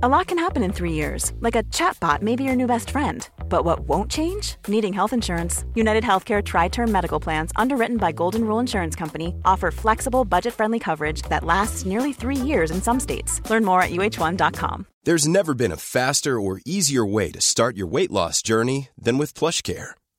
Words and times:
A 0.00 0.08
lot 0.08 0.28
can 0.28 0.38
happen 0.38 0.62
in 0.62 0.72
three 0.72 0.92
years, 0.92 1.32
like 1.40 1.56
a 1.56 1.64
chatbot 1.74 2.22
may 2.22 2.36
be 2.36 2.44
your 2.44 2.54
new 2.54 2.68
best 2.68 2.90
friend. 2.90 3.28
But 3.48 3.64
what 3.64 3.80
won't 3.80 4.08
change? 4.08 4.54
Needing 4.68 4.92
health 4.92 5.12
insurance. 5.12 5.64
United 5.74 6.04
Healthcare 6.04 6.40
Tri 6.40 6.68
Term 6.68 6.92
Medical 6.92 7.18
Plans, 7.18 7.50
underwritten 7.56 7.96
by 7.96 8.12
Golden 8.12 8.44
Rule 8.44 8.60
Insurance 8.60 8.94
Company, 8.94 9.34
offer 9.44 9.72
flexible, 9.72 10.24
budget 10.24 10.54
friendly 10.54 10.78
coverage 10.78 11.22
that 11.22 11.42
lasts 11.42 11.84
nearly 11.84 12.12
three 12.12 12.36
years 12.36 12.70
in 12.70 12.80
some 12.80 13.00
states. 13.00 13.40
Learn 13.50 13.64
more 13.64 13.82
at 13.82 13.90
uh1.com. 13.90 14.86
There's 15.02 15.26
never 15.26 15.52
been 15.52 15.72
a 15.72 15.76
faster 15.76 16.38
or 16.38 16.60
easier 16.64 17.04
way 17.04 17.32
to 17.32 17.40
start 17.40 17.76
your 17.76 17.88
weight 17.88 18.12
loss 18.12 18.40
journey 18.40 18.90
than 18.96 19.18
with 19.18 19.34
PlushCare. 19.34 19.94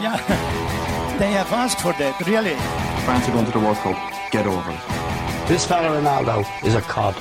yeah. 0.00 0.16
They 1.18 1.32
have 1.32 1.50
asked 1.52 1.80
for 1.80 1.92
that, 1.94 2.20
really. 2.26 2.56
France 3.04 3.28
are 3.28 3.32
going 3.32 3.46
to 3.46 3.52
the 3.52 3.60
World 3.60 3.78
Cup. 3.78 3.96
Get 4.30 4.46
over 4.46 4.70
it. 4.70 5.48
This 5.48 5.66
fella 5.66 6.00
Ronaldo 6.00 6.44
is 6.64 6.74
a 6.74 6.80
cod. 6.82 7.14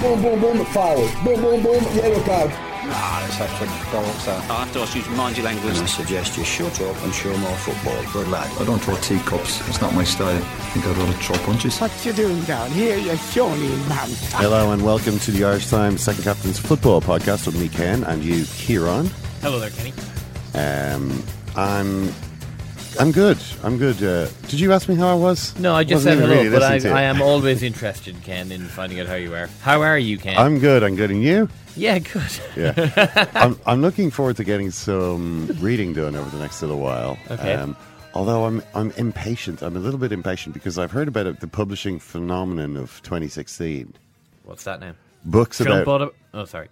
Boom, 0.00 0.22
boom, 0.22 0.40
boom, 0.40 0.58
the 0.58 0.64
foul. 0.64 0.96
Boom, 1.24 1.40
boom, 1.40 1.62
boom, 1.62 1.82
yellow 1.94 2.22
card. 2.24 2.50
Nah, 2.88 3.26
it's 3.26 3.38
actually 3.38 3.68
bollocks 3.92 4.24
that. 4.24 4.50
I 4.50 4.64
have 4.64 4.72
to 4.72 4.80
ask 4.80 4.96
you 4.96 5.02
to 5.02 5.10
mind 5.10 5.36
your 5.36 5.44
language. 5.44 5.74
And 5.74 5.82
I 5.82 5.86
suggest 5.86 6.38
you 6.38 6.44
shut 6.44 6.80
up 6.80 6.96
and 7.04 7.12
show 7.12 7.36
more 7.36 7.54
football. 7.56 8.02
Good 8.12 8.28
lad. 8.28 8.50
I 8.58 8.64
don't 8.64 8.78
throw 8.78 8.96
teacups. 8.96 9.68
It's 9.68 9.80
not 9.80 9.94
my 9.94 10.04
style. 10.04 10.36
I 10.36 10.40
think 10.70 10.86
I'd 10.86 10.96
rather 10.96 11.12
throw 11.12 11.36
punches. 11.44 11.78
What 11.78 11.92
you 12.06 12.14
doing 12.14 12.40
down 12.44 12.70
here, 12.70 12.96
you 12.96 13.14
shawny 13.16 13.68
man? 13.88 14.08
Hello 14.32 14.72
and 14.72 14.82
welcome 14.82 15.18
to 15.18 15.30
the 15.30 15.44
Irish 15.44 15.68
Times 15.68 16.02
Second 16.02 16.24
Captain's 16.24 16.58
Football 16.58 17.02
Podcast 17.02 17.44
with 17.46 17.60
me, 17.60 17.68
Ken, 17.68 18.04
and 18.04 18.24
you, 18.24 18.44
Ciaran. 18.44 19.10
Hello 19.42 19.60
there, 19.60 19.70
Kenny. 19.70 19.92
Um, 20.54 21.22
I'm, 21.58 22.12
I'm 23.00 23.10
good. 23.10 23.36
I'm 23.64 23.78
good. 23.78 24.00
Uh, 24.02 24.28
did 24.48 24.60
you 24.60 24.72
ask 24.72 24.88
me 24.88 24.94
how 24.94 25.08
I 25.08 25.14
was? 25.14 25.58
No, 25.58 25.74
I 25.74 25.82
just 25.82 26.06
Wasn't 26.06 26.20
said 26.20 26.28
hello, 26.28 26.42
really 26.42 26.50
but 26.56 26.62
I, 26.62 27.00
I 27.00 27.02
am 27.02 27.20
always 27.20 27.64
interested, 27.64 28.14
Ken, 28.22 28.52
in 28.52 28.64
finding 28.64 29.00
out 29.00 29.08
how 29.08 29.16
you 29.16 29.34
are. 29.34 29.48
How 29.62 29.82
are 29.82 29.98
you, 29.98 30.18
Ken? 30.18 30.38
I'm 30.38 30.60
good. 30.60 30.84
I'm 30.84 30.94
good. 30.94 31.10
And 31.10 31.20
you? 31.22 31.48
yeah, 31.74 31.98
good. 31.98 32.30
Yeah. 32.56 33.26
I'm, 33.34 33.58
I'm 33.66 33.82
looking 33.82 34.10
forward 34.12 34.36
to 34.36 34.44
getting 34.44 34.70
some 34.70 35.48
reading 35.60 35.92
done 35.94 36.14
over 36.14 36.30
the 36.30 36.38
next 36.38 36.62
little 36.62 36.78
while. 36.78 37.18
Um, 37.28 37.38
Okay. 37.38 37.72
although 38.14 38.44
I'm 38.44 38.62
I'm 38.74 38.92
impatient. 38.92 39.60
I'm 39.62 39.76
a 39.76 39.80
little 39.80 39.98
bit 39.98 40.12
impatient 40.12 40.54
because 40.54 40.78
I've 40.78 40.92
heard 40.92 41.08
about 41.08 41.26
it, 41.26 41.40
the 41.40 41.48
publishing 41.48 41.98
phenomenon 41.98 42.76
of 42.76 43.02
2016. 43.02 43.94
What's 44.44 44.62
that 44.64 44.78
now? 44.80 44.94
Books 45.24 45.58
Trump 45.58 45.82
about 45.82 46.14
Oh, 46.34 46.44
sorry. 46.44 46.68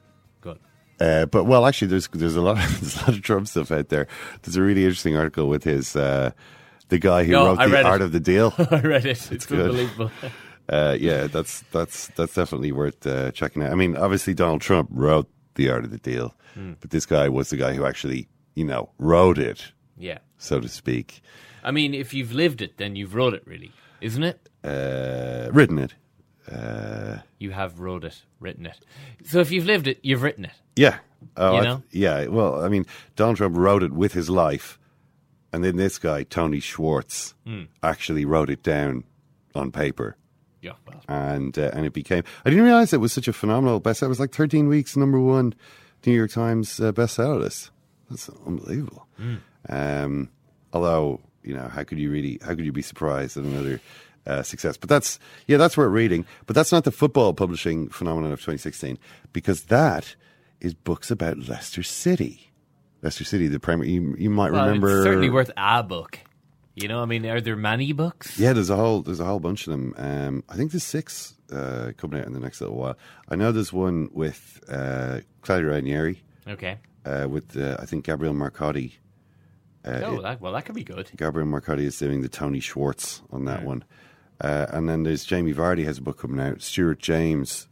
Uh, 1.01 1.27
but 1.27 1.45
well, 1.45 1.67
actually, 1.67 1.89
there's 1.89 2.09
there's 2.09 2.37
a 2.37 2.41
lot 2.41 2.57
of 2.59 2.81
there's 2.81 2.97
a 2.97 3.01
lot 3.01 3.09
of 3.11 3.23
Trump 3.23 3.49
stuff 3.49 3.71
out 3.71 3.89
there. 3.91 4.07
There's 4.43 4.57
a 4.57 4.63
really 4.63 4.85
interesting 4.85 5.17
article 5.17 5.49
with 5.49 5.65
his 5.65 5.95
uh, 5.97 6.31
the 6.89 6.99
guy 6.99 7.25
who 7.25 7.33
No, 7.33 7.47
wrote 7.47 7.59
the 7.59 7.69
read 7.69 7.81
it. 7.81 7.87
art 7.87 8.03
of 8.03 8.13
the 8.13 8.21
deal. 8.21 8.55
I 8.71 8.81
read 8.81 9.05
it. 9.07 9.31
It's 9.33 9.45
good. 9.47 9.61
unbelievable. 9.71 10.11
uh, 10.69 10.97
yeah, 10.99 11.27
that's 11.27 11.63
that's 11.73 12.09
that's 12.17 12.35
definitely 12.35 12.73
worth 12.73 13.07
uh, 13.07 13.31
checking 13.33 13.63
out. 13.63 13.73
I 13.73 13.75
mean, 13.75 13.97
obviously 13.97 14.33
Donald 14.35 14.61
Trump 14.63 14.89
wrote 14.91 15.29
the 15.57 15.69
art 15.71 15.85
of 15.85 15.91
the 15.91 15.99
deal, 15.99 16.35
Hmm. 16.55 16.73
but 16.81 16.91
this 16.91 17.05
guy 17.07 17.29
was 17.29 17.51
the 17.51 17.57
guy 17.57 17.75
who 17.75 17.85
actually 17.85 18.29
you 18.55 18.65
know 18.65 18.89
wrote 18.99 19.39
it, 19.39 19.73
yeah. 19.99 20.19
so 20.39 20.61
to 20.61 20.69
speak, 20.69 21.21
I 21.63 21.71
mean, 21.73 21.93
if 21.93 22.15
you've 22.15 22.33
lived 22.33 22.63
it, 22.63 22.79
then 22.79 22.97
you've 22.97 23.15
wrote 23.15 23.35
it, 23.35 23.43
really, 23.47 23.73
isn't 24.01 24.23
it? 24.23 24.49
uh, 24.65 25.51
written 25.53 25.79
it. 25.79 25.95
Uh, 26.51 27.19
You 27.39 27.51
have 27.51 27.81
wrote 27.81 28.05
it, 28.05 28.23
written 28.41 28.67
it. 28.67 28.79
So 29.25 29.41
if 29.41 29.51
you've 29.51 29.67
lived 29.67 29.87
it, 29.87 29.99
you've 30.03 30.23
written 30.23 30.45
it. 30.47 30.53
Yeah, 30.77 30.99
oh, 31.37 31.61
You 31.63 31.69
I- 31.69 31.79
yeah. 31.91 32.27
Well, 32.27 32.63
I 32.65 32.69
mean, 32.69 32.87
Donald 33.17 33.37
Trump 33.39 33.57
wrote 33.57 33.83
it 33.83 33.93
with 33.93 34.13
his 34.13 34.29
life, 34.31 34.79
and 35.53 35.65
then 35.65 35.77
this 35.77 35.99
guy 35.99 36.23
Tony 36.25 36.61
Schwartz 36.61 37.35
Hmm. 37.47 37.63
actually 37.83 38.25
wrote 38.25 38.51
it 38.51 38.63
down 38.63 39.05
on 39.55 39.73
paper. 39.73 40.17
Yeah. 40.63 40.73
Well, 40.87 41.03
and 41.09 41.57
uh, 41.59 41.71
and 41.73 41.87
it 41.87 41.93
became. 41.93 42.23
I 42.45 42.51
didn't 42.51 42.65
realize 42.65 42.93
it 42.93 43.01
was 43.01 43.13
such 43.13 43.29
a 43.29 43.33
phenomenal 43.33 43.81
bestseller. 43.81 44.07
It 44.07 44.09
was 44.09 44.21
like 44.21 44.33
13 44.35 44.69
weeks 44.69 44.97
number 44.97 45.21
one 45.21 45.55
New 46.05 46.13
York 46.13 46.31
Times 46.31 46.79
uh, 46.81 46.93
bestseller 46.93 47.41
list. 47.41 47.71
That's 48.11 48.29
unbelievable. 48.47 49.07
Um, 49.69 50.29
although 50.73 51.21
you 51.43 51.55
know, 51.55 51.69
how 51.69 51.85
could 51.85 51.99
you 51.99 52.11
really? 52.11 52.39
How 52.43 52.55
could 52.55 52.65
you 52.65 52.73
be 52.73 52.83
surprised 52.83 53.37
at 53.37 53.45
another? 53.45 53.81
Uh, 54.27 54.43
success, 54.43 54.77
but 54.77 54.89
that's 54.89 55.21
yeah, 55.47 55.57
that's 55.57 55.77
worth 55.77 55.93
reading. 55.93 56.27
But 56.47 56.57
that's 56.57 56.73
not 56.73 56.83
the 56.83 56.91
football 56.91 57.33
publishing 57.33 57.89
phenomenon 57.91 58.33
of 58.33 58.41
2016, 58.41 58.99
because 59.33 59.67
that 59.67 60.17
is 60.67 60.75
books 60.75 61.11
about 61.11 61.49
Leicester 61.49 61.83
City. 61.83 62.51
Leicester 63.03 63.25
City, 63.25 63.47
the 63.49 63.61
Premier. 63.61 63.87
You, 63.87 64.15
you 64.19 64.31
might 64.31 64.53
well, 64.53 64.67
remember. 64.67 64.89
it's 64.99 65.05
certainly 65.05 65.31
worth 65.31 65.51
a 65.57 65.83
book. 65.83 66.19
You 66.75 66.89
know, 66.89 67.01
I 67.01 67.07
mean, 67.07 67.25
are 67.25 67.41
there 67.41 67.57
many 67.57 67.93
books? 67.93 68.39
Yeah, 68.39 68.53
there's 68.53 68.69
a 68.69 68.77
whole 68.77 69.01
there's 69.01 69.21
a 69.21 69.25
whole 69.25 69.41
bunch 69.41 69.67
of 69.67 69.71
them. 69.71 69.95
Um, 69.97 70.45
I 70.49 70.57
think 70.57 70.73
there's 70.73 70.85
six 70.85 71.35
uh, 71.51 71.93
coming 71.97 72.21
out 72.21 72.27
in 72.27 72.35
the 72.35 72.41
next 72.41 72.61
little 72.61 72.77
while. 72.77 72.99
I 73.31 73.37
know 73.37 73.51
there's 73.51 73.73
one 73.73 74.11
with 74.13 74.63
uh, 74.69 75.21
Claudio 75.41 75.71
Ranieri, 75.71 76.23
Okay. 76.47 76.79
uh, 77.07 77.29
with 77.31 77.57
uh, 77.57 77.79
I 77.81 77.87
think 77.87 78.05
Gabriel 78.05 78.35
Marcotti. 78.35 78.93
Uh, 79.87 80.01
oh, 80.05 80.21
that, 80.21 80.41
well, 80.41 80.53
that 80.53 80.67
could 80.67 80.75
be 80.75 80.85
good. 80.85 81.09
Gabriel 81.17 81.49
Marcotti 81.49 81.85
is 81.85 81.97
doing 81.99 82.21
the 82.21 82.29
Tony 82.29 82.61
Schwartz 82.61 83.23
on 83.31 83.45
that 83.47 83.63
one, 83.63 83.85
uh, 84.41 84.67
and 84.71 84.87
then 84.89 85.05
there's 85.05 85.25
Jamie 85.25 85.55
Vardy 85.55 85.85
has 85.85 85.99
a 85.99 86.03
book 86.03 86.19
coming 86.19 86.41
out. 86.41 86.61
Stuart 86.61 86.99
James, 86.99 87.69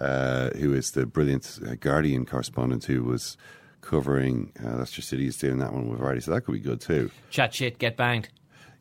uh, 0.00 0.50
who 0.50 0.72
is 0.74 0.92
the 0.92 1.06
brilliant 1.06 1.58
uh, 1.66 1.74
Guardian 1.78 2.24
correspondent 2.24 2.84
who 2.84 3.04
was 3.04 3.36
covering 3.80 4.52
uh, 4.64 4.76
Leicester 4.76 5.02
City, 5.02 5.26
is 5.26 5.36
doing 5.36 5.58
that 5.58 5.72
one 5.72 5.88
with 5.88 6.00
Vardy, 6.00 6.22
so 6.22 6.32
that 6.32 6.42
could 6.42 6.52
be 6.52 6.60
good 6.60 6.80
too. 6.80 7.10
Chat 7.30 7.54
shit, 7.54 7.78
get 7.78 7.96
banged. 7.96 8.28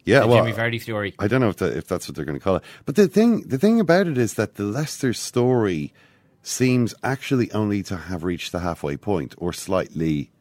Yeah, 0.05 0.21
The 0.21 0.27
well, 0.27 0.45
Jimmy 0.45 0.57
Vardy 0.57 0.81
story. 0.81 1.13
I 1.19 1.27
don't 1.27 1.41
know 1.41 1.49
if 1.49 1.57
that, 1.57 1.75
if 1.75 1.87
that's 1.87 2.07
what 2.07 2.15
they're 2.15 2.25
going 2.25 2.39
to 2.39 2.43
call 2.43 2.55
it. 2.55 2.63
But 2.85 2.95
the 2.95 3.07
thing 3.07 3.41
the 3.41 3.57
thing 3.57 3.79
about 3.79 4.07
it 4.07 4.17
is 4.17 4.35
that 4.35 4.55
the 4.55 4.63
Leicester 4.63 5.13
story 5.13 5.93
seems 6.41 6.95
actually 7.03 7.51
only 7.51 7.83
to 7.83 7.97
have 7.97 8.23
reached 8.23 8.51
the 8.51 8.59
halfway 8.59 8.97
point, 8.97 9.35
or 9.37 9.53
slightly 9.53 10.31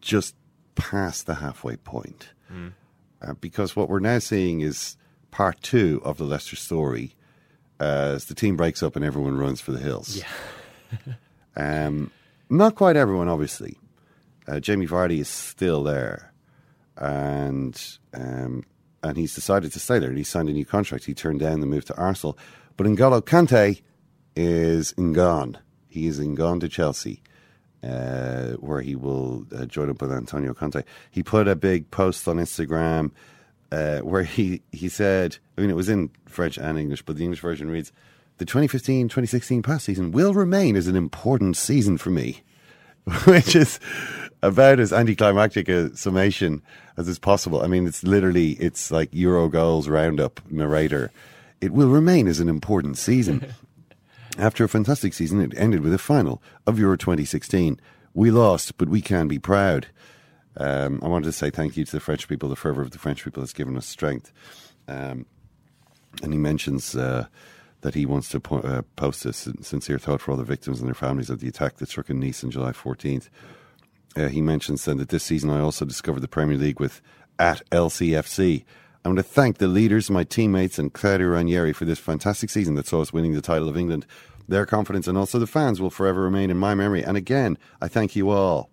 just 0.00 0.34
past 0.74 1.26
the 1.26 1.36
halfway 1.36 1.76
point. 1.76 2.30
Uh, 3.22 3.34
because 3.40 3.74
what 3.74 3.88
we're 3.88 4.00
now 4.00 4.18
seeing 4.18 4.60
is 4.60 4.96
part 5.30 5.60
two 5.62 6.00
of 6.04 6.18
the 6.18 6.24
Leicester 6.24 6.56
story, 6.56 7.14
as 7.84 8.26
the 8.26 8.34
team 8.34 8.56
breaks 8.56 8.82
up 8.82 8.96
and 8.96 9.04
everyone 9.04 9.36
runs 9.36 9.60
for 9.60 9.72
the 9.72 9.78
hills. 9.78 10.22
um, 11.56 12.10
not 12.48 12.74
quite 12.74 12.96
everyone, 12.96 13.28
obviously. 13.28 13.78
Uh, 14.46 14.60
Jamie 14.60 14.86
Vardy 14.86 15.18
is 15.18 15.28
still 15.28 15.82
there 15.82 16.32
and 16.96 17.98
um, 18.12 18.64
and 19.02 19.16
he's 19.16 19.34
decided 19.34 19.72
to 19.72 19.78
stay 19.78 19.98
there. 19.98 20.08
And 20.08 20.18
he 20.18 20.24
signed 20.24 20.48
a 20.48 20.52
new 20.52 20.64
contract. 20.64 21.04
He 21.04 21.14
turned 21.14 21.40
down 21.40 21.60
the 21.60 21.66
move 21.66 21.84
to 21.86 21.96
Arsenal, 21.96 22.38
but 22.76 22.86
N'Golo 22.86 23.20
Kante 23.20 23.82
is 24.34 24.92
in 24.92 25.12
gone. 25.12 25.58
He 25.88 26.06
is 26.06 26.18
in 26.18 26.34
gone 26.34 26.58
to 26.60 26.68
Chelsea, 26.68 27.22
uh, 27.82 28.52
where 28.52 28.80
he 28.80 28.96
will 28.96 29.46
uh, 29.54 29.66
join 29.66 29.90
up 29.90 30.00
with 30.00 30.10
Antonio 30.10 30.54
Conte. 30.54 30.82
He 31.10 31.22
put 31.22 31.46
a 31.48 31.54
big 31.54 31.90
post 31.90 32.26
on 32.26 32.36
Instagram 32.36 33.10
uh, 33.74 33.98
where 34.00 34.22
he 34.22 34.62
he 34.72 34.88
said, 34.88 35.38
I 35.56 35.60
mean, 35.60 35.70
it 35.70 35.76
was 35.76 35.88
in 35.88 36.10
French 36.26 36.56
and 36.58 36.78
English, 36.78 37.02
but 37.02 37.16
the 37.16 37.24
English 37.24 37.40
version 37.40 37.70
reads. 37.70 37.92
The 38.38 38.46
2015-2016 38.46 39.62
past 39.62 39.84
season 39.84 40.10
will 40.10 40.34
remain 40.34 40.74
as 40.74 40.88
an 40.88 40.96
important 40.96 41.56
season 41.56 41.98
for 41.98 42.10
me 42.10 42.42
which 43.24 43.54
is 43.54 43.78
about 44.42 44.80
as 44.80 44.92
anticlimactic 44.92 45.68
a 45.68 45.94
summation 45.96 46.62
as 46.96 47.08
is 47.08 47.18
possible. 47.18 47.62
I 47.62 47.66
mean, 47.66 47.86
it's 47.86 48.02
literally 48.02 48.52
it's 48.52 48.90
like 48.90 49.10
Euro 49.12 49.48
goals 49.48 49.88
roundup 49.88 50.40
narrator. 50.50 51.10
It 51.60 51.72
will 51.72 51.88
remain 51.88 52.26
as 52.26 52.40
an 52.40 52.48
important 52.48 52.98
season. 52.98 53.52
After 54.38 54.64
a 54.64 54.68
fantastic 54.68 55.14
season, 55.14 55.40
it 55.40 55.52
ended 55.56 55.80
with 55.80 55.94
a 55.94 55.98
final 55.98 56.42
of 56.66 56.78
Euro 56.78 56.96
2016. 56.96 57.78
We 58.14 58.30
lost, 58.30 58.78
but 58.78 58.88
we 58.88 59.00
can 59.00 59.28
be 59.28 59.38
proud. 59.38 59.86
Um, 60.56 61.00
I 61.02 61.08
wanted 61.08 61.26
to 61.26 61.32
say 61.32 61.50
thank 61.50 61.76
you 61.76 61.84
to 61.84 61.92
the 61.92 62.00
French 62.00 62.28
people. 62.28 62.48
The 62.48 62.56
fervour 62.56 62.82
of 62.82 62.90
the 62.90 62.98
French 62.98 63.24
people 63.24 63.42
has 63.42 63.52
given 63.52 63.76
us 63.76 63.86
strength. 63.86 64.32
Um, 64.86 65.26
and 66.22 66.32
he 66.32 66.38
mentions 66.38 66.94
uh, 66.94 67.26
that 67.80 67.94
he 67.94 68.06
wants 68.06 68.28
to 68.30 68.40
po- 68.40 68.60
uh, 68.60 68.82
post 68.96 69.24
a 69.26 69.32
sin- 69.32 69.62
sincere 69.62 69.98
thought 69.98 70.20
for 70.20 70.30
all 70.30 70.36
the 70.36 70.44
victims 70.44 70.80
and 70.80 70.88
their 70.88 70.94
families 70.94 71.30
of 71.30 71.40
the 71.40 71.48
attack 71.48 71.76
that 71.76 71.88
struck 71.88 72.10
in 72.10 72.20
Nice 72.20 72.44
on 72.44 72.50
July 72.50 72.72
14th. 72.72 73.28
Uh, 74.16 74.28
he 74.28 74.40
mentions 74.40 74.84
then 74.84 74.98
that 74.98 75.08
this 75.08 75.24
season 75.24 75.50
I 75.50 75.60
also 75.60 75.84
discovered 75.84 76.20
the 76.20 76.28
Premier 76.28 76.56
League 76.56 76.78
with 76.78 77.00
at 77.38 77.68
LCFC. 77.70 78.64
I 79.04 79.08
want 79.08 79.18
to 79.18 79.22
thank 79.24 79.58
the 79.58 79.68
leaders, 79.68 80.10
my 80.10 80.24
teammates, 80.24 80.78
and 80.78 80.92
Claudio 80.92 81.28
Ranieri 81.28 81.72
for 81.72 81.84
this 81.84 81.98
fantastic 81.98 82.48
season 82.48 82.74
that 82.76 82.86
saw 82.86 83.02
us 83.02 83.12
winning 83.12 83.32
the 83.32 83.42
title 83.42 83.68
of 83.68 83.76
England 83.76 84.06
Their 84.48 84.66
confidence 84.66 85.08
and 85.08 85.18
also 85.18 85.38
the 85.38 85.46
fans 85.46 85.80
will 85.80 85.90
forever 85.90 86.22
remain 86.22 86.50
in 86.50 86.56
my 86.56 86.74
memory. 86.74 87.02
And 87.02 87.16
again, 87.16 87.58
I 87.80 87.88
thank 87.88 88.14
you 88.14 88.30
all. 88.30 88.70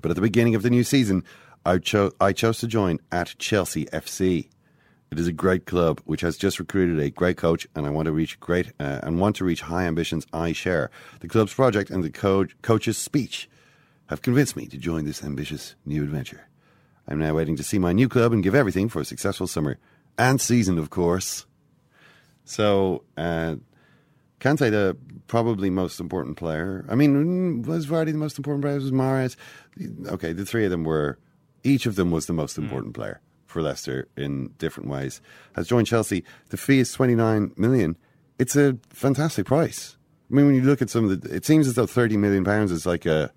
But 0.00 0.10
at 0.10 0.14
the 0.14 0.20
beginning 0.22 0.54
of 0.54 0.62
the 0.62 0.70
new 0.70 0.84
season, 0.84 1.24
I, 1.64 1.78
cho- 1.78 2.12
I 2.20 2.32
chose 2.32 2.58
to 2.58 2.66
join 2.66 2.98
at 3.10 3.34
Chelsea 3.38 3.86
FC. 3.86 4.48
It 5.10 5.18
is 5.18 5.26
a 5.26 5.32
great 5.32 5.66
club 5.66 6.00
which 6.04 6.20
has 6.20 6.36
just 6.36 6.58
recruited 6.58 6.98
a 6.98 7.10
great 7.10 7.36
coach, 7.36 7.66
and 7.74 7.86
I 7.86 7.90
want 7.90 8.06
to 8.06 8.12
reach 8.12 8.38
great 8.40 8.72
uh, 8.80 9.00
and 9.02 9.20
want 9.20 9.36
to 9.36 9.44
reach 9.44 9.62
high 9.62 9.84
ambitions. 9.84 10.26
I 10.32 10.52
share 10.52 10.90
the 11.20 11.28
club's 11.28 11.54
project 11.54 11.90
and 11.90 12.02
the 12.02 12.10
co- 12.10 12.46
coach's 12.62 12.98
speech 12.98 13.48
have 14.06 14.22
convinced 14.22 14.56
me 14.56 14.66
to 14.66 14.76
join 14.76 15.04
this 15.04 15.24
ambitious 15.24 15.74
new 15.84 16.02
adventure. 16.02 16.48
I'm 17.08 17.18
now 17.18 17.34
waiting 17.34 17.56
to 17.56 17.62
see 17.62 17.78
my 17.78 17.92
new 17.92 18.08
club 18.08 18.32
and 18.32 18.42
give 18.42 18.54
everything 18.54 18.88
for 18.88 19.00
a 19.00 19.04
successful 19.04 19.46
summer 19.46 19.78
and 20.18 20.40
season, 20.40 20.78
of 20.78 20.90
course. 20.90 21.46
So, 22.44 23.04
uh, 23.16 23.56
Kante, 24.40 24.70
the 24.70 24.96
probably 25.26 25.70
most 25.70 26.00
important 26.00 26.36
player. 26.36 26.84
I 26.88 26.94
mean, 26.94 27.62
mm, 27.62 27.66
was 27.66 27.86
Vardy 27.86 28.12
the 28.12 28.18
most 28.18 28.38
important 28.38 28.62
player? 28.62 28.76
Was 28.76 28.90
Mahrez? 28.90 29.36
Okay, 30.08 30.32
the 30.32 30.44
three 30.44 30.64
of 30.64 30.70
them 30.70 30.84
were. 30.84 31.18
Each 31.64 31.86
of 31.86 31.96
them 31.96 32.10
was 32.10 32.26
the 32.26 32.32
most 32.32 32.58
important 32.58 32.94
player 32.94 33.20
for 33.46 33.60
Leicester 33.60 34.06
in 34.16 34.48
different 34.58 34.88
ways. 34.88 35.20
Has 35.56 35.66
joined 35.66 35.88
Chelsea. 35.88 36.22
The 36.50 36.56
fee 36.56 36.78
is 36.78 36.92
29 36.92 37.52
million. 37.56 37.96
It's 38.38 38.54
a 38.54 38.78
fantastic 38.90 39.46
price. 39.46 39.96
I 40.30 40.34
mean, 40.34 40.46
when 40.46 40.54
you 40.54 40.62
look 40.62 40.82
at 40.82 40.90
some 40.90 41.10
of 41.10 41.20
the, 41.20 41.34
it 41.34 41.44
seems 41.44 41.66
as 41.66 41.74
though 41.74 41.86
30 41.86 42.16
million 42.18 42.44
pounds 42.44 42.70
is 42.70 42.86
like 42.86 43.06
a 43.06 43.32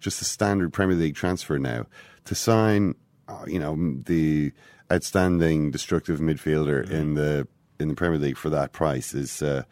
just 0.00 0.20
a 0.20 0.24
standard 0.24 0.72
Premier 0.72 0.96
League 0.96 1.14
transfer 1.14 1.58
now. 1.58 1.86
To 2.26 2.34
sign, 2.34 2.94
uh, 3.28 3.44
you 3.46 3.58
know, 3.58 3.76
the 4.04 4.52
outstanding 4.92 5.70
destructive 5.70 6.20
midfielder 6.20 6.88
in 6.90 7.14
the 7.14 7.48
in 7.80 7.88
the 7.88 7.94
Premier 7.94 8.18
League 8.18 8.36
for 8.36 8.50
that 8.50 8.72
price 8.72 9.14
is 9.14 9.40
a 9.42 9.66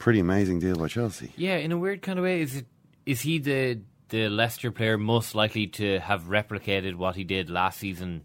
pretty 0.00 0.18
amazing 0.18 0.58
deal 0.58 0.74
by 0.74 0.88
Chelsea. 0.88 1.32
Yeah, 1.36 1.56
in 1.56 1.70
a 1.70 1.78
weird 1.78 2.02
kind 2.02 2.18
of 2.18 2.24
way, 2.24 2.40
is 2.42 2.56
it 2.56 2.66
is 3.06 3.20
he 3.20 3.38
the 3.38 3.80
the 4.08 4.28
Leicester 4.28 4.72
player 4.72 4.98
most 4.98 5.36
likely 5.36 5.68
to 5.68 6.00
have 6.00 6.22
replicated 6.24 6.96
what 6.96 7.14
he 7.14 7.22
did 7.22 7.48
last 7.48 7.78
season? 7.78 8.22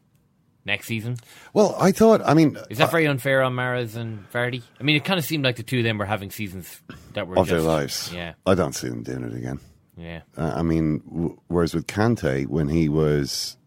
Next 0.68 0.88
season, 0.88 1.18
Well, 1.54 1.76
I 1.80 1.92
thought, 1.92 2.22
I 2.26 2.34
mean, 2.34 2.58
is 2.72 2.80
that 2.80 2.90
very 2.90 3.06
unfair 3.06 3.44
on 3.44 3.54
Mahrez 3.54 3.96
and 3.96 4.26
Vardy? 4.32 4.64
I 4.80 4.84
mean, 4.84 4.96
it 4.96 5.06
kind 5.06 5.20
of 5.20 5.24
seemed 5.24 5.44
like 5.44 5.58
the 5.58 5.62
two 5.62 5.78
of 5.78 5.84
them 5.84 6.00
were 6.00 6.06
having 6.08 6.32
seasons 6.32 6.82
that 7.14 7.28
were 7.28 7.38
of 7.38 7.46
just, 7.46 7.52
their 7.52 7.62
lives. 7.62 8.12
Yeah, 8.12 8.34
I 8.48 8.56
don't 8.56 8.74
see 8.74 8.90
them 8.90 9.04
doing 9.04 9.24
it 9.26 9.36
again. 9.36 9.60
yeah. 9.96 10.22
Uh, 10.36 10.54
I 10.56 10.64
mean, 10.64 11.04
w- 11.08 11.40
whereas 11.50 11.76
with 11.76 11.86
Kante, 11.86 12.48
when 12.48 12.68
he 12.70 12.90
was, 12.90 13.58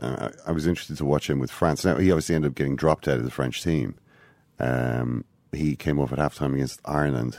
uh, 0.00 0.30
I 0.44 0.50
was 0.50 0.66
interested 0.66 0.96
to 0.96 1.04
watch 1.04 1.30
him 1.30 1.38
with 1.38 1.52
France. 1.52 1.84
Now 1.84 1.98
he 1.98 2.10
obviously 2.10 2.34
ended 2.34 2.50
up 2.50 2.56
getting 2.56 2.74
dropped 2.74 3.06
out 3.06 3.18
of 3.18 3.24
the 3.24 3.30
French 3.30 3.62
team. 3.62 3.94
Um, 4.58 5.24
he 5.52 5.76
came 5.76 6.00
off 6.00 6.12
at 6.12 6.18
halftime 6.18 6.54
against 6.54 6.80
Ireland 6.84 7.38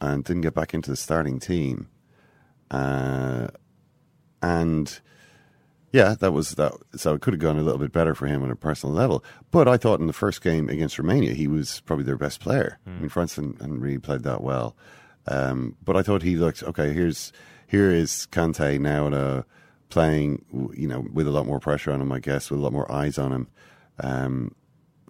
and 0.00 0.24
didn't 0.24 0.42
get 0.42 0.54
back 0.54 0.74
into 0.74 0.90
the 0.90 0.96
starting 0.96 1.38
team. 1.38 1.88
Uh, 2.70 3.48
and 4.42 5.00
yeah, 5.92 6.14
that 6.20 6.32
was 6.32 6.52
that. 6.52 6.72
So 6.96 7.14
it 7.14 7.22
could 7.22 7.34
have 7.34 7.40
gone 7.40 7.58
a 7.58 7.62
little 7.62 7.78
bit 7.78 7.92
better 7.92 8.14
for 8.14 8.26
him 8.26 8.42
on 8.42 8.50
a 8.50 8.56
personal 8.56 8.94
level. 8.94 9.24
But 9.50 9.68
I 9.68 9.76
thought 9.76 10.00
in 10.00 10.06
the 10.06 10.12
first 10.12 10.42
game 10.42 10.68
against 10.68 10.98
Romania, 10.98 11.32
he 11.32 11.48
was 11.48 11.80
probably 11.80 12.04
their 12.04 12.16
best 12.16 12.40
player. 12.40 12.78
I 12.86 12.90
mean, 12.90 13.08
France 13.08 13.36
hadn't, 13.36 13.80
really 13.80 13.98
played 13.98 14.22
that 14.24 14.42
well. 14.42 14.76
Um, 15.26 15.76
but 15.84 15.96
I 15.96 16.02
thought 16.02 16.22
he 16.22 16.36
looked 16.36 16.62
okay. 16.62 16.92
Here's 16.92 17.32
here 17.66 17.90
is 17.90 18.26
Kante 18.30 18.78
now 18.78 19.08
uh, 19.08 19.42
playing, 19.90 20.44
you 20.74 20.88
know, 20.88 21.06
with 21.12 21.26
a 21.26 21.30
lot 21.30 21.46
more 21.46 21.60
pressure 21.60 21.92
on 21.92 22.00
him. 22.00 22.12
I 22.12 22.18
guess 22.18 22.50
with 22.50 22.60
a 22.60 22.62
lot 22.62 22.72
more 22.72 22.90
eyes 22.90 23.18
on 23.18 23.32
him. 23.32 23.48
Um, 24.00 24.54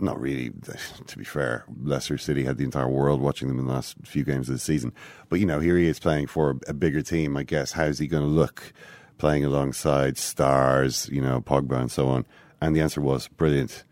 not 0.00 0.20
really, 0.20 0.50
to 1.06 1.18
be 1.18 1.24
fair. 1.24 1.64
Leicester 1.82 2.18
City 2.18 2.44
had 2.44 2.56
the 2.56 2.64
entire 2.64 2.88
world 2.88 3.20
watching 3.20 3.48
them 3.48 3.58
in 3.58 3.66
the 3.66 3.72
last 3.72 3.96
few 4.04 4.24
games 4.24 4.48
of 4.48 4.54
the 4.54 4.58
season. 4.58 4.92
But, 5.28 5.40
you 5.40 5.46
know, 5.46 5.60
here 5.60 5.76
he 5.76 5.86
is 5.86 5.98
playing 5.98 6.28
for 6.28 6.58
a, 6.66 6.74
bigger 6.74 7.02
team, 7.02 7.36
I 7.36 7.42
guess. 7.42 7.72
How's 7.72 7.98
he 7.98 8.06
going 8.06 8.22
to 8.22 8.28
look 8.28 8.72
playing 9.18 9.44
alongside 9.44 10.16
stars, 10.16 11.08
you 11.10 11.20
know, 11.20 11.40
Pogba 11.40 11.80
and 11.80 11.90
so 11.90 12.08
on? 12.08 12.26
And 12.60 12.74
the 12.74 12.80
answer 12.80 13.00
was 13.00 13.28
brilliant. 13.28 13.84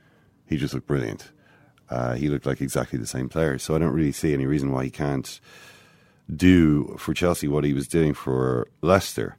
He 0.47 0.56
just 0.56 0.75
looked 0.75 0.87
brilliant. 0.87 1.32
Uh, 1.88 2.14
he 2.14 2.29
looked 2.29 2.47
like 2.47 2.61
exactly 2.61 2.99
the 2.99 3.06
same 3.06 3.29
player. 3.29 3.58
So 3.58 3.75
I 3.75 3.79
don't 3.79 3.93
really 3.93 4.12
see 4.12 4.35
any 4.35 4.47
reason 4.47 4.73
why 4.73 4.85
he 4.85 4.91
can't 4.91 5.41
do 6.35 6.97
for 6.99 7.14
Chelsea 7.14 7.49
what 7.49 7.64
he 7.64 7.73
was 7.73 7.87
doing 7.87 8.14
for 8.14 8.69
Leicester. 8.82 9.37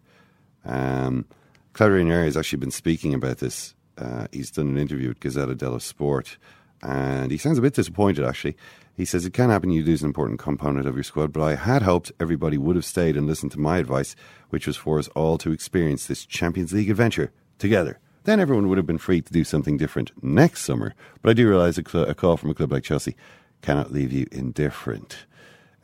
Um, 0.63 1.25
Claudio 1.73 1.97
Ranieri 1.97 2.25
has 2.25 2.37
actually 2.37 2.59
been 2.59 2.71
speaking 2.71 3.13
about 3.13 3.37
this. 3.37 3.75
Uh, 3.97 4.27
he's 4.31 4.51
done 4.51 4.67
an 4.67 4.77
interview 4.77 5.09
with 5.09 5.19
Gazzetta 5.19 5.57
dello 5.57 5.79
Sport, 5.79 6.37
and 6.81 7.31
he 7.31 7.37
sounds 7.37 7.57
a 7.57 7.61
bit 7.61 7.73
disappointed. 7.73 8.25
Actually, 8.25 8.55
he 8.95 9.05
says 9.05 9.25
it 9.25 9.33
can 9.33 9.49
happen. 9.49 9.71
You 9.71 9.83
lose 9.83 10.01
an 10.01 10.07
important 10.07 10.39
component 10.39 10.87
of 10.87 10.95
your 10.95 11.03
squad, 11.03 11.33
but 11.33 11.43
I 11.43 11.55
had 11.55 11.83
hoped 11.83 12.11
everybody 12.19 12.57
would 12.57 12.75
have 12.75 12.85
stayed 12.85 13.15
and 13.17 13.27
listened 13.27 13.51
to 13.53 13.59
my 13.59 13.77
advice, 13.77 14.15
which 14.49 14.67
was 14.67 14.77
for 14.77 14.99
us 14.99 15.07
all 15.09 15.37
to 15.39 15.51
experience 15.51 16.07
this 16.07 16.25
Champions 16.25 16.73
League 16.73 16.89
adventure 16.89 17.31
together. 17.59 17.99
Then 18.23 18.39
everyone 18.39 18.67
would 18.67 18.77
have 18.77 18.87
been 18.87 18.97
free 18.97 19.21
to 19.21 19.31
do 19.31 19.43
something 19.43 19.77
different 19.77 20.11
next 20.21 20.63
summer. 20.63 20.93
But 21.21 21.29
I 21.29 21.33
do 21.33 21.47
realise 21.47 21.77
a, 21.77 21.83
cl- 21.87 22.09
a 22.09 22.13
call 22.13 22.37
from 22.37 22.49
a 22.49 22.53
club 22.53 22.71
like 22.71 22.83
Chelsea 22.83 23.15
cannot 23.61 23.91
leave 23.91 24.11
you 24.11 24.27
indifferent. 24.31 25.25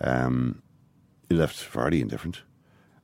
Um, 0.01 0.61
he 1.29 1.35
left 1.35 1.55
Vardy 1.71 2.01
indifferent. 2.01 2.41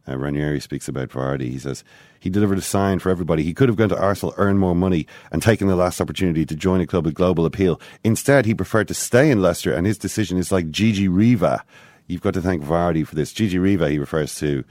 Uh, 0.10 0.18
Ranieri 0.18 0.60
speaks 0.60 0.88
about 0.88 1.10
Vardy. 1.10 1.52
He 1.52 1.60
says 1.60 1.84
he 2.20 2.30
delivered 2.30 2.58
a 2.58 2.62
sign 2.62 3.00
for 3.00 3.10
everybody. 3.10 3.44
He 3.44 3.54
could 3.54 3.70
have 3.70 3.78
gone 3.78 3.90
to 3.90 4.00
Arsenal, 4.00 4.34
earned 4.38 4.60
more 4.60 4.76
money, 4.76 5.06
and 5.32 5.42
taken 5.42 5.68
the 5.68 5.76
last 5.76 6.02
opportunity 6.02 6.46
to 6.46 6.56
join 6.56 6.82
a 6.82 6.88
club 6.88 7.06
with 7.06 7.14
global 7.14 7.46
appeal. 7.46 7.80
Instead, 8.04 8.46
he 8.46 8.56
preferred 8.56 8.88
to 8.88 8.94
stay 8.94 9.30
in 9.30 9.42
Leicester, 9.42 9.74
and 9.74 9.86
his 9.86 9.98
decision 9.98 10.38
is 10.38 10.52
like 10.52 10.72
Gigi 10.72 11.08
Riva. 11.08 11.64
You've 12.08 12.22
got 12.22 12.34
to 12.34 12.42
thank 12.42 12.64
Vardy 12.64 13.06
for 13.06 13.16
this. 13.16 13.32
Gigi 13.32 13.60
Riva, 13.60 13.90
he 13.90 14.00
refers 14.00 14.36
to 14.36 14.64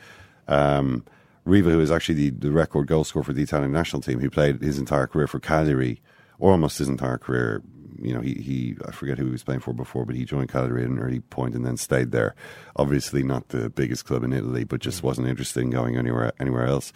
um, 0.49 1.05
Riva, 1.45 1.71
who 1.71 1.81
is 1.81 1.91
actually 1.91 2.17
the, 2.17 2.31
the 2.31 2.51
record 2.51 2.89
goal 2.89 3.05
scorer 3.05 3.25
for 3.25 3.33
the 3.33 3.43
Italian 3.43 3.73
national 3.73 4.03
team, 4.03 4.19
who 4.19 4.29
played 4.29 4.61
his 4.61 4.79
entire 4.79 5.07
career 5.07 5.27
for 5.27 5.39
Cagliari, 5.39 6.03
or 6.39 6.53
almost 6.53 6.79
his 6.79 6.89
entire 6.89 7.19
career. 7.19 7.63
You 8.01 8.15
know, 8.15 8.21
he, 8.21 8.35
he 8.35 8.77
I 8.87 8.93
forget 8.93 9.19
who 9.19 9.27
he 9.27 9.33
was 9.33 9.43
playing 9.43 9.61
for 9.61 9.73
before, 9.73 10.05
but 10.05 10.15
he 10.15 10.25
joined 10.25 10.49
Cagliari 10.51 10.85
at 10.85 10.91
an 10.91 10.99
early 10.99 11.21
point 11.21 11.55
and 11.55 11.65
then 11.67 11.77
stayed 11.77 12.13
there. 12.13 12.35
Obviously, 12.77 13.23
not 13.23 13.49
the 13.49 13.69
biggest 13.71 14.05
club 14.05 14.23
in 14.25 14.33
Italy, 14.33 14.65
but 14.65 14.81
just 14.81 15.03
wasn't 15.03 15.29
interested 15.29 15.61
in 15.63 15.71
going 15.71 15.97
anywhere 15.97 16.33
anywhere 16.41 16.67
else. 16.67 16.93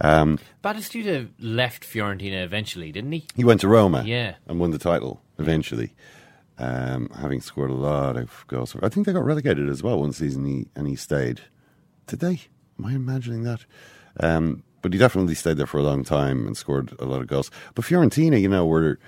Um, 0.00 0.38
Batistuta 0.62 1.28
left 1.38 1.82
Fiorentina 1.82 2.44
eventually, 2.44 2.92
didn't 2.92 3.12
he? 3.12 3.26
he 3.34 3.44
went 3.44 3.60
to 3.62 3.68
Roma, 3.68 4.02
Yeah. 4.04 4.34
and 4.46 4.60
won 4.60 4.70
the 4.70 4.78
title 4.78 5.22
eventually, 5.38 5.94
um, 6.58 7.08
having 7.18 7.40
scored 7.40 7.70
a 7.70 7.74
lot 7.74 8.16
of 8.16 8.44
goals. 8.46 8.76
I 8.82 8.88
think 8.88 9.06
they 9.06 9.12
got 9.12 9.24
relegated 9.24 9.68
as 9.68 9.82
well 9.82 9.98
one 10.00 10.12
season, 10.12 10.44
he, 10.44 10.66
and 10.76 10.86
he 10.86 10.96
stayed. 10.96 11.40
Did 12.06 12.20
they? 12.20 12.40
Am 12.78 12.84
I 12.84 12.92
imagining 12.92 13.42
that? 13.44 13.64
Um, 14.20 14.62
but 14.82 14.92
he 14.92 14.98
definitely 14.98 15.34
stayed 15.34 15.56
there 15.56 15.66
for 15.66 15.78
a 15.78 15.82
long 15.82 16.04
time 16.04 16.46
and 16.46 16.56
scored 16.56 16.94
a 17.00 17.04
lot 17.06 17.20
of 17.20 17.26
goals. 17.26 17.50
But 17.74 17.84
Fiorentina, 17.84 18.40
you 18.40 18.48
know, 18.48 18.66
were 18.66 18.98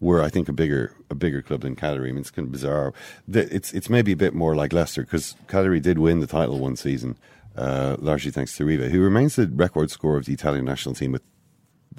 were 0.00 0.22
I 0.22 0.28
think 0.28 0.48
a 0.48 0.52
bigger 0.52 0.94
a 1.10 1.14
bigger 1.14 1.42
club 1.42 1.60
than 1.60 1.76
Cagliari. 1.76 2.08
I 2.08 2.12
mean, 2.12 2.20
it's 2.22 2.30
kind 2.30 2.46
of 2.46 2.52
bizarre. 2.52 2.92
It's 3.32 3.72
it's 3.72 3.90
maybe 3.90 4.12
a 4.12 4.16
bit 4.16 4.34
more 4.34 4.54
like 4.56 4.72
Leicester 4.72 5.02
because 5.02 5.36
Cagliari 5.48 5.80
did 5.80 5.98
win 5.98 6.20
the 6.20 6.26
title 6.26 6.58
one 6.58 6.76
season, 6.76 7.16
uh, 7.56 7.96
largely 7.98 8.30
thanks 8.30 8.56
to 8.56 8.64
Riva, 8.64 8.88
who 8.88 9.00
remains 9.00 9.36
the 9.36 9.46
record 9.46 9.90
scorer 9.90 10.16
of 10.18 10.24
the 10.24 10.32
Italian 10.32 10.64
national 10.64 10.94
team 10.94 11.12
with 11.12 11.22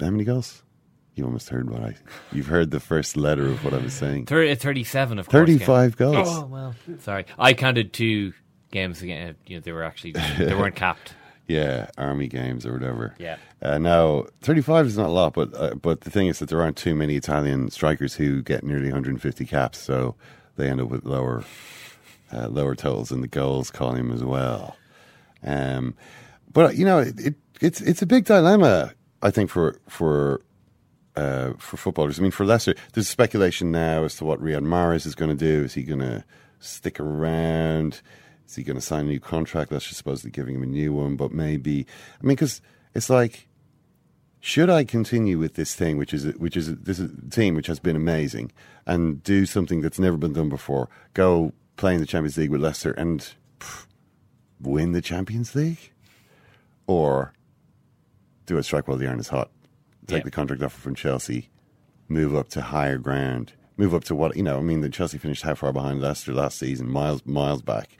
how 0.00 0.10
many 0.10 0.24
goals? 0.24 0.62
You 1.14 1.24
almost 1.26 1.50
heard 1.50 1.68
what 1.70 1.82
I. 1.82 1.94
You've 2.32 2.46
heard 2.46 2.70
the 2.70 2.80
first 2.80 3.18
letter 3.18 3.46
of 3.46 3.62
what 3.64 3.74
I 3.74 3.76
was 3.78 3.92
saying. 3.92 4.26
Thir- 4.26 4.50
uh, 4.50 4.54
37, 4.54 5.18
of 5.18 5.28
course. 5.28 5.46
35 5.46 5.98
Ken. 5.98 6.12
goals. 6.12 6.28
Oh, 6.30 6.46
well, 6.46 6.74
sorry. 7.00 7.26
I 7.38 7.52
counted 7.52 7.92
two 7.92 8.32
games 8.70 9.02
again. 9.02 9.36
You 9.46 9.58
know, 9.58 9.60
they 9.60 9.72
were 9.72 9.82
actually, 9.84 10.12
they 10.38 10.54
weren't 10.54 10.74
capped. 10.74 11.12
Yeah, 11.52 11.90
army 11.98 12.28
games 12.28 12.64
or 12.64 12.72
whatever. 12.72 13.14
Yeah. 13.18 13.36
Uh, 13.60 13.78
now, 13.78 14.26
35 14.40 14.86
is 14.86 14.96
not 14.96 15.08
a 15.08 15.12
lot, 15.12 15.34
but 15.34 15.54
uh, 15.54 15.74
but 15.74 16.02
the 16.02 16.10
thing 16.10 16.28
is 16.28 16.38
that 16.38 16.48
there 16.48 16.62
aren't 16.62 16.76
too 16.76 16.94
many 16.94 17.16
Italian 17.16 17.70
strikers 17.70 18.14
who 18.14 18.42
get 18.42 18.64
nearly 18.64 18.86
150 18.86 19.44
caps, 19.44 19.78
so 19.78 20.14
they 20.56 20.68
end 20.68 20.80
up 20.80 20.88
with 20.88 21.04
lower 21.04 21.44
uh, 22.32 22.48
lower 22.48 22.74
totals 22.74 23.12
in 23.12 23.20
the 23.20 23.28
goals 23.28 23.70
column 23.70 24.12
as 24.12 24.24
well. 24.24 24.76
Um, 25.44 25.94
but 26.52 26.76
you 26.76 26.84
know, 26.84 27.00
it, 27.00 27.18
it, 27.20 27.34
it's 27.60 27.80
it's 27.80 28.02
a 28.02 28.06
big 28.06 28.24
dilemma, 28.24 28.92
I 29.22 29.30
think, 29.30 29.50
for 29.50 29.78
for 29.88 30.40
uh, 31.16 31.52
for 31.58 31.76
footballers. 31.76 32.18
I 32.18 32.22
mean, 32.22 32.30
for 32.30 32.46
Leicester, 32.46 32.74
there's 32.94 33.08
speculation 33.08 33.70
now 33.70 34.04
as 34.04 34.16
to 34.16 34.24
what 34.24 34.40
Riyad 34.40 34.64
Mahrez 34.64 35.06
is 35.06 35.14
going 35.14 35.36
to 35.36 35.36
do. 35.36 35.64
Is 35.64 35.74
he 35.74 35.82
going 35.82 36.00
to 36.00 36.24
stick 36.60 36.98
around? 36.98 38.00
Is 38.52 38.56
he 38.56 38.62
going 38.64 38.76
to 38.76 38.82
sign 38.82 39.06
a 39.06 39.08
new 39.08 39.18
contract? 39.18 39.72
Leicester 39.72 39.94
supposedly 39.94 40.30
giving 40.30 40.54
him 40.56 40.62
a 40.62 40.66
new 40.66 40.92
one, 40.92 41.16
but 41.16 41.32
maybe. 41.32 41.86
I 42.20 42.26
mean, 42.26 42.34
because 42.36 42.60
it's 42.94 43.08
like, 43.08 43.48
should 44.40 44.68
I 44.68 44.84
continue 44.84 45.38
with 45.38 45.54
this 45.54 45.74
thing, 45.74 45.96
which 45.96 46.12
is 46.12 46.26
which 46.36 46.54
is 46.54 46.76
this 46.76 46.98
is 46.98 47.10
team 47.30 47.54
which 47.54 47.66
has 47.68 47.78
been 47.80 47.96
amazing, 47.96 48.52
and 48.84 49.22
do 49.22 49.46
something 49.46 49.80
that's 49.80 49.98
never 49.98 50.18
been 50.18 50.34
done 50.34 50.50
before? 50.50 50.90
Go 51.14 51.54
play 51.78 51.94
in 51.94 52.00
the 52.00 52.06
Champions 52.06 52.36
League 52.36 52.50
with 52.50 52.60
Leicester 52.60 52.90
and 52.92 53.32
pff, 53.58 53.86
win 54.60 54.92
the 54.92 55.00
Champions 55.00 55.54
League, 55.54 55.90
or 56.86 57.32
do 58.44 58.58
a 58.58 58.62
strike 58.62 58.86
while 58.86 58.98
the 58.98 59.06
iron 59.08 59.18
is 59.18 59.28
hot, 59.28 59.50
take 60.06 60.18
Yeah. 60.18 60.24
the 60.24 60.30
contract 60.30 60.62
offer 60.62 60.78
from 60.78 60.94
Chelsea, 60.94 61.48
move 62.06 62.36
up 62.36 62.48
to 62.50 62.60
higher 62.60 62.98
ground, 62.98 63.54
move 63.78 63.94
up 63.94 64.04
to 64.04 64.14
what 64.14 64.36
you 64.36 64.42
know. 64.42 64.58
I 64.58 64.60
mean, 64.60 64.82
the 64.82 64.90
Chelsea 64.90 65.16
finished 65.16 65.42
how 65.42 65.54
far 65.54 65.72
behind 65.72 66.02
Leicester 66.02 66.34
last 66.34 66.58
season, 66.58 66.90
miles 66.90 67.24
miles 67.24 67.62
back. 67.62 67.96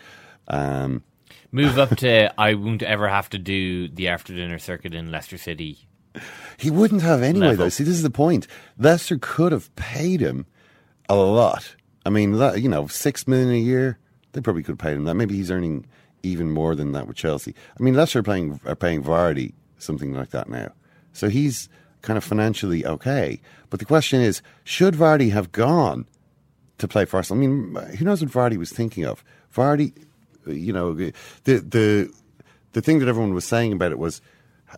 Um, 0.49 1.03
Move 1.51 1.79
up 1.79 1.97
to 1.99 2.41
I 2.41 2.55
won't 2.55 2.83
ever 2.83 3.09
have 3.09 3.29
to 3.31 3.39
do 3.39 3.89
the 3.89 4.09
after 4.09 4.35
dinner 4.35 4.59
circuit 4.59 4.95
in 4.95 5.11
Leicester 5.11 5.37
City. 5.39 5.87
he 6.59 6.71
wouldn't 6.71 7.03
have 7.03 7.23
anyway, 7.23 7.49
Level. 7.49 7.67
though. 7.67 7.69
See, 7.71 7.85
this 7.85 7.95
is 7.95 8.03
the 8.03 8.11
point. 8.11 8.47
Leicester 8.79 9.19
could 9.21 9.53
have 9.53 9.75
paid 9.77 10.21
him 10.21 10.47
a 11.09 11.15
lot. 11.17 11.75
I 12.07 12.11
mean, 12.11 12.33
that- 12.39 12.61
you 12.63 12.69
know, 12.69 12.87
six 12.87 13.27
million 13.29 13.51
a 13.51 13.59
year. 13.59 13.99
They 14.33 14.41
probably 14.41 14.63
could 14.63 14.73
have 14.73 14.79
paid 14.79 14.97
him 14.97 15.05
that. 15.05 15.15
Maybe 15.15 15.37
he's 15.37 15.51
earning 15.51 15.87
even 16.23 16.51
more 16.51 16.75
than 16.75 16.93
that 16.93 17.07
with 17.07 17.17
Chelsea. 17.17 17.55
I 17.79 17.83
mean, 17.83 17.95
Leicester 17.95 18.21
are 18.21 18.23
playing 18.23 18.61
are 18.65 18.75
paying 18.77 19.03
Vardy 19.03 19.53
something 19.79 20.15
like 20.15 20.31
that 20.31 20.49
now, 20.49 20.73
so 21.13 21.29
he's 21.29 21.69
kind 22.01 22.17
of 22.17 22.25
financially 22.25 22.87
okay. 22.87 23.41
But 23.71 23.79
the 23.81 23.85
question 23.87 24.21
is, 24.21 24.41
should 24.65 24.95
Vardy 24.95 25.33
have 25.33 25.53
gone 25.53 26.07
to 26.79 26.89
play 26.89 27.05
for 27.05 27.19
Arsenal? 27.19 27.43
I 27.43 27.47
mean, 27.47 27.75
who 27.99 28.05
knows 28.05 28.23
what 28.25 28.31
Vardy 28.33 28.57
was 28.57 28.71
thinking 28.71 29.05
of? 29.05 29.23
Vardy, 29.55 29.93
you 30.47 30.73
know, 30.73 30.95
the 30.95 31.13
the 31.45 32.13
the 32.73 32.81
thing 32.81 32.99
that 33.01 33.09
everyone 33.09 33.35
was 33.35 33.45
saying 33.45 33.73
about 33.73 33.93
it 33.93 33.99
was, 33.99 34.21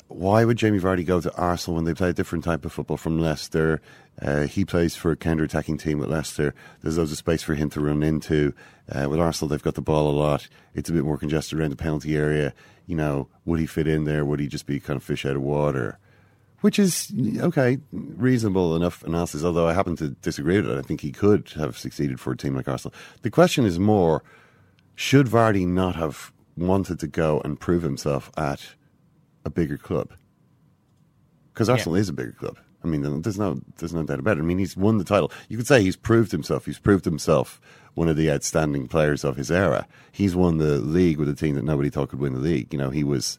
why 0.08 0.44
would 0.44 0.56
Jamie 0.56 0.80
Vardy 0.80 1.06
go 1.06 1.20
to 1.20 1.34
Arsenal 1.36 1.76
when 1.76 1.84
they 1.84 1.94
play 1.94 2.10
a 2.10 2.12
different 2.12 2.44
type 2.44 2.64
of 2.64 2.72
football 2.72 2.96
from 2.96 3.20
Leicester? 3.20 3.80
Uh, 4.20 4.42
he 4.42 4.64
plays 4.64 4.94
for 4.94 5.10
a 5.10 5.16
counter-attacking 5.16 5.76
team 5.78 6.00
at 6.02 6.08
Leicester. 6.08 6.54
There's 6.80 6.98
loads 6.98 7.10
of 7.10 7.18
space 7.18 7.42
for 7.42 7.54
him 7.54 7.70
to 7.70 7.80
run 7.80 8.02
into. 8.02 8.54
Uh, 8.90 9.08
with 9.08 9.18
Arsenal, 9.20 9.48
they've 9.48 9.62
got 9.62 9.74
the 9.74 9.82
ball 9.82 10.08
a 10.08 10.14
lot. 10.14 10.48
It's 10.74 10.88
a 10.88 10.92
bit 10.92 11.04
more 11.04 11.18
congested 11.18 11.58
around 11.58 11.70
the 11.70 11.76
penalty 11.76 12.16
area. 12.16 12.54
You 12.86 12.96
know, 12.96 13.28
would 13.44 13.58
he 13.58 13.66
fit 13.66 13.88
in 13.88 14.04
there? 14.04 14.24
Would 14.24 14.40
he 14.40 14.46
just 14.46 14.66
be 14.66 14.78
kind 14.78 14.96
of 14.96 15.02
fish 15.02 15.24
out 15.26 15.36
of 15.36 15.42
water? 15.42 15.98
Which 16.60 16.78
is 16.78 17.12
okay, 17.38 17.78
reasonable 17.92 18.74
enough 18.76 19.02
analysis. 19.02 19.44
Although 19.44 19.68
I 19.68 19.74
happen 19.74 19.96
to 19.96 20.10
disagree 20.10 20.60
with 20.60 20.70
it. 20.70 20.78
I 20.78 20.82
think 20.82 21.00
he 21.00 21.12
could 21.12 21.50
have 21.56 21.76
succeeded 21.76 22.20
for 22.20 22.32
a 22.32 22.36
team 22.36 22.54
like 22.54 22.68
Arsenal. 22.68 22.94
The 23.22 23.30
question 23.30 23.64
is 23.64 23.78
more: 23.78 24.22
Should 24.94 25.26
Vardy 25.26 25.66
not 25.66 25.96
have 25.96 26.32
wanted 26.56 27.00
to 27.00 27.06
go 27.06 27.40
and 27.44 27.58
prove 27.58 27.82
himself 27.82 28.30
at 28.36 28.74
a 29.44 29.50
bigger 29.50 29.76
club? 29.76 30.12
Because 31.52 31.68
Arsenal 31.68 31.96
is 31.96 32.08
a 32.08 32.12
bigger 32.12 32.32
club. 32.32 32.58
I 32.82 32.86
mean, 32.86 33.22
there's 33.22 33.38
no 33.38 33.60
there's 33.78 33.94
no 33.94 34.02
doubt 34.02 34.18
about 34.18 34.36
it. 34.36 34.40
I 34.40 34.44
mean, 34.44 34.58
he's 34.58 34.76
won 34.76 34.98
the 34.98 35.04
title. 35.04 35.32
You 35.48 35.56
could 35.56 35.66
say 35.66 35.82
he's 35.82 35.96
proved 35.96 36.32
himself. 36.32 36.66
He's 36.66 36.78
proved 36.78 37.06
himself 37.06 37.60
one 37.94 38.08
of 38.08 38.16
the 38.16 38.30
outstanding 38.30 38.88
players 38.88 39.24
of 39.24 39.36
his 39.36 39.50
era. 39.50 39.86
He's 40.12 40.36
won 40.36 40.58
the 40.58 40.78
league 40.78 41.18
with 41.18 41.28
a 41.28 41.34
team 41.34 41.54
that 41.54 41.64
nobody 41.64 41.88
thought 41.88 42.10
could 42.10 42.20
win 42.20 42.34
the 42.34 42.40
league. 42.40 42.72
You 42.72 42.78
know, 42.78 42.90
he 42.90 43.02
was 43.02 43.38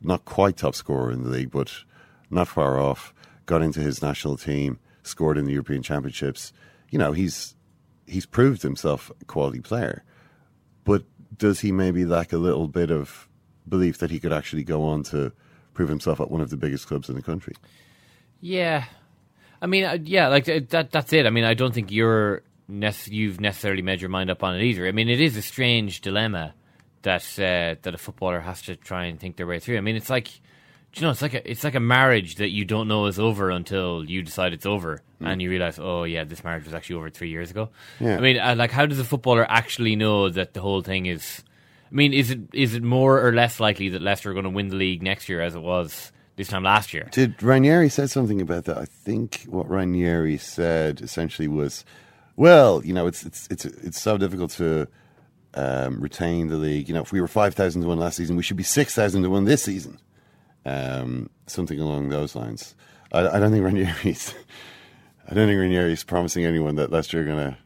not 0.00 0.24
quite 0.24 0.56
top 0.56 0.74
scorer 0.74 1.10
in 1.10 1.24
the 1.24 1.28
league, 1.28 1.50
but 1.50 1.72
not 2.30 2.48
far 2.48 2.78
off. 2.78 3.12
Got 3.44 3.62
into 3.62 3.80
his 3.80 4.00
national 4.00 4.36
team, 4.38 4.78
scored 5.02 5.36
in 5.36 5.44
the 5.44 5.52
European 5.52 5.82
Championships. 5.82 6.52
You 6.90 6.98
know, 6.98 7.12
he's 7.12 7.54
he's 8.06 8.26
proved 8.26 8.62
himself 8.62 9.10
a 9.20 9.24
quality 9.26 9.60
player. 9.60 10.04
But 10.86 11.04
does 11.36 11.60
he 11.60 11.70
maybe 11.72 12.06
lack 12.06 12.32
a 12.32 12.38
little 12.38 12.68
bit 12.68 12.90
of 12.90 13.28
belief 13.68 13.98
that 13.98 14.10
he 14.10 14.18
could 14.18 14.32
actually 14.32 14.64
go 14.64 14.84
on 14.84 15.02
to 15.02 15.32
prove 15.74 15.90
himself 15.90 16.20
at 16.20 16.30
one 16.30 16.40
of 16.40 16.48
the 16.48 16.56
biggest 16.56 16.86
clubs 16.86 17.10
in 17.10 17.16
the 17.16 17.22
country? 17.22 17.54
Yeah, 18.40 18.84
I 19.60 19.66
mean, 19.66 19.84
uh, 19.84 19.98
yeah, 20.02 20.28
like 20.28 20.48
uh, 20.48 20.60
that. 20.70 20.90
That's 20.92 21.12
it. 21.12 21.26
I 21.26 21.30
mean, 21.30 21.44
I 21.44 21.54
don't 21.54 21.74
think 21.74 21.90
you're 21.90 22.42
nec- 22.68 23.08
you've 23.08 23.40
necessarily 23.40 23.82
made 23.82 24.00
your 24.00 24.10
mind 24.10 24.30
up 24.30 24.42
on 24.42 24.54
it 24.54 24.62
either. 24.62 24.86
I 24.86 24.92
mean, 24.92 25.08
it 25.08 25.20
is 25.20 25.36
a 25.36 25.42
strange 25.42 26.00
dilemma 26.00 26.54
that 27.02 27.22
uh, 27.38 27.76
that 27.82 27.94
a 27.94 27.98
footballer 27.98 28.40
has 28.40 28.62
to 28.62 28.76
try 28.76 29.04
and 29.06 29.18
think 29.18 29.36
their 29.36 29.46
way 29.46 29.58
through. 29.58 29.78
I 29.78 29.80
mean, 29.80 29.96
it's 29.96 30.10
like, 30.10 30.28
you 30.96 31.02
know, 31.02 31.10
it's 31.10 31.20
like 31.20 31.34
a 31.34 31.50
it's 31.50 31.62
like 31.62 31.74
a 31.74 31.80
marriage 31.80 32.36
that 32.36 32.50
you 32.50 32.64
don't 32.64 32.88
know 32.88 33.04
is 33.04 33.18
over 33.18 33.50
until 33.50 34.02
you 34.04 34.22
decide 34.22 34.54
it's 34.54 34.64
over, 34.64 35.02
and 35.20 35.42
you 35.42 35.50
realize, 35.50 35.78
oh 35.78 36.04
yeah, 36.04 36.24
this 36.24 36.42
marriage 36.42 36.64
was 36.64 36.72
actually 36.72 36.96
over 36.96 37.10
three 37.10 37.28
years 37.28 37.50
ago. 37.50 37.68
Yeah. 38.00 38.16
I 38.16 38.20
mean, 38.20 38.38
uh, 38.38 38.54
like, 38.56 38.70
how 38.70 38.86
does 38.86 38.98
a 38.98 39.04
footballer 39.04 39.46
actually 39.48 39.94
know 39.94 40.30
that 40.30 40.54
the 40.54 40.62
whole 40.62 40.80
thing 40.80 41.04
is? 41.04 41.44
I 41.90 41.94
mean, 41.94 42.14
is 42.14 42.30
it 42.30 42.40
is 42.54 42.74
it 42.74 42.82
more 42.82 43.24
or 43.24 43.32
less 43.32 43.60
likely 43.60 43.90
that 43.90 44.00
Leicester 44.00 44.30
are 44.30 44.32
going 44.32 44.44
to 44.44 44.50
win 44.50 44.68
the 44.68 44.76
league 44.76 45.02
next 45.02 45.28
year 45.28 45.42
as 45.42 45.54
it 45.54 45.60
was 45.60 46.12
this 46.36 46.48
time 46.48 46.62
last 46.62 46.94
year? 46.94 47.08
Did 47.12 47.42
Ranieri 47.42 47.90
said 47.90 48.10
something 48.10 48.40
about 48.40 48.64
that? 48.64 48.78
I 48.78 48.86
think 48.86 49.44
what 49.48 49.68
Ranieri 49.68 50.38
said 50.38 51.02
essentially 51.02 51.46
was, 51.46 51.84
well, 52.36 52.82
you 52.84 52.94
know, 52.94 53.06
it's 53.06 53.22
it's 53.24 53.46
it's 53.50 53.66
it's 53.66 54.00
so 54.00 54.16
difficult 54.16 54.52
to 54.52 54.88
um, 55.52 56.00
retain 56.00 56.48
the 56.48 56.56
league. 56.56 56.88
You 56.88 56.94
know, 56.94 57.02
if 57.02 57.12
we 57.12 57.20
were 57.20 57.28
five 57.28 57.54
thousand 57.54 57.82
to 57.82 57.88
one 57.88 57.98
last 57.98 58.16
season, 58.16 58.36
we 58.36 58.42
should 58.42 58.56
be 58.56 58.62
six 58.62 58.94
thousand 58.94 59.24
to 59.24 59.30
one 59.30 59.44
this 59.44 59.62
season. 59.62 59.98
Um, 60.66 61.30
something 61.46 61.78
along 61.78 62.08
those 62.08 62.34
lines. 62.34 62.74
I, 63.12 63.28
I 63.28 63.38
don't 63.38 63.52
think 63.52 63.64
Ranieri's. 63.64 64.34
I 65.28 65.34
don't 65.34 65.48
think 65.48 65.58
Ranieri's 65.58 66.04
promising 66.04 66.44
anyone 66.44 66.76
that 66.76 66.90
Leicester 66.90 67.20
are 67.20 67.24
going 67.24 67.38
to 67.38 67.56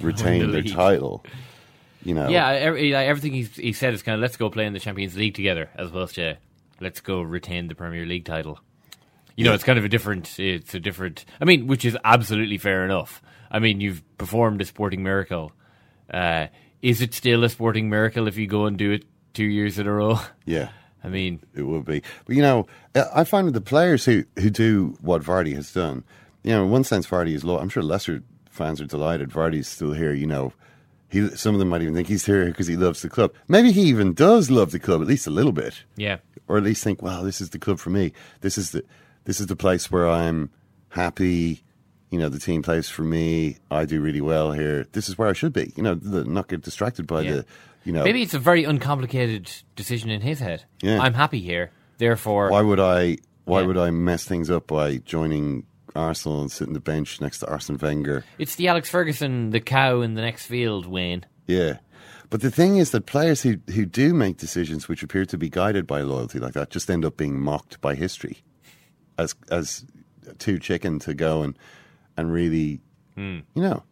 retain 0.00 0.40
the 0.40 0.52
their 0.52 0.62
title. 0.62 1.24
You 2.04 2.14
know, 2.14 2.28
Yeah, 2.28 2.48
every, 2.48 2.92
like, 2.92 3.06
everything 3.06 3.32
he's, 3.32 3.54
he 3.54 3.72
said 3.72 3.94
is 3.94 4.02
kind 4.02 4.14
of 4.14 4.20
let's 4.20 4.36
go 4.36 4.50
play 4.50 4.66
in 4.66 4.72
the 4.72 4.80
Champions 4.80 5.16
League 5.16 5.34
together, 5.34 5.70
as 5.76 5.88
opposed 5.90 6.14
to 6.16 6.38
let's 6.80 7.00
go 7.00 7.20
retain 7.20 7.68
the 7.68 7.74
Premier 7.74 8.06
League 8.06 8.24
title. 8.24 8.60
You 9.36 9.44
know, 9.44 9.54
it's 9.54 9.62
kind 9.62 9.78
of 9.78 9.84
a 9.84 9.88
different. 9.88 10.38
It's 10.40 10.74
a 10.74 10.80
different. 10.80 11.24
I 11.40 11.44
mean, 11.44 11.68
which 11.68 11.84
is 11.84 11.96
absolutely 12.04 12.58
fair 12.58 12.84
enough. 12.84 13.22
I 13.50 13.60
mean, 13.60 13.80
you've 13.80 14.02
performed 14.18 14.60
a 14.60 14.64
sporting 14.64 15.04
miracle. 15.04 15.52
Uh, 16.12 16.48
is 16.82 17.02
it 17.02 17.14
still 17.14 17.44
a 17.44 17.48
sporting 17.48 17.88
miracle 17.88 18.26
if 18.26 18.36
you 18.36 18.48
go 18.48 18.66
and 18.66 18.76
do 18.76 18.90
it 18.90 19.04
two 19.34 19.44
years 19.44 19.78
in 19.78 19.86
a 19.86 19.92
row? 19.92 20.18
yeah. 20.44 20.70
I 21.08 21.10
mean, 21.12 21.40
it 21.54 21.62
would 21.62 21.84
be. 21.84 22.02
But 22.26 22.36
you 22.36 22.42
know, 22.42 22.66
uh, 22.94 23.04
I 23.14 23.24
find 23.24 23.46
that 23.48 23.52
the 23.52 23.60
players 23.60 24.04
who, 24.04 24.24
who 24.38 24.50
do 24.50 24.96
what 25.00 25.22
Vardy 25.22 25.54
has 25.54 25.72
done, 25.72 26.04
you 26.42 26.52
know, 26.52 26.64
in 26.64 26.70
one 26.70 26.84
sense, 26.84 27.06
Vardy 27.06 27.34
is 27.34 27.44
low. 27.44 27.58
I'm 27.58 27.68
sure 27.68 27.82
Leicester 27.82 28.22
fans 28.50 28.80
are 28.80 28.86
delighted. 28.86 29.30
Vardy's 29.30 29.68
still 29.68 29.92
here. 29.92 30.12
You 30.12 30.26
know, 30.26 30.52
he 31.08 31.28
some 31.30 31.54
of 31.54 31.58
them 31.58 31.68
might 31.68 31.82
even 31.82 31.94
think 31.94 32.08
he's 32.08 32.26
here 32.26 32.44
because 32.46 32.66
he 32.66 32.76
loves 32.76 33.02
the 33.02 33.08
club. 33.08 33.32
Maybe 33.48 33.72
he 33.72 33.82
even 33.82 34.12
does 34.14 34.50
love 34.50 34.70
the 34.70 34.78
club 34.78 35.00
at 35.02 35.08
least 35.08 35.26
a 35.26 35.30
little 35.30 35.52
bit, 35.52 35.82
yeah, 35.96 36.18
or 36.46 36.56
at 36.58 36.62
least 36.62 36.84
think, 36.84 37.02
well, 37.02 37.22
this 37.24 37.40
is 37.40 37.50
the 37.50 37.58
club 37.58 37.78
for 37.78 37.90
me. 37.90 38.12
This 38.42 38.58
is 38.58 38.70
the 38.72 38.84
this 39.24 39.40
is 39.40 39.46
the 39.46 39.56
place 39.56 39.90
where 39.90 40.08
I'm 40.08 40.50
happy. 40.90 41.62
You 42.10 42.18
know, 42.18 42.30
the 42.30 42.38
team 42.38 42.62
plays 42.62 42.88
for 42.88 43.02
me. 43.02 43.58
I 43.70 43.84
do 43.84 44.00
really 44.00 44.22
well 44.22 44.52
here. 44.52 44.86
This 44.92 45.08
is 45.10 45.18
where 45.18 45.28
I 45.28 45.34
should 45.34 45.52
be. 45.52 45.72
You 45.76 45.82
know, 45.82 45.94
the, 45.94 46.24
not 46.24 46.48
get 46.48 46.62
distracted 46.62 47.06
by 47.06 47.20
Yeah. 47.20 47.32
the, 47.32 47.44
you 47.88 47.94
know, 47.94 48.04
maybe 48.04 48.20
it's 48.22 48.34
a 48.34 48.38
very 48.38 48.64
uncomplicated 48.64 49.50
decision 49.74 50.10
in 50.10 50.20
his 50.20 50.40
head. 50.40 50.64
Yeah. 50.82 51.00
I'm 51.00 51.14
happy 51.14 51.40
here, 51.40 51.70
therefore. 51.96 52.50
Why 52.50 52.60
would 52.60 52.78
I? 52.78 53.16
Why 53.46 53.60
Yeah. 53.62 53.66
would 53.68 53.78
I 53.78 53.90
mess 53.90 54.24
things 54.24 54.50
up 54.50 54.66
by 54.66 54.98
joining 54.98 55.64
Arsenal 55.96 56.42
and 56.42 56.52
sitting 56.52 56.74
the 56.74 56.80
bench 56.80 57.18
next 57.22 57.38
to 57.38 57.48
Arsene 57.48 57.78
Wenger? 57.78 58.24
It's 58.38 58.56
the 58.56 58.68
Alex 58.68 58.90
Ferguson, 58.90 59.50
the 59.50 59.60
cow 59.60 60.02
in 60.02 60.12
the 60.14 60.20
next 60.20 60.44
field, 60.44 60.84
Wayne. 60.86 61.24
Yeah, 61.46 61.78
but 62.28 62.42
the 62.42 62.50
thing 62.50 62.76
is 62.76 62.90
that 62.90 63.06
players 63.06 63.40
who 63.40 63.56
who 63.72 63.86
do 63.86 64.12
make 64.12 64.36
decisions 64.36 64.86
which 64.86 65.02
appear 65.02 65.24
to 65.24 65.38
be 65.38 65.48
guided 65.48 65.86
by 65.86 66.02
loyalty 66.02 66.38
like 66.38 66.52
that 66.52 66.68
just 66.68 66.90
end 66.90 67.06
up 67.06 67.16
being 67.16 67.40
mocked 67.40 67.80
by 67.80 67.94
history 67.94 68.42
as 69.16 69.34
as 69.50 69.86
too 70.38 70.58
chicken 70.58 70.98
to 70.98 71.14
go 71.14 71.42
and 71.42 71.56
and 72.18 72.30
really, 72.30 72.80
Hmm. 73.14 73.38
you 73.54 73.62
know. 73.62 73.82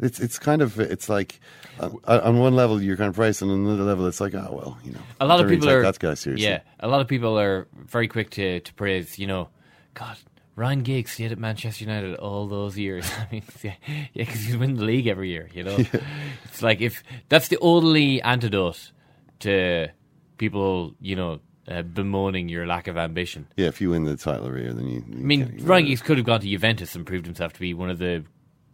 It's 0.00 0.20
it's 0.20 0.38
kind 0.38 0.62
of 0.62 0.78
it's 0.78 1.08
like 1.08 1.40
uh, 1.80 1.90
on 2.06 2.38
one 2.38 2.54
level 2.54 2.80
you're 2.80 2.96
kind 2.96 3.08
of 3.08 3.16
praised, 3.16 3.42
and 3.42 3.50
on 3.50 3.66
another 3.66 3.82
level 3.82 4.06
it's 4.06 4.20
like 4.20 4.34
oh 4.34 4.48
well 4.50 4.78
you 4.84 4.92
know 4.92 5.00
a 5.20 5.26
lot 5.26 5.40
of 5.40 5.48
people 5.48 5.68
are 5.68 5.82
that 5.82 5.98
guy 5.98 6.14
seriously 6.14 6.46
Yeah, 6.46 6.60
a 6.80 6.86
lot 6.88 7.00
of 7.00 7.08
people 7.08 7.38
are 7.38 7.66
very 7.74 8.06
quick 8.06 8.30
to, 8.30 8.60
to 8.60 8.74
praise. 8.74 9.18
You 9.18 9.26
know, 9.26 9.48
God, 9.94 10.16
Ryan 10.54 10.82
Giggs 10.82 11.12
stayed 11.12 11.32
at 11.32 11.38
Manchester 11.38 11.84
United 11.84 12.14
all 12.16 12.46
those 12.46 12.78
years. 12.78 13.10
I 13.18 13.26
mean, 13.32 13.42
yeah, 13.62 13.74
yeah, 13.86 14.04
because 14.14 14.42
he's 14.42 14.56
winning 14.56 14.76
the 14.76 14.84
league 14.84 15.08
every 15.08 15.30
year. 15.30 15.48
You 15.52 15.64
know, 15.64 15.76
it's 16.44 16.62
like 16.62 16.80
if 16.80 17.02
that's 17.28 17.48
the 17.48 17.58
only 17.60 18.22
antidote 18.22 18.92
to 19.40 19.88
people, 20.36 20.94
you 21.00 21.16
know, 21.16 21.40
uh, 21.68 21.82
bemoaning 21.82 22.48
your 22.48 22.66
lack 22.66 22.86
of 22.86 22.96
ambition. 22.96 23.46
yeah 23.56 23.66
if 23.66 23.80
you 23.80 23.90
win 23.90 24.04
the 24.04 24.16
title 24.16 24.46
every 24.46 24.62
year 24.62 24.72
then 24.72 24.88
you, 24.88 25.04
you 25.06 25.18
I 25.18 25.22
mean, 25.22 25.58
Ryan 25.60 25.84
Giggs 25.84 26.00
could 26.00 26.16
have 26.16 26.24
gone 26.24 26.40
to 26.40 26.46
Juventus 26.48 26.94
and 26.94 27.04
proved 27.06 27.26
himself 27.26 27.52
to 27.52 27.60
be 27.60 27.74
one 27.74 27.90
of 27.90 27.98
the, 27.98 28.24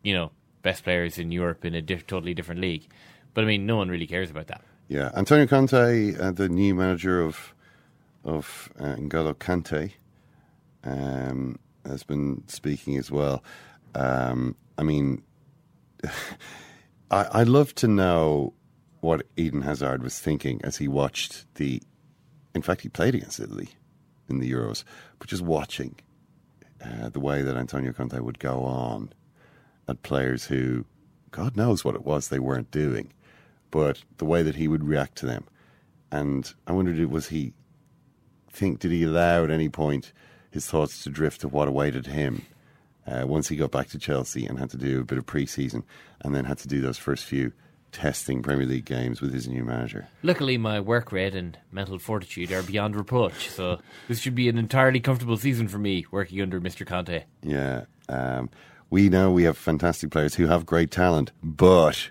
you 0.03 0.15
know, 0.15 0.31
best 0.65 0.83
players 0.83 1.19
in 1.19 1.31
Europe 1.31 1.65
in 1.65 1.75
a 1.77 1.83
diff- 1.83 2.09
totally 2.09 2.35
different 2.35 2.61
league. 2.61 2.89
But 3.35 3.45
I 3.45 3.47
mean, 3.47 3.67
no 3.67 3.77
one 3.77 3.89
really 3.89 4.09
cares 4.09 4.31
about 4.31 4.49
that. 4.49 4.63
Yeah, 4.89 5.11
Antonio 5.15 5.47
Conte, 5.47 6.17
uh, 6.19 6.33
the 6.33 6.49
new 6.49 6.75
manager 6.75 7.21
of 7.21 7.55
of 8.25 8.73
uh, 8.81 8.97
N'Golo 8.97 9.35
Kante, 9.35 9.93
um, 10.83 11.59
has 11.85 12.03
been 12.03 12.43
speaking 12.49 12.97
as 12.97 13.11
well. 13.11 13.45
Um, 13.95 14.57
I 14.79 14.83
mean, 14.83 15.23
I, 17.11 17.29
I'd 17.33 17.49
love 17.49 17.75
to 17.77 17.87
know 17.87 18.55
what 19.01 19.27
Eden 19.37 19.63
Hazard 19.63 20.03
was 20.03 20.19
thinking 20.19 20.61
as 20.65 20.79
he 20.79 20.89
watched 20.89 21.47
the. 21.55 21.83
In 22.55 22.63
fact, 22.63 22.81
he 22.81 22.89
played 22.89 23.15
against 23.15 23.41
Italy 23.41 23.71
in 24.29 24.39
the 24.39 24.51
Euros, 24.51 24.85
but 25.19 25.29
just 25.29 25.43
watching 25.43 25.97
uh, 26.83 27.09
the 27.09 27.21
way 27.21 27.43
that 27.43 27.57
Antonio 27.57 27.93
Conte 27.93 28.19
would 28.19 28.39
go 28.39 28.63
on 28.63 29.13
at 29.89 30.03
players 30.03 30.47
who, 30.47 30.85
God 31.31 31.57
knows 31.57 31.85
what 31.85 31.95
it 31.95 32.05
was 32.05 32.29
they 32.29 32.39
weren't 32.39 32.71
doing 32.71 33.13
but 33.75 34.05
the 34.19 34.25
way 34.25 34.41
that 34.41 34.55
he 34.55 34.69
would 34.69 34.85
react 34.85 35.17
to 35.17 35.27
them. 35.27 35.45
And 36.13 36.55
I 36.65 36.71
wondered, 36.71 37.05
was 37.11 37.27
he 37.27 37.55
think? 38.49 38.79
Did 38.79 38.93
he 38.93 39.03
allow 39.03 39.43
at 39.43 39.51
any 39.51 39.69
point 39.69 40.13
his 40.53 40.65
thoughts 40.65 41.03
to 41.03 41.11
drift 41.11 41.41
to 41.41 41.49
what 41.49 41.67
awaited 41.67 42.07
him 42.07 42.47
uh, 43.05 43.25
once 43.27 43.49
he 43.49 43.57
got 43.57 43.73
back 43.73 43.89
to 43.89 43.99
Chelsea 43.99 44.47
and 44.47 44.61
had 44.61 44.71
to 44.71 44.77
do 44.77 45.01
a 45.01 45.05
bit 45.05 45.19
of 45.19 45.27
pre-season, 45.27 45.83
and 46.21 46.33
then 46.33 46.45
had 46.45 46.59
to 46.59 46.69
do 46.69 46.81
those 46.81 46.99
first 46.99 47.25
few 47.25 47.53
testing 47.91 48.43
Premier 48.43 48.65
League 48.65 48.85
games 48.85 49.21
with 49.21 49.35
his 49.35 49.49
new 49.49 49.65
manager. 49.65 50.07
Luckily, 50.23 50.57
my 50.57 50.79
work 50.79 51.11
rate 51.11 51.35
and 51.35 51.59
mental 51.73 51.99
fortitude 51.99 52.53
are 52.53 52.63
beyond 52.63 52.95
reproach, 52.95 53.51
so 53.51 53.81
this 54.07 54.21
should 54.21 54.37
be 54.37 54.49
an 54.49 54.57
entirely 54.57 55.01
comfortable 55.01 55.37
season 55.37 55.67
for 55.67 55.79
me 55.79 56.07
working 56.13 56.41
under 56.41 56.61
Mr. 56.61 56.87
Conte. 56.87 57.25
Yeah. 57.43 57.87
Um, 58.09 58.51
we 58.91 59.09
know 59.09 59.31
we 59.31 59.45
have 59.45 59.57
fantastic 59.57 60.11
players 60.11 60.35
who 60.35 60.47
have 60.47 60.67
great 60.67 60.91
talent, 60.91 61.33
but, 61.43 62.11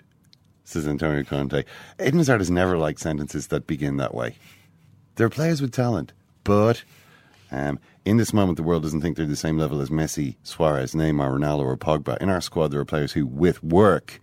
says 0.64 0.86
Antonio 0.86 1.24
Conte, 1.24 1.64
Eden 2.00 2.18
Hazard 2.18 2.40
has 2.40 2.50
never 2.50 2.76
liked 2.76 3.00
sentences 3.00 3.48
that 3.48 3.66
begin 3.66 3.96
that 3.96 4.14
way. 4.14 4.36
They're 5.16 5.30
players 5.30 5.62
with 5.62 5.72
talent, 5.72 6.12
but 6.42 6.82
um, 7.50 7.78
in 8.04 8.16
this 8.16 8.32
moment, 8.32 8.56
the 8.56 8.62
world 8.62 8.82
doesn't 8.82 9.00
think 9.00 9.16
they're 9.16 9.26
the 9.26 9.36
same 9.36 9.58
level 9.58 9.80
as 9.80 9.88
Messi, 9.88 10.36
Suarez, 10.42 10.92
Neymar, 10.92 11.38
Ronaldo, 11.38 11.64
or 11.64 11.76
Pogba. 11.76 12.18
In 12.18 12.28
our 12.28 12.40
squad, 12.40 12.68
there 12.68 12.80
are 12.80 12.84
players 12.84 13.12
who, 13.12 13.26
with 13.26 13.62
work, 13.62 14.20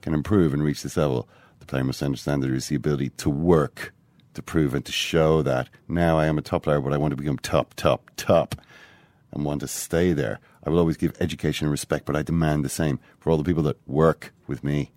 can 0.00 0.14
improve 0.14 0.52
and 0.52 0.64
reach 0.64 0.82
this 0.82 0.96
level. 0.96 1.28
The 1.60 1.66
player 1.66 1.84
must 1.84 2.02
understand 2.02 2.42
that 2.42 2.48
there 2.48 2.56
is 2.56 2.68
the 2.68 2.74
ability 2.74 3.10
to 3.10 3.30
work, 3.30 3.94
to 4.34 4.42
prove, 4.42 4.74
and 4.74 4.84
to 4.84 4.92
show 4.92 5.42
that 5.42 5.68
now 5.88 6.18
I 6.18 6.26
am 6.26 6.38
a 6.38 6.42
top 6.42 6.64
player, 6.64 6.80
but 6.80 6.92
I 6.92 6.98
want 6.98 7.12
to 7.12 7.16
become 7.16 7.38
top, 7.38 7.74
top, 7.74 8.10
top, 8.16 8.56
and 9.30 9.44
want 9.44 9.60
to 9.60 9.68
stay 9.68 10.12
there. 10.12 10.40
I 10.64 10.70
will 10.70 10.78
always 10.78 10.96
give 10.96 11.16
education 11.20 11.66
and 11.66 11.72
respect, 11.72 12.04
but 12.04 12.16
I 12.16 12.22
demand 12.22 12.64
the 12.64 12.68
same 12.68 13.00
for 13.18 13.30
all 13.30 13.36
the 13.36 13.44
people 13.44 13.62
that 13.64 13.76
work 13.86 14.32
with 14.46 14.62
me. 14.62 14.92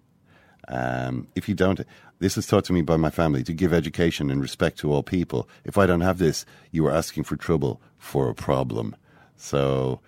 Um, 0.67 1.27
if 1.36 1.48
you 1.48 1.55
don't, 1.55 1.81
this 2.19 2.38
is 2.38 2.48
taught 2.48 2.65
to 2.65 2.74
me 2.74 2.81
by 2.81 2.98
my 2.98 3.10
family 3.10 3.43
to 3.43 3.53
give 3.53 3.74
education 3.74 4.31
and 4.31 4.41
respect 4.41 4.77
to 4.79 4.91
all 4.91 5.03
people. 5.03 5.48
If 5.63 5.77
I 5.77 5.86
don't 5.86 6.01
have 6.01 6.17
this, 6.17 6.45
you 6.72 6.86
are 6.88 6.91
asking 6.91 7.24
for 7.24 7.36
trouble 7.36 7.81
for 7.98 8.29
a 8.29 8.36
problem. 8.36 8.95
So 9.38 10.01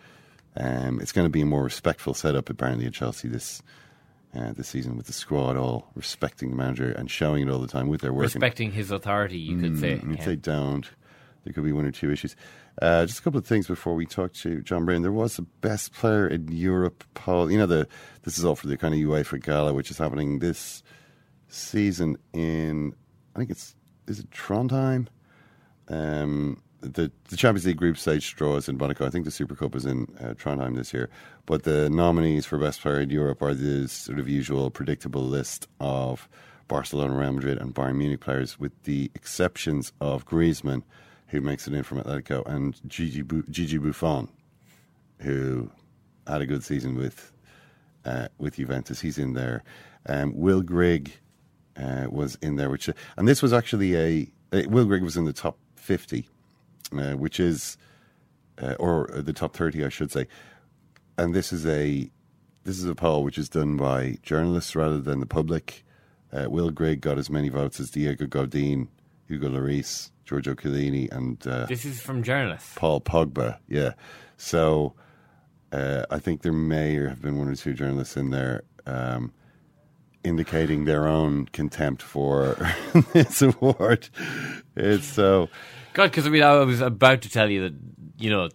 um, 0.55 0.99
it's 0.99 1.11
going 1.11 1.25
to 1.25 1.31
be 1.31 1.41
a 1.41 1.45
more 1.45 1.63
respectful 1.63 2.13
setup 2.13 2.49
apparently 2.49 2.85
at 2.85 2.93
Chelsea 2.93 3.27
this 3.27 3.61
uh, 4.35 4.51
this 4.53 4.67
season 4.67 4.97
with 4.97 5.07
the 5.07 5.13
squad 5.13 5.55
all 5.55 5.87
respecting 5.95 6.51
the 6.51 6.55
manager 6.55 6.91
and 6.91 7.09
showing 7.09 7.47
it 7.47 7.51
all 7.51 7.59
the 7.59 7.67
time 7.67 7.87
with 7.87 8.01
their 8.01 8.13
work. 8.13 8.23
Respecting 8.23 8.71
his 8.71 8.91
authority, 8.91 9.37
you 9.37 9.57
could 9.57 9.79
say. 9.79 9.95
Mm, 9.95 10.13
if 10.13 10.19
Ken. 10.19 10.27
they 10.27 10.35
don't, 10.35 10.89
there 11.43 11.53
could 11.53 11.63
be 11.63 11.71
one 11.71 11.85
or 11.85 11.91
two 11.91 12.11
issues. 12.11 12.35
Uh, 12.81 13.05
just 13.05 13.19
a 13.19 13.21
couple 13.23 13.39
of 13.39 13.45
things 13.45 13.67
before 13.67 13.95
we 13.95 14.05
talk 14.05 14.33
to 14.33 14.61
John 14.61 14.85
Brewin. 14.85 15.01
There 15.01 15.11
was 15.11 15.39
a 15.39 15.41
best 15.41 15.93
player 15.93 16.27
in 16.27 16.51
Europe 16.51 17.03
poll. 17.15 17.49
You 17.51 17.57
know, 17.57 17.65
the 17.65 17.87
this 18.21 18.37
is 18.37 18.45
all 18.45 18.55
for 18.55 18.67
the 18.67 18.77
kind 18.77 18.93
of 18.93 18.99
UEFA 18.99 19.43
Gala, 19.43 19.73
which 19.73 19.89
is 19.89 19.97
happening 19.97 20.39
this 20.39 20.83
season 21.47 22.17
in, 22.33 22.93
I 23.35 23.39
think 23.39 23.49
it's, 23.49 23.75
is 24.07 24.19
it 24.19 24.29
Trondheim? 24.31 25.07
Um, 25.87 26.61
the, 26.81 27.11
the 27.29 27.37
Champions 27.37 27.65
League 27.65 27.77
group 27.77 27.97
stage 27.97 28.35
draws 28.35 28.69
in 28.69 28.77
Monaco. 28.77 29.05
I 29.05 29.09
think 29.09 29.25
the 29.25 29.31
Super 29.31 29.55
Cup 29.55 29.75
is 29.75 29.85
in 29.85 30.07
uh, 30.19 30.33
Trondheim 30.33 30.75
this 30.75 30.93
year. 30.93 31.09
But 31.45 31.63
the 31.63 31.89
nominees 31.89 32.45
for 32.45 32.57
best 32.57 32.81
player 32.81 32.99
in 32.99 33.09
Europe 33.09 33.41
are 33.41 33.53
the 33.53 33.87
sort 33.87 34.19
of 34.19 34.29
usual 34.29 34.69
predictable 34.69 35.23
list 35.23 35.67
of 35.79 36.29
Barcelona, 36.67 37.17
Real 37.17 37.33
Madrid, 37.33 37.57
and 37.57 37.73
Bayern 37.73 37.95
Munich 37.95 38.19
players, 38.19 38.59
with 38.59 38.83
the 38.83 39.09
exceptions 39.15 39.93
of 40.01 40.25
Griezmann, 40.25 40.83
who 41.27 41.41
makes 41.41 41.67
it 41.67 41.73
in 41.73 41.83
from 41.83 41.99
Atletico, 41.99 42.45
and 42.45 42.79
Gigi, 42.89 43.21
Bu- 43.21 43.43
Gigi 43.49 43.77
Buffon, 43.77 44.29
who 45.19 45.69
had 46.25 46.41
a 46.41 46.45
good 46.45 46.63
season 46.63 46.95
with 46.95 47.31
uh, 48.05 48.27
with 48.37 48.55
Juventus. 48.55 49.01
He's 49.01 49.17
in 49.17 49.33
there. 49.33 49.63
Um, 50.07 50.33
Will 50.35 50.61
Grigg 50.61 51.11
uh, 51.77 52.07
was 52.09 52.35
in 52.41 52.55
there, 52.55 52.69
which 52.69 52.89
and 53.17 53.27
this 53.27 53.41
was 53.41 53.53
actually 53.53 53.95
a 53.95 54.31
uh, 54.53 54.69
Will 54.69 54.85
Grigg 54.85 55.03
was 55.03 55.17
in 55.17 55.25
the 55.25 55.33
top 55.33 55.57
fifty, 55.75 56.27
uh, 56.97 57.13
which 57.13 57.39
is 57.39 57.77
uh, 58.61 58.75
or 58.79 59.07
the 59.13 59.33
top 59.33 59.55
thirty, 59.55 59.85
I 59.85 59.89
should 59.89 60.11
say. 60.11 60.27
And 61.17 61.33
this 61.33 61.51
is 61.51 61.65
a 61.65 62.09
this 62.63 62.77
is 62.77 62.85
a 62.85 62.95
poll 62.95 63.23
which 63.23 63.37
is 63.37 63.49
done 63.49 63.77
by 63.77 64.17
journalists 64.23 64.75
rather 64.75 64.99
than 64.99 65.19
the 65.19 65.25
public. 65.25 65.83
Uh, 66.31 66.49
Will 66.49 66.69
Grigg 66.71 67.01
got 67.01 67.17
as 67.17 67.29
many 67.29 67.47
votes 67.47 67.79
as 67.79 67.89
Diego 67.89 68.27
Godin, 68.27 68.89
Hugo 69.27 69.49
Lloris, 69.49 70.11
Giorgio 70.27 70.53
Chiellini, 70.53 71.11
and 71.11 71.45
uh, 71.47 71.65
This 71.65 71.85
is 71.85 72.01
from 72.01 72.21
journalists. 72.21 72.73
Paul 72.75 73.01
Pogba. 73.01 73.57
Yeah. 73.67 73.93
So 74.35 74.93
uh, 75.71 76.03
I 76.11 76.19
think 76.19 76.41
there 76.41 76.53
may 76.53 76.93
have 76.95 77.21
been 77.21 77.37
one 77.39 77.47
or 77.47 77.55
two 77.55 77.73
journalists 77.73 78.17
in 78.17 78.29
there 78.29 78.63
um, 78.85 79.31
indicating 80.23 80.85
their 80.85 81.07
own 81.07 81.45
contempt 81.47 82.01
for 82.01 82.55
this 83.13 83.41
award. 83.41 84.09
It's 84.75 85.07
so. 85.07 85.49
God, 85.93 86.11
because 86.11 86.27
I 86.27 86.29
mean, 86.29 86.43
I 86.43 86.53
was 86.59 86.81
about 86.81 87.21
to 87.23 87.29
tell 87.29 87.49
you 87.49 87.61
that 87.63 87.73
you 88.19 88.29
know, 88.29 88.49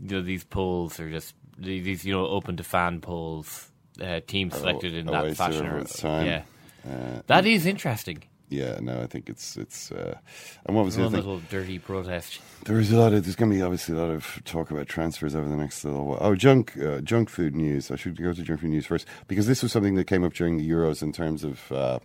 you 0.00 0.16
know 0.16 0.22
these 0.22 0.44
polls 0.44 0.98
are 1.00 1.10
just 1.10 1.34
these 1.58 2.04
you 2.04 2.12
know 2.12 2.26
open 2.26 2.56
to 2.56 2.62
fan 2.64 3.00
polls, 3.00 3.70
uh, 4.00 4.20
teams 4.26 4.54
selected 4.56 4.94
in 4.94 5.06
that 5.06 5.36
fashion. 5.36 5.84
time. 5.86 6.26
Yeah, 6.26 6.42
Uh, 6.86 7.20
that 7.26 7.44
is 7.46 7.66
interesting. 7.66 8.22
Yeah, 8.48 8.78
no, 8.80 9.02
I 9.02 9.06
think 9.06 9.28
it's 9.28 9.56
it's. 9.56 9.90
Uh, 9.90 10.18
and 10.64 10.76
what 10.76 10.84
was 10.84 10.94
the 10.94 11.02
One 11.02 11.10
thing? 11.10 11.20
little 11.20 11.40
dirty 11.50 11.78
protest. 11.80 12.40
There 12.64 12.78
is 12.78 12.92
a 12.92 12.96
lot 12.96 13.12
of. 13.12 13.24
There's 13.24 13.34
going 13.34 13.50
to 13.50 13.56
be 13.56 13.62
obviously 13.62 13.96
a 13.96 13.98
lot 13.98 14.10
of 14.10 14.40
talk 14.44 14.70
about 14.70 14.86
transfers 14.86 15.34
over 15.34 15.48
the 15.48 15.56
next 15.56 15.84
little 15.84 16.04
while. 16.06 16.18
Oh, 16.20 16.36
junk, 16.36 16.76
uh, 16.78 17.00
junk 17.00 17.28
food 17.28 17.56
news. 17.56 17.90
I 17.90 17.96
should 17.96 18.16
go 18.22 18.32
to 18.32 18.42
junk 18.42 18.60
food 18.60 18.70
news 18.70 18.86
first 18.86 19.06
because 19.26 19.48
this 19.48 19.62
was 19.64 19.72
something 19.72 19.96
that 19.96 20.04
came 20.04 20.22
up 20.22 20.32
during 20.32 20.58
the 20.58 20.68
Euros 20.70 21.02
in 21.02 21.12
terms 21.12 21.42
of 21.42 21.72
uh, 21.72 21.98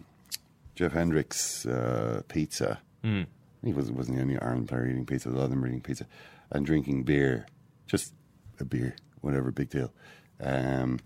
Jeff 0.76 0.94
Hendrick's 0.94 1.66
uh, 1.68 2.22
pizza. 2.28 2.80
Mm. 3.04 3.28
He 3.64 3.74
wasn't 3.74 3.98
wasn't 3.98 4.18
the 4.18 4.24
only 4.24 4.40
Ireland 4.40 4.68
player 4.68 4.88
eating 4.88 5.06
pizza. 5.06 5.30
A 5.30 5.32
lot 5.32 5.44
of 5.44 5.50
them 5.52 5.62
were 5.62 5.68
eating 5.68 5.82
pizza 5.82 6.08
and 6.52 6.66
drinking 6.66 7.04
beer, 7.04 7.46
just 7.86 8.14
a 8.60 8.66
beer, 8.66 8.96
whatever, 9.22 9.52
big 9.52 9.70
deal, 9.70 9.94
um, 10.42 11.00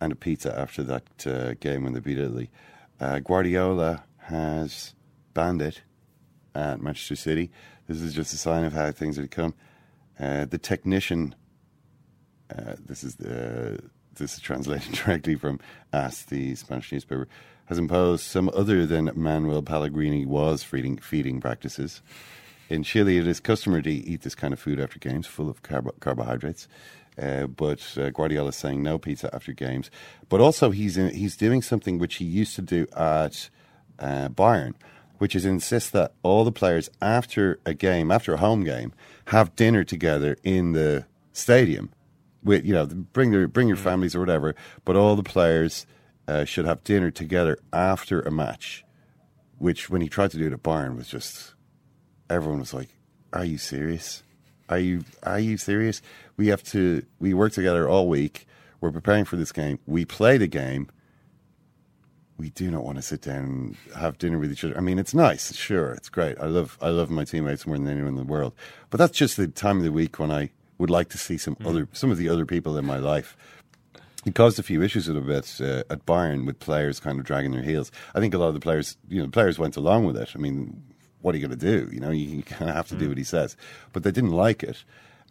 and 0.00 0.12
a 0.12 0.16
pizza 0.16 0.56
after 0.58 0.82
that 0.82 1.26
uh, 1.26 1.54
game 1.60 1.84
when 1.84 1.94
they 1.94 2.00
beat 2.00 2.18
Italy. 2.18 2.50
Uh, 3.00 3.18
Guardiola 3.18 4.04
has 4.24 4.94
banned 5.34 5.62
it 5.62 5.82
at 6.54 6.80
Manchester 6.80 7.16
City. 7.16 7.50
This 7.86 8.00
is 8.00 8.14
just 8.14 8.32
a 8.32 8.36
sign 8.36 8.64
of 8.64 8.72
how 8.72 8.90
things 8.92 9.16
to 9.16 9.28
come. 9.28 9.54
Uh, 10.18 10.44
the 10.44 10.58
technician, 10.58 11.34
uh, 12.56 12.74
this 12.84 13.04
is 13.04 13.16
the 13.16 13.80
this 14.14 14.34
is 14.34 14.40
translated 14.40 14.92
directly 15.04 15.34
from 15.34 15.58
AS, 15.92 16.24
the 16.26 16.54
Spanish 16.54 16.92
newspaper, 16.92 17.28
has 17.66 17.78
imposed 17.78 18.24
some 18.24 18.48
other 18.54 18.86
than 18.86 19.10
Manuel 19.14 19.62
Pellegrini 19.62 20.24
was 20.24 20.62
feeding 20.62 20.96
feeding 20.98 21.40
practices. 21.40 22.00
In 22.70 22.82
Chile, 22.82 23.18
it 23.18 23.26
is 23.26 23.40
customary 23.40 23.82
to 23.82 23.90
eat 23.90 24.22
this 24.22 24.34
kind 24.34 24.54
of 24.54 24.60
food 24.60 24.80
after 24.80 24.98
games, 24.98 25.26
full 25.26 25.50
of 25.50 25.62
carbo- 25.62 25.94
carbohydrates. 26.00 26.66
Uh, 27.20 27.46
but 27.46 27.80
uh, 27.96 28.10
Guardiola 28.10 28.48
is 28.48 28.56
saying 28.56 28.82
no 28.82 28.98
pizza 28.98 29.32
after 29.34 29.52
games. 29.52 29.90
But 30.28 30.40
also, 30.40 30.70
he's 30.70 30.96
in, 30.96 31.14
he's 31.14 31.36
doing 31.36 31.62
something 31.62 31.98
which 31.98 32.16
he 32.16 32.24
used 32.24 32.56
to 32.56 32.62
do 32.62 32.86
at 32.96 33.50
uh, 33.98 34.28
Bayern, 34.28 34.74
which 35.18 35.34
is 35.34 35.44
insist 35.44 35.92
that 35.92 36.12
all 36.22 36.44
the 36.44 36.52
players 36.52 36.90
after 37.00 37.60
a 37.64 37.74
game, 37.74 38.10
after 38.10 38.34
a 38.34 38.38
home 38.38 38.64
game, 38.64 38.92
have 39.26 39.56
dinner 39.56 39.84
together 39.84 40.36
in 40.42 40.72
the 40.72 41.06
stadium. 41.32 41.90
With 42.42 42.64
you 42.66 42.74
know, 42.74 42.86
bring 42.86 43.30
their 43.30 43.48
bring 43.48 43.68
your 43.68 43.76
families 43.76 44.14
or 44.14 44.20
whatever. 44.20 44.54
But 44.84 44.96
all 44.96 45.16
the 45.16 45.22
players 45.22 45.86
uh, 46.28 46.44
should 46.44 46.66
have 46.66 46.84
dinner 46.84 47.10
together 47.10 47.58
after 47.72 48.20
a 48.20 48.30
match. 48.30 48.84
Which, 49.56 49.88
when 49.88 50.02
he 50.02 50.08
tried 50.08 50.32
to 50.32 50.38
do 50.38 50.46
it 50.46 50.52
at 50.52 50.62
Bayern, 50.62 50.96
was 50.96 51.08
just 51.08 51.54
everyone 52.28 52.60
was 52.60 52.74
like, 52.74 52.90
"Are 53.32 53.44
you 53.44 53.56
serious? 53.56 54.22
Are 54.68 54.78
you 54.78 55.04
are 55.22 55.38
you 55.38 55.56
serious? 55.56 56.02
We 56.36 56.48
have 56.48 56.62
to 56.64 57.04
we 57.18 57.34
work 57.34 57.52
together 57.52 57.88
all 57.88 58.08
week. 58.08 58.46
We're 58.80 58.92
preparing 58.92 59.24
for 59.24 59.36
this 59.36 59.52
game. 59.52 59.78
We 59.86 60.04
play 60.04 60.36
the 60.36 60.46
game. 60.46 60.88
We 62.36 62.50
do 62.50 62.70
not 62.70 62.84
want 62.84 62.96
to 62.96 63.02
sit 63.02 63.20
down 63.20 63.36
and 63.36 63.76
have 63.96 64.18
dinner 64.18 64.38
with 64.38 64.50
each 64.50 64.64
other. 64.64 64.76
I 64.76 64.80
mean, 64.80 64.98
it's 64.98 65.14
nice, 65.14 65.54
sure, 65.54 65.92
it's 65.92 66.08
great. 66.08 66.36
I 66.40 66.46
love 66.46 66.78
I 66.80 66.88
love 66.88 67.10
my 67.10 67.24
teammates 67.24 67.66
more 67.66 67.78
than 67.78 67.88
anyone 67.88 68.08
in 68.08 68.16
the 68.16 68.24
world. 68.24 68.54
But 68.90 68.98
that's 68.98 69.16
just 69.16 69.36
the 69.36 69.46
time 69.46 69.78
of 69.78 69.84
the 69.84 69.92
week 69.92 70.18
when 70.18 70.30
I 70.30 70.50
would 70.78 70.90
like 70.90 71.08
to 71.10 71.18
see 71.18 71.38
some 71.38 71.56
other 71.64 71.88
some 71.92 72.10
of 72.10 72.18
the 72.18 72.28
other 72.28 72.44
people 72.44 72.76
in 72.76 72.84
my 72.84 72.98
life 72.98 73.36
it 74.24 74.34
caused 74.34 74.58
a 74.58 74.62
few 74.62 74.82
issues 74.82 75.06
a 75.06 75.12
little 75.12 75.28
bit 75.28 75.60
uh, 75.60 75.84
at 75.90 76.06
Bayern 76.06 76.46
with 76.46 76.58
players 76.58 76.98
kind 76.98 77.18
of 77.18 77.26
dragging 77.26 77.52
their 77.52 77.62
heels. 77.62 77.92
I 78.14 78.20
think 78.20 78.32
a 78.34 78.38
lot 78.38 78.48
of 78.48 78.54
the 78.54 78.60
players, 78.60 78.96
you 79.08 79.18
know, 79.18 79.26
the 79.26 79.32
players 79.32 79.58
went 79.58 79.76
along 79.76 80.06
with 80.06 80.16
it. 80.16 80.32
I 80.34 80.38
mean, 80.38 80.82
what 81.20 81.34
are 81.34 81.38
you 81.38 81.46
going 81.46 81.58
to 81.58 81.64
do? 81.66 81.90
You 81.92 82.00
know, 82.00 82.10
you, 82.10 82.42
kind 82.42 82.70
of 82.70 82.76
have 82.76 82.88
to 82.88 82.96
do 82.96 83.08
what 83.08 83.18
he 83.18 83.24
says. 83.24 83.56
But 83.92 84.02
they 84.02 84.10
didn't 84.10 84.32
like 84.32 84.62
it. 84.62 84.84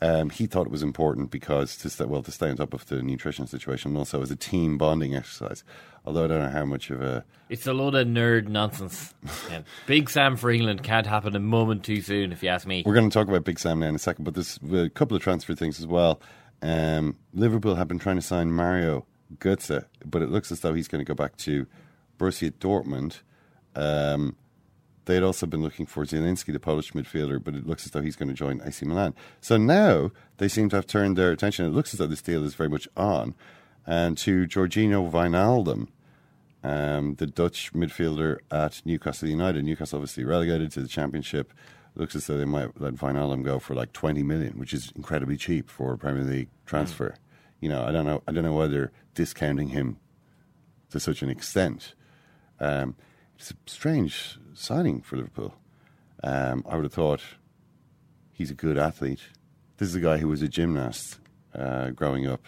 Um, 0.03 0.29
he 0.29 0.47
thought 0.47 0.65
it 0.65 0.71
was 0.71 0.83
important 0.83 1.31
because 1.31 1.77
to 1.77 1.89
stay, 1.89 2.03
well 2.03 2.21
to 2.23 2.31
stay 2.31 2.49
on 2.49 2.57
top 2.57 2.73
of 2.73 2.85
the 2.87 3.01
nutrition 3.01 3.47
situation 3.47 3.91
and 3.91 3.97
also 3.97 4.21
as 4.21 4.31
a 4.31 4.35
team 4.35 4.77
bonding 4.77 5.15
exercise. 5.15 5.63
Although 6.05 6.25
I 6.25 6.27
don't 6.27 6.41
know 6.41 6.49
how 6.49 6.65
much 6.65 6.89
of 6.89 7.01
a 7.01 7.23
It's 7.47 7.65
a 7.67 7.73
load 7.73 7.95
of 7.95 8.05
nerd 8.05 8.49
nonsense. 8.49 9.13
Yeah. 9.49 9.61
Big 9.87 10.09
Sam 10.09 10.35
for 10.35 10.51
England 10.51 10.83
can't 10.83 11.07
happen 11.07 11.33
a 11.37 11.39
moment 11.39 11.85
too 11.85 12.01
soon, 12.01 12.33
if 12.33 12.43
you 12.43 12.49
ask 12.49 12.67
me. 12.67 12.83
We're 12.85 12.93
going 12.93 13.09
to 13.09 13.13
talk 13.13 13.29
about 13.29 13.45
Big 13.45 13.59
Sam 13.59 13.79
now 13.79 13.87
in 13.87 13.95
a 13.95 13.99
second, 13.99 14.25
but 14.25 14.33
there's 14.33 14.59
a 14.73 14.89
couple 14.89 15.15
of 15.15 15.23
transfer 15.23 15.55
things 15.55 15.79
as 15.79 15.87
well. 15.87 16.19
Um, 16.61 17.17
Liverpool 17.33 17.75
have 17.75 17.87
been 17.87 17.99
trying 17.99 18.17
to 18.17 18.21
sign 18.21 18.51
Mario 18.51 19.05
Götze, 19.37 19.85
but 20.05 20.21
it 20.21 20.29
looks 20.29 20.51
as 20.51 20.59
though 20.59 20.73
he's 20.73 20.89
going 20.89 21.03
to 21.03 21.07
go 21.07 21.15
back 21.15 21.37
to 21.37 21.65
Borussia 22.19 22.51
Dortmund. 22.51 23.21
Um, 23.73 24.35
they 25.05 25.15
had 25.15 25.23
also 25.23 25.45
been 25.45 25.61
looking 25.61 25.85
for 25.85 26.05
Zielinski, 26.05 26.53
the 26.53 26.59
Polish 26.59 26.93
midfielder, 26.93 27.43
but 27.43 27.55
it 27.55 27.67
looks 27.67 27.85
as 27.85 27.91
though 27.91 28.01
he's 28.01 28.15
going 28.15 28.29
to 28.29 28.33
join 28.33 28.61
AC 28.63 28.85
Milan. 28.85 29.13
So 29.41 29.57
now 29.57 30.11
they 30.37 30.47
seem 30.47 30.69
to 30.69 30.77
have 30.77 30.87
turned 30.87 31.17
their 31.17 31.31
attention. 31.31 31.65
It 31.65 31.73
looks 31.73 31.93
as 31.93 31.99
though 31.99 32.07
this 32.07 32.21
deal 32.21 32.43
is 32.45 32.55
very 32.55 32.69
much 32.69 32.87
on, 32.95 33.35
and 33.85 34.17
to 34.19 34.47
Georginio 34.47 35.09
Wijnaldum, 35.11 35.87
um, 36.63 37.15
the 37.15 37.27
Dutch 37.27 37.73
midfielder 37.73 38.37
at 38.49 38.81
Newcastle 38.85 39.27
United. 39.27 39.65
Newcastle 39.65 39.97
obviously 39.97 40.23
relegated 40.23 40.71
to 40.71 40.81
the 40.81 40.87
Championship. 40.87 41.53
Looks 41.95 42.15
as 42.15 42.25
though 42.25 42.37
they 42.37 42.45
might 42.45 42.79
let 42.79 42.95
Wijnaldum 42.95 43.43
go 43.43 43.59
for 43.59 43.75
like 43.75 43.93
20 43.93 44.23
million, 44.23 44.57
which 44.57 44.73
is 44.73 44.91
incredibly 44.95 45.37
cheap 45.37 45.69
for 45.69 45.93
a 45.93 45.97
Premier 45.97 46.23
League 46.23 46.49
transfer. 46.65 47.09
Mm. 47.09 47.17
You 47.59 47.69
know, 47.69 47.83
I 47.83 47.91
don't 47.91 48.05
know. 48.05 48.23
I 48.27 48.31
don't 48.31 48.43
know 48.43 48.53
whether 48.53 48.91
discounting 49.13 49.69
him 49.69 49.97
to 50.89 50.99
such 50.99 51.21
an 51.21 51.29
extent. 51.29 51.93
Um, 52.59 52.95
it's 53.43 53.51
a 53.51 53.55
strange 53.65 54.39
signing 54.53 55.01
for 55.01 55.17
Liverpool. 55.17 55.53
Um, 56.23 56.63
I 56.65 56.75
would 56.75 56.85
have 56.85 56.93
thought 56.93 57.19
he's 58.31 58.49
a 58.49 58.53
good 58.53 58.77
athlete. 58.77 59.19
This 59.77 59.89
is 59.89 59.95
a 59.95 59.99
guy 59.99 60.17
who 60.17 60.29
was 60.29 60.41
a 60.41 60.47
gymnast 60.47 61.19
uh, 61.53 61.89
growing 61.89 62.25
up 62.25 62.45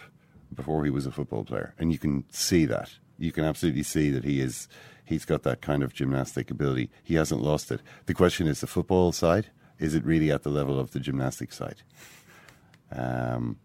before 0.54 0.86
he 0.86 0.90
was 0.90 1.04
a 1.04 1.10
football 1.10 1.44
player, 1.44 1.74
and 1.78 1.92
you 1.92 1.98
can 1.98 2.24
see 2.30 2.64
that. 2.64 2.92
You 3.18 3.30
can 3.30 3.44
absolutely 3.44 3.82
see 3.82 4.08
that 4.08 4.24
he 4.24 4.40
is. 4.40 4.68
He's 5.04 5.26
got 5.26 5.42
that 5.42 5.60
kind 5.60 5.82
of 5.82 5.92
gymnastic 5.92 6.50
ability. 6.50 6.88
He 7.02 7.16
hasn't 7.16 7.42
lost 7.42 7.70
it. 7.70 7.82
The 8.06 8.14
question 8.14 8.46
is 8.46 8.62
the 8.62 8.66
football 8.66 9.12
side. 9.12 9.48
Is 9.78 9.94
it 9.94 10.02
really 10.02 10.32
at 10.32 10.44
the 10.44 10.50
level 10.50 10.80
of 10.80 10.92
the 10.92 11.00
gymnastic 11.00 11.52
side? 11.52 11.82
Um, 12.90 13.58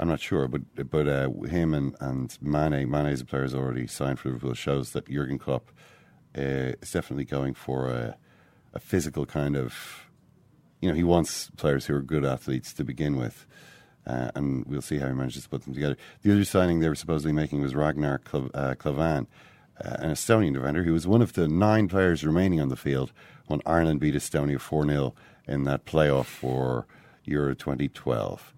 I'm 0.00 0.08
not 0.08 0.18
sure, 0.18 0.48
but 0.48 0.90
but 0.90 1.06
uh, 1.06 1.30
him 1.48 1.74
and 1.74 1.94
and 2.00 2.36
Mane, 2.40 2.90
Mane 2.90 3.06
as 3.06 3.20
a 3.20 3.24
player 3.24 3.42
has 3.42 3.54
already 3.54 3.86
signed 3.86 4.18
for 4.18 4.30
Liverpool. 4.30 4.54
Shows 4.54 4.90
that 4.90 5.08
Jurgen 5.08 5.38
Klopp 5.38 5.70
uh, 6.36 6.74
is 6.80 6.92
definitely 6.92 7.24
going 7.24 7.54
for 7.54 7.88
a, 7.88 8.16
a 8.74 8.80
physical 8.80 9.26
kind 9.26 9.56
of. 9.56 10.02
You 10.80 10.90
know, 10.90 10.94
he 10.94 11.04
wants 11.04 11.50
players 11.56 11.86
who 11.86 11.94
are 11.94 12.02
good 12.02 12.24
athletes 12.24 12.72
to 12.74 12.84
begin 12.84 13.16
with. 13.16 13.46
Uh, 14.06 14.30
and 14.36 14.64
we'll 14.66 14.82
see 14.82 14.98
how 14.98 15.08
he 15.08 15.14
manages 15.14 15.42
to 15.42 15.48
put 15.48 15.64
them 15.64 15.74
together. 15.74 15.96
The 16.22 16.32
other 16.32 16.44
signing 16.44 16.78
they 16.78 16.88
were 16.88 16.94
supposedly 16.94 17.32
making 17.32 17.60
was 17.60 17.74
Ragnar 17.74 18.18
Klavan, 18.18 18.50
uh, 18.54 18.74
Klavan, 18.78 19.26
uh, 19.84 19.96
an 19.98 20.10
Estonian 20.12 20.54
defender 20.54 20.84
who 20.84 20.92
was 20.92 21.06
one 21.06 21.22
of 21.22 21.32
the 21.32 21.48
nine 21.48 21.88
players 21.88 22.24
remaining 22.24 22.60
on 22.60 22.68
the 22.68 22.76
field 22.76 23.12
when 23.46 23.60
Ireland 23.66 24.00
beat 24.00 24.14
Estonia 24.14 24.60
4 24.60 24.86
0 24.86 25.14
in 25.48 25.64
that 25.64 25.86
playoff 25.86 26.26
for 26.26 26.86
Euro 27.24 27.54
2012. 27.54 28.54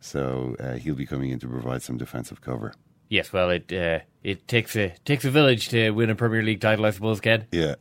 So 0.00 0.56
uh, 0.58 0.74
he'll 0.74 0.94
be 0.94 1.06
coming 1.06 1.30
in 1.30 1.38
to 1.40 1.48
provide 1.48 1.82
some 1.82 1.98
defensive 1.98 2.40
cover. 2.40 2.72
Yes, 3.08 3.32
well, 3.32 3.50
it 3.50 3.72
uh, 3.72 4.00
it 4.22 4.48
takes 4.48 4.76
a 4.76 4.94
takes 5.04 5.24
a 5.24 5.30
village 5.30 5.68
to 5.68 5.90
win 5.90 6.10
a 6.10 6.14
Premier 6.14 6.42
League 6.42 6.60
title, 6.60 6.86
I 6.86 6.90
suppose, 6.90 7.20
Ken. 7.20 7.46
Yeah, 7.52 7.76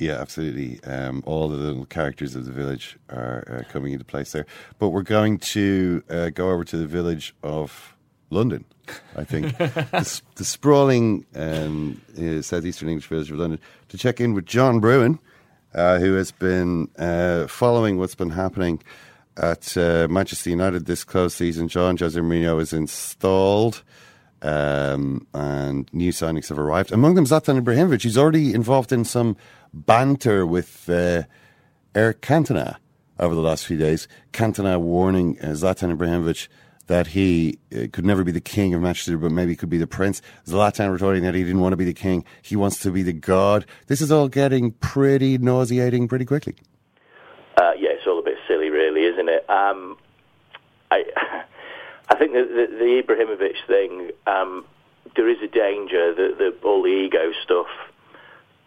yeah, 0.00 0.20
absolutely. 0.20 0.82
Um, 0.84 1.22
all 1.26 1.48
the 1.48 1.56
little 1.56 1.84
characters 1.84 2.34
of 2.34 2.46
the 2.46 2.52
village 2.52 2.98
are 3.10 3.44
uh, 3.60 3.72
coming 3.72 3.92
into 3.92 4.04
place 4.04 4.32
there. 4.32 4.46
But 4.78 4.88
we're 4.88 5.02
going 5.02 5.38
to 5.38 6.02
uh, 6.08 6.30
go 6.30 6.50
over 6.50 6.64
to 6.64 6.76
the 6.76 6.86
village 6.86 7.34
of 7.42 7.94
London, 8.30 8.64
I 9.14 9.24
think. 9.24 9.56
the, 9.58 10.22
the, 10.36 10.44
sprawling 10.44 11.26
um, 11.34 12.00
uh, 12.18 12.40
southeastern 12.40 12.88
English 12.88 13.08
village 13.08 13.30
of 13.30 13.38
London 13.38 13.60
to 13.88 13.98
check 13.98 14.20
in 14.20 14.32
with 14.32 14.46
John 14.46 14.80
Brewin, 14.80 15.18
uh, 15.74 15.98
who 15.98 16.14
has 16.14 16.32
been 16.32 16.88
uh, 16.98 17.46
following 17.46 17.98
what's 17.98 18.14
been 18.14 18.30
happening 18.30 18.82
at 19.36 19.76
uh, 19.76 20.08
Manchester 20.10 20.50
United 20.50 20.86
this 20.86 21.04
close 21.04 21.34
season. 21.34 21.68
John 21.68 21.96
Jose 21.96 22.18
Mourinho 22.18 22.60
is 22.60 22.72
installed. 22.72 23.82
Um, 24.42 25.26
and 25.34 25.92
new 25.92 26.12
signings 26.12 26.48
have 26.48 26.58
arrived. 26.58 26.92
Among 26.92 27.14
them, 27.14 27.26
Zlatan 27.26 27.60
Ibrahimovic. 27.60 28.02
He's 28.02 28.16
already 28.16 28.54
involved 28.54 28.90
in 28.90 29.04
some 29.04 29.36
banter 29.74 30.46
with 30.46 30.88
uh, 30.88 31.24
Eric 31.94 32.22
Cantona 32.22 32.76
over 33.18 33.34
the 33.34 33.42
last 33.42 33.66
few 33.66 33.76
days. 33.76 34.08
Cantona 34.32 34.80
warning 34.80 35.38
uh, 35.40 35.48
Zlatan 35.48 35.94
Ibrahimovic 35.94 36.48
that 36.86 37.08
he 37.08 37.56
uh, 37.72 37.86
could 37.92 38.04
never 38.04 38.24
be 38.24 38.32
the 38.32 38.40
king 38.40 38.74
of 38.74 38.82
Manchester, 38.82 39.16
but 39.16 39.30
maybe 39.30 39.54
could 39.54 39.70
be 39.70 39.78
the 39.78 39.86
prince. 39.86 40.20
Zlatan 40.46 40.90
retorting 40.92 41.22
that 41.22 41.34
he 41.34 41.44
didn't 41.44 41.60
want 41.60 41.72
to 41.72 41.76
be 41.76 41.84
the 41.84 41.94
king; 41.94 42.24
he 42.42 42.56
wants 42.56 42.80
to 42.80 42.90
be 42.90 43.02
the 43.02 43.12
god. 43.12 43.64
This 43.86 44.00
is 44.00 44.10
all 44.10 44.28
getting 44.28 44.72
pretty 44.72 45.38
nauseating 45.38 46.08
pretty 46.08 46.24
quickly. 46.24 46.56
Uh, 47.56 47.72
yeah, 47.78 47.90
it's 47.90 48.06
all 48.06 48.18
a 48.18 48.22
bit 48.22 48.38
silly, 48.48 48.70
really, 48.70 49.02
isn't 49.02 49.28
it? 49.28 49.48
Um, 49.48 49.98
I, 50.90 51.04
I 52.10 52.16
think 52.16 52.32
the, 52.32 52.42
the, 52.42 52.76
the 52.76 53.02
Ibrahimovic 53.02 53.66
thing. 53.66 54.10
Um, 54.26 54.64
there 55.16 55.28
is 55.28 55.38
a 55.42 55.48
danger 55.48 56.14
that 56.14 56.38
the, 56.38 56.54
all 56.66 56.82
the 56.82 56.88
ego 56.88 57.32
stuff 57.42 57.66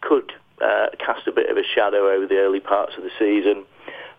could 0.01 0.31
uh, 0.61 0.87
cast 0.99 1.27
a 1.27 1.31
bit 1.31 1.49
of 1.49 1.57
a 1.57 1.63
shadow 1.63 2.11
over 2.11 2.27
the 2.27 2.37
early 2.37 2.59
parts 2.59 2.93
of 2.97 3.03
the 3.03 3.11
season. 3.19 3.65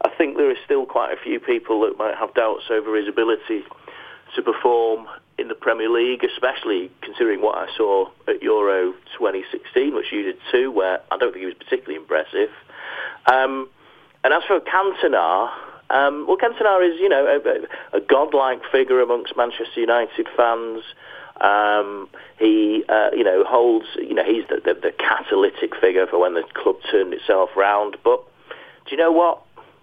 I 0.04 0.10
think 0.16 0.36
there 0.36 0.50
are 0.50 0.60
still 0.64 0.86
quite 0.86 1.12
a 1.12 1.20
few 1.22 1.40
people 1.40 1.80
that 1.82 1.96
might 1.98 2.16
have 2.16 2.34
doubts 2.34 2.64
over 2.70 2.96
his 2.96 3.08
ability 3.08 3.64
to 4.36 4.42
perform 4.42 5.06
in 5.38 5.48
the 5.48 5.54
Premier 5.54 5.88
League, 5.88 6.24
especially 6.24 6.90
considering 7.00 7.40
what 7.40 7.56
I 7.56 7.66
saw 7.76 8.10
at 8.28 8.42
Euro 8.42 8.92
2016, 9.18 9.94
which 9.94 10.12
you 10.12 10.22
did 10.22 10.36
too, 10.52 10.70
where 10.70 11.00
I 11.10 11.16
don't 11.16 11.32
think 11.32 11.40
he 11.40 11.46
was 11.46 11.54
particularly 11.54 11.96
impressive. 11.96 12.50
Um, 13.26 13.68
and 14.22 14.32
as 14.32 14.42
for 14.44 14.60
Cantona, 14.60 15.50
um, 15.90 16.26
well, 16.26 16.36
Cantona 16.36 16.88
is, 16.88 16.98
you 17.00 17.08
know, 17.08 17.26
a, 17.26 17.96
a 17.96 18.00
godlike 18.00 18.62
figure 18.72 19.00
amongst 19.00 19.36
Manchester 19.36 19.80
United 19.80 20.26
fans. 20.36 20.82
Um, 21.40 22.08
he, 22.38 22.84
uh, 22.88 23.10
you 23.12 23.24
know, 23.24 23.44
holds, 23.44 23.86
you 23.96 24.14
know, 24.14 24.24
he's 24.24 24.44
the, 24.48 24.60
the, 24.64 24.74
the 24.80 24.92
catalytic 24.92 25.74
figure 25.80 26.06
for 26.06 26.18
when 26.20 26.34
the 26.34 26.44
club 26.54 26.76
turned 26.90 27.12
itself 27.12 27.50
round. 27.56 27.96
But 28.04 28.22
do 28.86 28.92
you 28.92 28.96
know 28.96 29.12
what? 29.12 29.42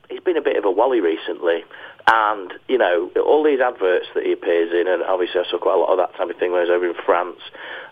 He's 0.10 0.22
been 0.22 0.38
a 0.38 0.42
bit 0.42 0.58
of 0.58 0.66
a 0.66 0.72
wally 0.72 1.02
recently. 1.02 1.64
And, 2.08 2.54
you 2.68 2.78
know, 2.78 3.12
all 3.24 3.44
these 3.44 3.60
adverts 3.60 4.08
that 4.16 4.24
he 4.24 4.32
appears 4.32 4.72
in, 4.74 4.88
and 4.88 5.04
obviously 5.04 5.42
I 5.42 5.50
saw 5.50 5.60
quite 5.60 5.76
a 5.76 5.78
lot 5.78 5.92
of 5.92 5.98
that 5.98 6.18
type 6.18 6.30
of 6.30 6.38
thing 6.38 6.52
when 6.52 6.60
I 6.60 6.64
was 6.64 6.72
over 6.72 6.88
in 6.88 6.96
France, 7.06 7.40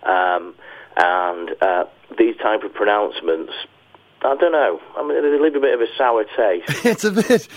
um, 0.04 0.56
and 0.98 1.52
uh, 1.62 1.84
these 2.18 2.36
type 2.38 2.64
of 2.64 2.74
pronouncements, 2.74 3.54
I 4.22 4.36
don't 4.36 4.52
know. 4.52 4.80
I 4.98 5.08
mean, 5.08 5.42
leave 5.42 5.56
a 5.56 5.60
bit 5.60 5.74
of 5.74 5.82
a 5.82 5.88
sour 5.98 6.26
taste. 6.36 6.86
it's 6.86 7.04
a 7.04 7.12
bit. 7.12 7.48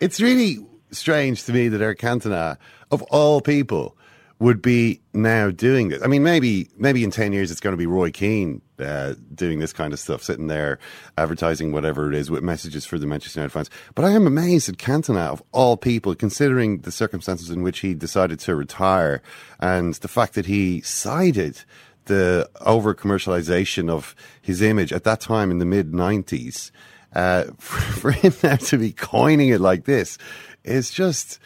It's 0.00 0.20
really 0.20 0.58
strange 0.90 1.44
to 1.44 1.52
me 1.52 1.68
that 1.68 1.80
Eric 1.80 2.00
Cantona, 2.00 2.56
of 2.90 3.02
all 3.02 3.40
people, 3.40 3.96
would 4.40 4.62
be 4.62 5.00
now 5.12 5.50
doing 5.50 5.90
this. 5.90 6.02
I 6.02 6.06
mean, 6.06 6.22
maybe 6.22 6.68
maybe 6.76 7.04
in 7.04 7.10
ten 7.10 7.32
years 7.32 7.50
it's 7.50 7.60
going 7.60 7.72
to 7.72 7.76
be 7.76 7.86
Roy 7.86 8.10
Keane 8.10 8.62
uh, 8.80 9.14
doing 9.34 9.58
this 9.58 9.72
kind 9.72 9.92
of 9.92 10.00
stuff, 10.00 10.22
sitting 10.22 10.46
there 10.46 10.78
advertising 11.18 11.72
whatever 11.72 12.08
it 12.08 12.14
is 12.16 12.30
with 12.30 12.42
messages 12.42 12.86
for 12.86 12.98
the 12.98 13.06
Manchester 13.06 13.40
United 13.40 13.52
fans. 13.52 13.70
But 13.94 14.06
I 14.06 14.10
am 14.10 14.26
amazed 14.26 14.68
at 14.68 14.78
Cantona 14.78 15.28
of 15.28 15.42
all 15.52 15.76
people, 15.76 16.14
considering 16.14 16.78
the 16.78 16.90
circumstances 16.90 17.50
in 17.50 17.62
which 17.62 17.80
he 17.80 17.94
decided 17.94 18.40
to 18.40 18.54
retire 18.56 19.22
and 19.60 19.94
the 19.94 20.08
fact 20.08 20.34
that 20.34 20.46
he 20.46 20.80
sided 20.80 21.62
the 22.10 22.50
over 22.60 22.94
commercialization 22.94 23.88
of 23.88 24.14
his 24.42 24.60
image 24.60 24.92
at 24.92 25.04
that 25.04 25.20
time 25.20 25.50
in 25.50 25.58
the 25.58 25.64
mid 25.64 25.94
nineties. 25.94 26.72
Uh, 27.14 27.44
for, 27.58 27.80
for 28.00 28.10
him 28.12 28.32
now 28.42 28.56
to 28.56 28.76
be 28.76 28.92
coining 28.92 29.48
it 29.48 29.60
like 29.60 29.84
this 29.84 30.18
is 30.64 30.90
just 30.90 31.38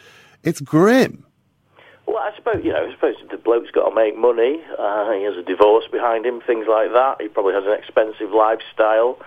it's 0.42 0.60
grim. 0.60 1.24
Well, 2.06 2.18
I 2.18 2.34
suppose 2.36 2.64
you 2.64 2.72
know. 2.72 2.86
I 2.86 2.92
suppose 2.92 3.14
the 3.30 3.36
bloke's 3.36 3.70
got 3.70 3.88
to 3.88 3.94
make 3.94 4.16
money. 4.16 4.62
Uh, 4.78 5.12
he 5.12 5.22
has 5.24 5.36
a 5.36 5.42
divorce 5.42 5.84
behind 5.90 6.26
him, 6.26 6.40
things 6.40 6.66
like 6.68 6.92
that. 6.92 7.20
He 7.20 7.28
probably 7.28 7.54
has 7.54 7.64
an 7.64 7.72
expensive 7.72 8.32
lifestyle. 8.32 9.18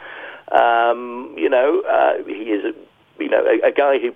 Um, 0.52 1.36
you 1.38 1.50
know, 1.50 1.82
uh, 1.82 2.24
he 2.26 2.52
is, 2.56 2.64
a, 2.64 3.22
you 3.22 3.30
know, 3.30 3.44
a, 3.44 3.68
a, 3.68 3.72
guy 3.72 4.00
who 4.00 4.14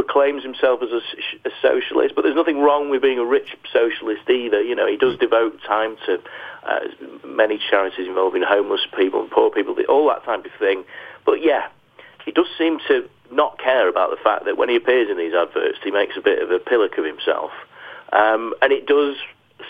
proclaims 0.00 0.42
himself 0.42 0.80
as 0.82 0.88
a, 0.90 1.02
a, 1.48 1.52
socialist. 1.60 2.14
But 2.14 2.22
there's 2.22 2.36
nothing 2.36 2.60
wrong 2.60 2.88
with 2.88 3.02
being 3.02 3.18
a 3.18 3.24
rich 3.24 3.54
socialist 3.70 4.28
either. 4.30 4.60
You 4.62 4.74
know, 4.74 4.86
he 4.86 4.96
does 4.96 5.18
devote 5.18 5.60
time 5.66 5.96
to 6.06 6.18
uh, 6.64 6.80
many 7.26 7.60
charities 7.70 8.08
involving 8.08 8.42
homeless 8.42 8.80
people 8.96 9.20
and 9.20 9.30
poor 9.30 9.50
people, 9.50 9.76
all 9.88 10.08
that 10.08 10.24
type 10.24 10.44
of 10.44 10.52
thing. 10.58 10.84
But 11.26 11.42
yeah, 11.42 11.68
he 12.24 12.32
does 12.32 12.46
seem 12.56 12.78
to 12.88 13.08
not 13.30 13.58
care 13.58 13.88
about 13.88 14.10
the 14.10 14.16
fact 14.22 14.46
that 14.46 14.56
when 14.56 14.70
he 14.70 14.76
appears 14.76 15.08
in 15.10 15.18
these 15.18 15.34
adverts, 15.34 15.78
he 15.84 15.90
makes 15.90 16.16
a 16.16 16.22
bit 16.22 16.42
of 16.42 16.50
a 16.50 16.58
pillock 16.58 16.96
of 16.96 17.04
himself. 17.04 17.50
Um, 18.12 18.54
and 18.62 18.72
it 18.72 18.86
does 18.86 19.16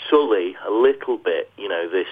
sully 0.08 0.56
a 0.66 0.70
little 0.70 1.18
bit, 1.18 1.50
you 1.58 1.68
know, 1.68 1.88
this 1.90 2.08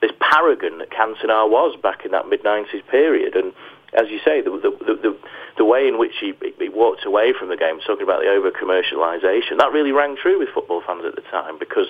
this 0.00 0.12
paragon 0.18 0.78
that 0.78 0.90
Cantona 0.90 1.48
was 1.48 1.76
back 1.82 2.04
in 2.04 2.12
that 2.12 2.28
mid 2.28 2.42
'90s 2.42 2.86
period. 2.90 3.34
And 3.34 3.52
as 3.92 4.08
you 4.08 4.18
say, 4.24 4.40
the 4.40 4.50
the, 4.50 4.94
the, 4.94 5.18
the 5.58 5.64
way 5.64 5.86
in 5.86 5.98
which 5.98 6.14
he, 6.20 6.32
he, 6.58 6.68
walked 6.68 7.04
away 7.04 7.32
from 7.38 7.48
the 7.48 7.56
game, 7.56 7.80
talking 7.86 8.02
about 8.02 8.20
the 8.20 8.28
over 8.28 8.50
commercialisation, 8.50 9.58
that 9.58 9.72
really 9.72 9.92
rang 9.92 10.16
true 10.16 10.38
with 10.38 10.48
football 10.54 10.82
fans 10.86 11.04
at 11.04 11.14
the 11.16 11.22
time 11.22 11.58
because 11.58 11.88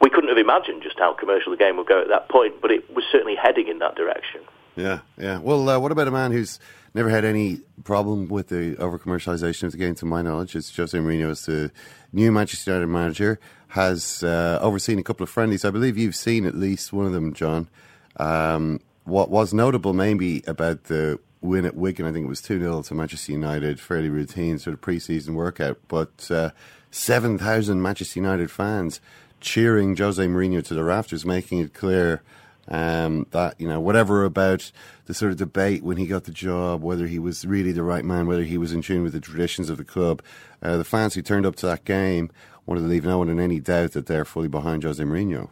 we 0.00 0.10
couldn't 0.10 0.28
have 0.28 0.38
imagined 0.38 0.82
just 0.82 0.98
how 0.98 1.14
commercial 1.14 1.52
the 1.52 1.56
game 1.56 1.76
would 1.76 1.86
go 1.86 2.00
at 2.00 2.08
that 2.08 2.28
point, 2.28 2.60
but 2.60 2.70
it 2.70 2.92
was 2.94 3.04
certainly 3.10 3.36
heading 3.36 3.68
in 3.68 3.78
that 3.78 3.94
direction. 3.94 4.40
Yeah, 4.76 5.00
yeah. 5.16 5.38
Well, 5.38 5.68
uh, 5.68 5.78
what 5.78 5.92
about 5.92 6.08
a 6.08 6.10
man 6.10 6.32
who's 6.32 6.58
never 6.94 7.08
had 7.08 7.24
any 7.24 7.60
problem 7.84 8.28
with 8.28 8.48
the 8.48 8.76
over 8.78 8.98
commercialisation 8.98 9.64
of 9.64 9.72
the 9.72 9.78
game, 9.78 9.94
to 9.96 10.06
my 10.06 10.22
knowledge? 10.22 10.56
It's 10.56 10.74
Jose 10.74 10.96
Mourinho 10.96 11.30
is 11.30 11.46
the 11.46 11.70
new 12.12 12.32
Manchester 12.32 12.72
United 12.72 12.88
manager, 12.88 13.38
has 13.68 14.24
uh, 14.24 14.58
overseen 14.60 14.98
a 14.98 15.02
couple 15.02 15.24
of 15.24 15.30
friendlies. 15.30 15.64
I 15.64 15.70
believe 15.70 15.96
you've 15.96 16.16
seen 16.16 16.46
at 16.46 16.54
least 16.54 16.92
one 16.92 17.06
of 17.06 17.12
them, 17.12 17.32
John. 17.32 17.68
Um, 18.16 18.80
what 19.04 19.30
was 19.30 19.52
notable 19.52 19.92
maybe 19.92 20.42
about 20.46 20.84
the 20.84 21.18
win 21.40 21.64
at 21.64 21.76
Wigan, 21.76 22.06
I 22.06 22.12
think 22.12 22.24
it 22.24 22.28
was 22.28 22.40
2 22.40 22.60
0 22.60 22.82
to 22.82 22.94
Manchester 22.94 23.32
United, 23.32 23.80
fairly 23.80 24.08
routine 24.08 24.58
sort 24.58 24.74
of 24.74 24.80
pre 24.80 24.98
season 24.98 25.34
workout, 25.34 25.78
but 25.88 26.30
uh, 26.30 26.50
7,000 26.90 27.82
Manchester 27.82 28.20
United 28.20 28.50
fans 28.50 29.00
cheering 29.40 29.96
Jose 29.96 30.24
Mourinho 30.24 30.64
to 30.64 30.74
the 30.74 30.84
rafters, 30.84 31.26
making 31.26 31.58
it 31.58 31.74
clear 31.74 32.22
Um, 32.68 33.26
that 33.32 33.60
you 33.60 33.68
know, 33.68 33.80
whatever 33.80 34.24
about 34.24 34.70
the 35.06 35.14
sort 35.14 35.32
of 35.32 35.38
debate 35.38 35.82
when 35.82 35.96
he 35.96 36.06
got 36.06 36.24
the 36.24 36.30
job, 36.30 36.80
whether 36.80 37.08
he 37.08 37.18
was 37.18 37.44
really 37.44 37.72
the 37.72 37.82
right 37.82 38.04
man, 38.04 38.28
whether 38.28 38.44
he 38.44 38.56
was 38.56 38.72
in 38.72 38.82
tune 38.82 39.02
with 39.02 39.12
the 39.12 39.20
traditions 39.20 39.68
of 39.68 39.78
the 39.78 39.84
club. 39.84 40.22
Uh, 40.62 40.76
the 40.76 40.84
fans 40.84 41.14
who 41.14 41.22
turned 41.22 41.44
up 41.44 41.56
to 41.56 41.66
that 41.66 41.84
game 41.84 42.30
wanted 42.64 42.82
to 42.82 42.86
leave 42.86 43.04
no 43.04 43.18
one 43.18 43.28
in 43.28 43.40
any 43.40 43.58
doubt 43.58 43.92
that 43.92 44.06
they're 44.06 44.24
fully 44.24 44.46
behind 44.46 44.84
Jose 44.84 45.02
Mourinho. 45.02 45.50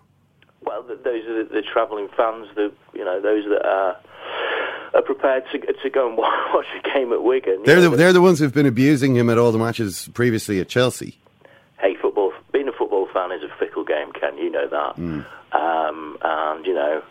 Well, 1.04 1.14
th- 1.14 1.24
those 1.24 1.28
are 1.28 1.44
the, 1.44 1.54
the 1.54 1.62
travelling 1.62 2.08
fans, 2.16 2.48
the 2.54 2.72
you 2.94 3.04
know 3.04 3.20
those 3.20 3.44
that 3.44 3.64
are, 3.66 3.96
are 4.94 5.02
prepared 5.02 5.44
to 5.52 5.58
to 5.58 5.90
go 5.90 6.08
and 6.08 6.16
watch 6.54 6.66
a 6.78 6.88
game 6.88 7.12
at 7.12 7.22
Wigan. 7.22 7.62
They're 7.64 7.80
the, 7.80 7.90
they're 7.90 8.12
the 8.12 8.20
ones 8.20 8.38
who've 8.38 8.54
been 8.54 8.66
abusing 8.66 9.16
him 9.16 9.30
at 9.30 9.38
all 9.38 9.52
the 9.52 9.58
matches 9.58 10.08
previously 10.14 10.60
at 10.60 10.68
Chelsea. 10.68 11.18
hey, 11.80 11.94
football. 12.00 12.32
Being 12.52 12.68
a 12.68 12.72
football 12.72 13.08
fan 13.12 13.30
is 13.32 13.42
a 13.42 13.48
fickle 13.58 13.84
game, 13.84 14.12
Ken. 14.12 14.36
You 14.36 14.50
know 14.50 14.68
that. 14.68 14.98
Um, 15.52 16.18
and 16.22 16.66
you 16.66 16.74
know, 16.74 17.02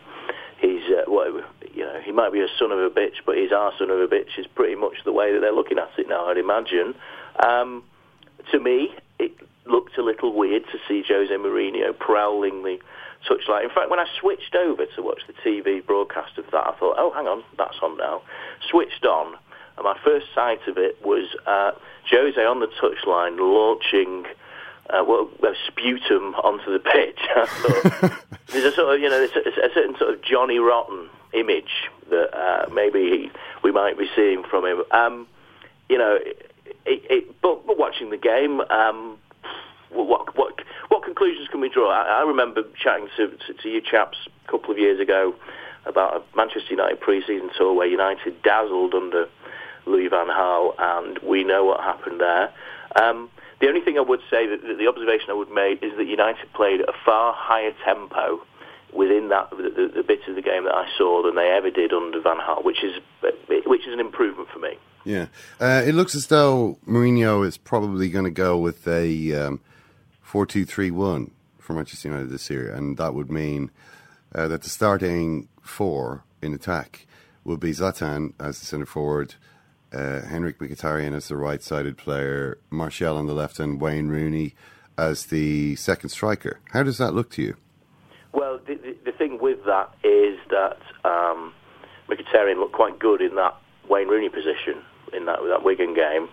he's 0.59 0.83
uh, 0.91 1.09
what 1.09 1.27
you 1.73 1.83
know. 1.83 1.99
He 2.03 2.11
might 2.11 2.31
be 2.33 2.41
a 2.41 2.47
son 2.57 2.71
of 2.71 2.79
a 2.79 2.89
bitch, 2.89 3.15
but 3.25 3.37
he's 3.37 3.51
our 3.51 3.71
son 3.79 3.89
of 3.89 3.99
a 3.99 4.07
bitch. 4.07 4.37
Is 4.37 4.47
pretty 4.47 4.75
much 4.75 5.03
the 5.05 5.11
way 5.13 5.33
that 5.33 5.39
they're 5.39 5.53
looking 5.53 5.77
at 5.79 5.89
it 5.97 6.07
now. 6.09 6.27
I'd 6.27 6.37
imagine. 6.37 6.95
Um, 7.45 7.83
to 8.51 8.59
me, 8.59 8.93
it 9.19 9.31
looked 9.65 9.97
a 9.97 10.03
little 10.03 10.33
weird 10.33 10.63
to 10.71 10.77
see 10.87 11.03
Jose 11.07 11.33
Mourinho 11.33 11.97
prowling 11.97 12.63
the 12.63 12.79
touchline. 13.27 13.63
In 13.63 13.69
fact, 13.69 13.89
when 13.89 13.99
I 13.99 14.05
switched 14.19 14.55
over 14.55 14.85
to 14.85 15.01
watch 15.01 15.21
the 15.27 15.33
TV 15.33 15.85
broadcast 15.85 16.37
of 16.37 16.45
that, 16.51 16.67
I 16.67 16.75
thought, 16.79 16.95
oh, 16.97 17.11
hang 17.13 17.27
on, 17.27 17.43
that's 17.57 17.77
on 17.81 17.97
now. 17.97 18.21
Switched 18.69 19.05
on, 19.05 19.35
and 19.77 19.83
my 19.83 19.97
first 20.03 20.27
sight 20.35 20.67
of 20.67 20.77
it 20.77 21.03
was 21.03 21.35
uh, 21.45 21.71
Jose 22.09 22.43
on 22.43 22.59
the 22.59 22.67
touchline 22.81 23.37
launching 23.39 24.25
uh, 24.89 25.03
well, 25.05 25.29
sputum 25.67 26.35
onto 26.35 26.71
the 26.71 26.79
pitch. 26.79 27.19
Thought, 27.35 28.25
there's 28.47 28.65
a 28.65 28.71
sort 28.75 28.95
of, 28.95 29.01
you 29.01 29.09
know, 29.09 29.21
a, 29.21 29.65
a 29.65 29.73
certain 29.73 29.95
sort 29.97 30.13
of 30.13 30.21
Johnny 30.23 30.57
Rotten 30.57 31.09
image 31.33 31.89
that 32.09 32.35
uh, 32.35 32.69
maybe 32.73 32.99
he, 32.99 33.31
we 33.63 33.71
might 33.71 33.97
be 33.97 34.09
seeing 34.15 34.43
from 34.43 34.65
him. 34.65 34.83
Um, 34.91 35.27
you 35.89 35.97
know, 35.97 36.17
it, 36.23 36.51
it, 36.85 37.41
but, 37.41 37.65
but 37.67 37.77
watching 37.77 38.09
the 38.09 38.17
game, 38.17 38.61
um, 38.61 39.17
what, 39.91 40.37
what, 40.37 40.53
what 40.89 41.03
conclusions 41.03 41.47
can 41.49 41.61
we 41.61 41.69
draw? 41.69 41.91
I, 41.91 42.19
I 42.19 42.21
remember 42.21 42.63
chatting 42.81 43.07
to, 43.17 43.27
to, 43.29 43.53
to 43.53 43.69
you 43.69 43.81
chaps 43.81 44.17
a 44.47 44.51
couple 44.51 44.71
of 44.71 44.77
years 44.77 44.99
ago 44.99 45.35
about 45.85 46.15
a 46.15 46.37
Manchester 46.37 46.71
United 46.71 46.99
pre-season 46.99 47.49
tour 47.57 47.73
where 47.73 47.87
United 47.87 48.41
dazzled 48.43 48.93
under 48.93 49.27
Louis 49.85 50.07
van 50.07 50.27
Gaal, 50.27 50.75
and 50.77 51.17
we 51.19 51.43
know 51.43 51.65
what 51.65 51.79
happened 51.81 52.21
there. 52.21 52.53
Um, 52.95 53.29
the 53.59 53.67
only 53.67 53.81
thing 53.81 53.97
I 53.97 54.01
would 54.01 54.21
say, 54.29 54.47
that 54.47 54.61
the 54.61 54.87
observation 54.87 55.29
I 55.29 55.33
would 55.33 55.51
make, 55.51 55.83
is 55.83 55.95
that 55.97 56.05
United 56.05 56.51
played 56.53 56.81
a 56.81 56.93
far 57.05 57.33
higher 57.33 57.73
tempo 57.83 58.41
within 58.93 59.29
that 59.29 59.49
the, 59.51 59.69
the, 59.69 59.91
the 59.97 60.03
bit 60.03 60.19
of 60.27 60.35
the 60.35 60.41
game 60.41 60.63
that 60.63 60.73
I 60.73 60.87
saw 60.97 61.23
than 61.23 61.35
they 61.35 61.49
ever 61.49 61.69
did 61.69 61.93
under 61.93 62.21
Van 62.21 62.37
Gaal, 62.37 62.63
which 62.63 62.83
is 62.83 62.95
which 63.65 63.87
is 63.87 63.93
an 63.93 63.99
improvement 63.99 64.49
for 64.49 64.59
me. 64.59 64.77
Yeah, 65.05 65.27
uh, 65.59 65.83
it 65.85 65.93
looks 65.93 66.15
as 66.15 66.27
though 66.27 66.77
Mourinho 66.87 67.45
is 67.45 67.57
probably 67.57 68.09
going 68.09 68.25
to 68.25 68.31
go 68.31 68.57
with 68.57 68.87
a 68.87 69.33
um, 69.33 69.59
four-two-three-one 70.29 71.31
for 71.57 71.73
Manchester 71.73 72.07
United 72.07 72.29
this 72.29 72.51
year, 72.51 72.71
and 72.71 72.97
that 72.97 73.15
would 73.15 73.31
mean 73.31 73.71
uh, 74.35 74.47
that 74.47 74.61
the 74.61 74.69
starting 74.69 75.49
four 75.59 76.23
in 76.39 76.53
attack 76.53 77.07
would 77.43 77.59
be 77.59 77.71
Zlatan 77.71 78.33
as 78.39 78.59
the 78.59 78.65
centre 78.67 78.85
forward, 78.85 79.33
uh, 79.91 80.21
Henrikh 80.33 80.57
Mkhitaryan 80.57 81.15
as 81.15 81.29
the 81.29 81.35
right-sided 81.35 81.97
player, 81.97 82.59
Martial 82.69 83.17
on 83.17 83.25
the 83.25 83.33
left, 83.33 83.59
and 83.59 83.81
Wayne 83.81 84.09
Rooney 84.09 84.53
as 84.99 85.25
the 85.25 85.75
second 85.77 86.09
striker. 86.09 86.59
How 86.73 86.83
does 86.83 86.99
that 86.99 87.15
look 87.15 87.31
to 87.31 87.41
you? 87.41 87.55
Well, 88.31 88.59
the, 88.67 88.75
the, 88.75 88.95
the 89.05 89.11
thing 89.11 89.39
with 89.41 89.65
that 89.65 89.95
is 90.03 90.37
that 90.51 90.77
um, 91.03 91.53
Mkhitaryan 92.07 92.59
looked 92.59 92.73
quite 92.73 92.99
good 92.99 93.21
in 93.21 93.33
that 93.35 93.55
Wayne 93.89 94.07
Rooney 94.07 94.29
position 94.29 94.83
in 95.11 95.25
that 95.25 95.39
that 95.49 95.63
Wigan 95.63 95.95
game. 95.95 96.29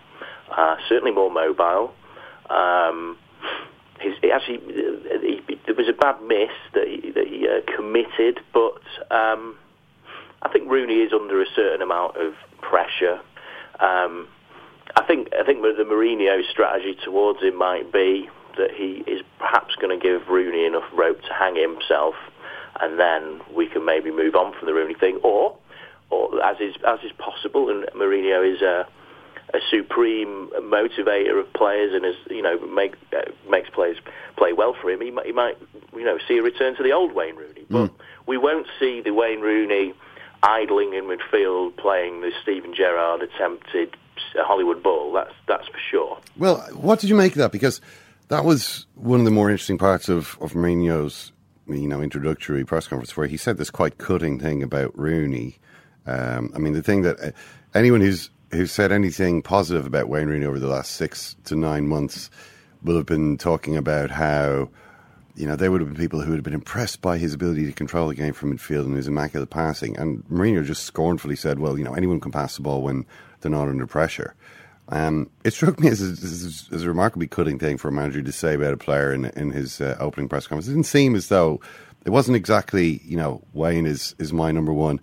Uh, 0.55 0.75
certainly 0.87 1.11
more 1.11 1.31
mobile. 1.31 1.95
Um, 2.51 3.17
his, 3.99 4.13
actually, 4.33 4.59
he, 5.21 5.41
he, 5.47 5.59
there 5.65 5.75
was 5.75 5.87
a 5.89 5.93
bad 5.93 6.21
miss 6.21 6.51
that 6.73 6.87
he, 6.87 7.11
that 7.11 7.27
he 7.27 7.47
uh, 7.47 7.61
committed, 7.75 8.39
but 8.53 8.81
um, 9.11 9.57
I 10.41 10.49
think 10.49 10.69
Rooney 10.69 11.01
is 11.01 11.13
under 11.13 11.41
a 11.41 11.45
certain 11.55 11.81
amount 11.81 12.17
of 12.17 12.33
pressure. 12.61 13.19
Um, 13.79 14.27
I 14.95 15.03
think 15.05 15.29
I 15.39 15.43
think 15.43 15.61
the 15.61 15.83
Mourinho 15.83 16.41
strategy 16.49 16.97
towards 17.03 17.41
him 17.41 17.55
might 17.55 17.91
be 17.91 18.29
that 18.57 18.71
he 18.71 19.03
is 19.05 19.21
perhaps 19.37 19.75
going 19.75 19.97
to 19.97 20.03
give 20.03 20.27
Rooney 20.27 20.65
enough 20.65 20.89
rope 20.93 21.21
to 21.21 21.33
hang 21.33 21.55
himself, 21.55 22.15
and 22.79 22.99
then 22.99 23.41
we 23.55 23.67
can 23.67 23.85
maybe 23.85 24.11
move 24.11 24.35
on 24.35 24.53
from 24.57 24.65
the 24.67 24.73
Rooney 24.73 24.95
thing, 24.95 25.19
or 25.23 25.55
or 26.09 26.43
as 26.43 26.57
is 26.59 26.75
as 26.87 26.99
is 27.03 27.11
possible, 27.17 27.69
and 27.69 27.85
Mourinho 27.95 28.55
is 28.55 28.61
a, 28.61 28.87
a 29.53 29.59
supreme 29.69 30.49
motivator 30.59 31.39
of 31.39 31.51
players, 31.53 31.93
and 31.93 32.05
is 32.05 32.15
you 32.29 32.41
know 32.41 32.59
make 32.67 32.95
uh, 33.15 33.31
makes 33.49 33.69
players 33.69 33.97
play 34.35 34.53
well 34.53 34.75
for 34.79 34.89
him. 34.89 35.01
He 35.01 35.11
might, 35.11 35.25
he 35.25 35.31
might 35.31 35.57
you 35.93 36.03
know 36.03 36.17
see 36.27 36.37
a 36.37 36.43
return 36.43 36.75
to 36.77 36.83
the 36.83 36.91
old 36.91 37.13
Wayne 37.13 37.35
Rooney, 37.35 37.65
but 37.69 37.91
we 38.25 38.37
won't 38.37 38.67
see 38.79 39.01
the 39.01 39.11
Wayne 39.11 39.41
Rooney 39.41 39.93
idling 40.43 40.93
in 40.93 41.05
midfield 41.05 41.75
playing 41.77 42.21
the 42.21 42.31
Steven 42.43 42.73
Gerrard 42.73 43.21
attempted 43.21 43.95
Hollywood 44.35 44.83
ball. 44.83 45.13
That's 45.13 45.33
that's 45.47 45.67
for 45.67 45.79
sure. 45.89 46.19
Well, 46.37 46.57
what 46.73 46.99
did 46.99 47.09
you 47.09 47.15
make 47.15 47.33
of 47.33 47.39
that? 47.39 47.51
Because 47.51 47.81
that 48.27 48.43
was 48.43 48.85
one 48.95 49.19
of 49.19 49.25
the 49.25 49.31
more 49.31 49.49
interesting 49.49 49.77
parts 49.77 50.09
of, 50.09 50.37
of 50.41 50.53
Mourinho's 50.53 51.31
you 51.67 51.87
know 51.87 52.01
introductory 52.01 52.65
press 52.65 52.87
conference, 52.87 53.15
where 53.15 53.27
he 53.27 53.37
said 53.37 53.57
this 53.57 53.69
quite 53.69 53.97
cutting 53.97 54.39
thing 54.39 54.63
about 54.63 54.97
Rooney. 54.97 55.57
Um, 56.05 56.51
I 56.55 56.59
mean, 56.59 56.73
the 56.73 56.83
thing 56.83 57.01
that 57.01 57.19
uh, 57.19 57.31
anyone 57.73 58.01
who's 58.01 58.29
who's 58.51 58.71
said 58.71 58.91
anything 58.91 59.41
positive 59.41 59.85
about 59.85 60.09
Wayne 60.09 60.27
Rooney 60.27 60.45
over 60.45 60.59
the 60.59 60.67
last 60.67 60.93
six 60.93 61.35
to 61.45 61.55
nine 61.55 61.87
months 61.87 62.29
will 62.83 62.95
have 62.95 63.05
been 63.05 63.37
talking 63.37 63.75
about 63.75 64.11
how 64.11 64.69
you 65.37 65.45
know, 65.45 65.55
they 65.55 65.69
would 65.69 65.81
have 65.81 65.93
been 65.93 66.01
people 66.01 66.19
who 66.19 66.31
would 66.31 66.37
have 66.37 66.43
been 66.43 66.53
impressed 66.53 67.01
by 67.01 67.19
his 67.19 67.35
ability 67.35 67.67
to 67.67 67.71
control 67.71 68.07
the 68.07 68.15
game 68.15 68.33
from 68.33 68.57
midfield 68.57 68.85
and 68.85 68.97
his 68.97 69.07
immaculate 69.07 69.51
passing. 69.51 69.95
And 69.95 70.25
Mourinho 70.29 70.65
just 70.65 70.83
scornfully 70.83 71.35
said, 71.35 71.59
well, 71.59 71.77
you 71.77 71.83
know, 71.83 71.93
anyone 71.93 72.19
can 72.19 72.31
pass 72.31 72.55
the 72.55 72.63
ball 72.63 72.81
when 72.81 73.05
they're 73.41 73.51
not 73.51 73.67
under 73.67 73.85
pressure. 73.85 74.33
Um, 74.89 75.29
it 75.43 75.53
struck 75.53 75.79
me 75.79 75.89
as 75.89 76.01
a, 76.01 76.73
as, 76.73 76.83
a 76.83 76.87
remarkably 76.87 77.27
cutting 77.27 77.59
thing 77.59 77.77
for 77.77 77.89
a 77.89 77.91
manager 77.91 78.21
to 78.23 78.31
say 78.31 78.55
about 78.55 78.73
a 78.73 78.77
player 78.77 79.13
in, 79.13 79.25
in 79.25 79.51
his 79.51 79.79
uh, 79.79 79.95
opening 79.99 80.27
press 80.27 80.47
conference. 80.47 80.67
It 80.67 80.71
didn't 80.71 80.85
seem 80.85 81.15
as 81.15 81.27
though 81.27 81.61
it 82.03 82.09
wasn't 82.09 82.37
exactly, 82.37 83.01
you 83.05 83.17
know, 83.17 83.43
Wayne 83.53 83.85
is, 83.85 84.15
is 84.17 84.33
my 84.33 84.51
number 84.51 84.73
one. 84.73 84.99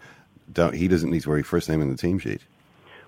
Don't, 0.53 0.75
he 0.75 0.89
doesn't 0.89 1.11
need 1.11 1.23
to 1.23 1.29
worry 1.29 1.43
first 1.45 1.69
name 1.69 1.81
in 1.81 1.91
the 1.91 1.97
team 1.97 2.19
sheet. 2.19 2.41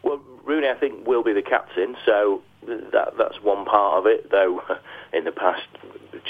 Well, 0.02 0.20
Rooney, 0.44 0.68
I 0.68 0.74
think, 0.74 0.95
will 1.06 1.22
be 1.22 1.32
the 1.32 1.42
captain, 1.42 1.96
so 2.04 2.42
that 2.66 3.14
that's 3.18 3.40
one 3.42 3.64
part 3.64 3.98
of 3.98 4.06
it. 4.06 4.30
Though 4.30 4.62
in 5.12 5.24
the 5.24 5.32
past, 5.32 5.66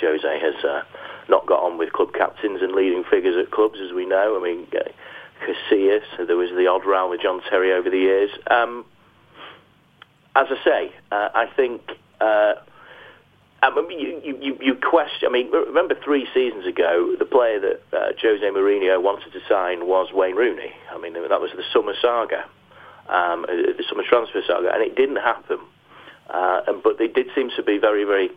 Jose 0.01 0.41
has 0.41 0.65
uh, 0.65 0.83
not 1.29 1.47
got 1.47 1.63
on 1.63 1.79
with 1.79 1.93
club 1.93 2.13
captains 2.13 2.61
and 2.63 2.73
leading 2.73 3.05
figures 3.05 3.37
at 3.43 3.51
clubs, 3.51 3.79
as 3.81 3.93
we 3.93 4.07
know. 4.07 4.39
I 4.39 4.43
mean, 4.43 4.67
uh, 4.75 4.91
Casillas, 5.45 6.27
there 6.27 6.37
was 6.37 6.51
the 6.51 6.67
odd 6.67 6.85
row 6.85 7.11
with 7.11 7.21
John 7.21 7.41
Terry 7.49 7.73
over 7.73 7.91
the 7.91 7.99
years. 7.99 8.31
Um, 8.51 8.85
as 10.35 10.47
I 10.51 10.65
say, 10.65 10.95
uh, 11.11 11.29
I 11.35 11.47
think. 11.57 11.83
Uh, 12.21 12.55
I 13.63 13.71
mean, 13.75 13.99
you, 14.23 14.39
you, 14.41 14.59
you 14.61 14.75
question. 14.75 15.29
I 15.29 15.33
mean, 15.33 15.51
remember 15.51 15.97
three 16.05 16.29
seasons 16.33 16.67
ago, 16.67 17.17
the 17.19 17.25
player 17.25 17.59
that 17.59 17.81
uh, 17.93 18.13
Jose 18.21 18.45
Mourinho 18.45 19.03
wanted 19.03 19.33
to 19.33 19.41
sign 19.49 19.87
was 19.87 20.13
Wayne 20.13 20.37
Rooney. 20.37 20.73
I 20.93 20.99
mean, 20.99 21.15
that 21.15 21.41
was 21.41 21.51
the 21.57 21.65
summer 21.73 21.95
saga, 22.01 22.45
um, 23.09 23.47
the 23.49 23.85
summer 23.89 24.03
transfer 24.09 24.43
saga, 24.47 24.73
and 24.73 24.83
it 24.83 24.97
didn't 24.97 25.17
happen. 25.17 25.59
Uh, 26.29 26.61
and, 26.67 26.83
but 26.83 26.99
they 26.99 27.07
did 27.07 27.27
seem 27.35 27.51
to 27.57 27.63
be 27.63 27.79
very, 27.79 28.05
very 28.05 28.31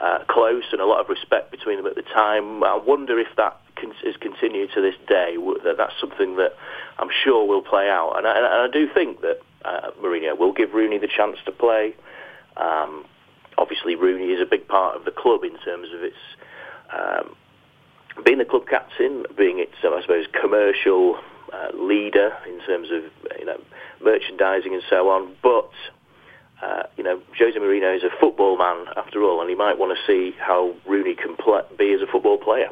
uh, 0.00 0.20
close 0.28 0.64
and 0.72 0.80
a 0.80 0.86
lot 0.86 1.00
of 1.00 1.08
respect 1.08 1.50
between 1.50 1.76
them 1.76 1.86
at 1.86 1.94
the 1.94 2.02
time. 2.02 2.62
I 2.64 2.76
wonder 2.76 3.18
if 3.18 3.28
that 3.36 3.60
con- 3.76 3.94
is 4.04 4.16
continued 4.16 4.70
to 4.74 4.80
this 4.80 4.94
day. 5.08 5.36
That 5.64 5.76
that's 5.76 5.94
something 6.00 6.36
that 6.36 6.52
I'm 6.98 7.10
sure 7.24 7.46
will 7.46 7.62
play 7.62 7.88
out, 7.88 8.14
and 8.16 8.26
I, 8.26 8.36
and 8.36 8.46
I 8.46 8.68
do 8.72 8.88
think 8.92 9.20
that 9.20 9.40
uh, 9.64 9.90
Mourinho 10.02 10.38
will 10.38 10.52
give 10.52 10.72
Rooney 10.72 10.98
the 10.98 11.08
chance 11.08 11.36
to 11.44 11.52
play. 11.52 11.94
Um, 12.56 13.04
obviously, 13.56 13.94
Rooney 13.94 14.32
is 14.32 14.40
a 14.40 14.46
big 14.46 14.66
part 14.68 14.96
of 14.96 15.04
the 15.04 15.10
club 15.10 15.44
in 15.44 15.58
terms 15.58 15.88
of 15.94 16.02
its 16.02 16.16
um, 16.92 17.36
being 18.24 18.38
the 18.38 18.44
club 18.44 18.66
captain, 18.68 19.24
being 19.36 19.58
its, 19.58 19.74
I 19.82 20.00
suppose, 20.02 20.26
commercial 20.40 21.18
uh, 21.52 21.76
leader 21.76 22.36
in 22.46 22.60
terms 22.60 22.88
of 22.90 23.04
you 23.38 23.44
know 23.44 23.60
merchandising 24.02 24.74
and 24.74 24.82
so 24.88 25.08
on, 25.10 25.34
but 25.42 25.70
uh, 26.62 26.82
you 26.96 27.04
know, 27.04 27.20
Jose 27.38 27.56
Mourinho 27.56 27.96
is 27.96 28.02
a 28.02 28.10
football 28.20 28.58
man 28.58 28.86
after 28.96 29.22
all, 29.22 29.40
and 29.40 29.48
he 29.48 29.54
might 29.54 29.78
want 29.78 29.96
to 29.96 30.06
see 30.06 30.36
how 30.38 30.74
Rooney 30.86 31.14
can 31.14 31.36
be 31.76 31.92
as 31.92 32.00
a 32.02 32.06
football 32.10 32.38
player. 32.38 32.70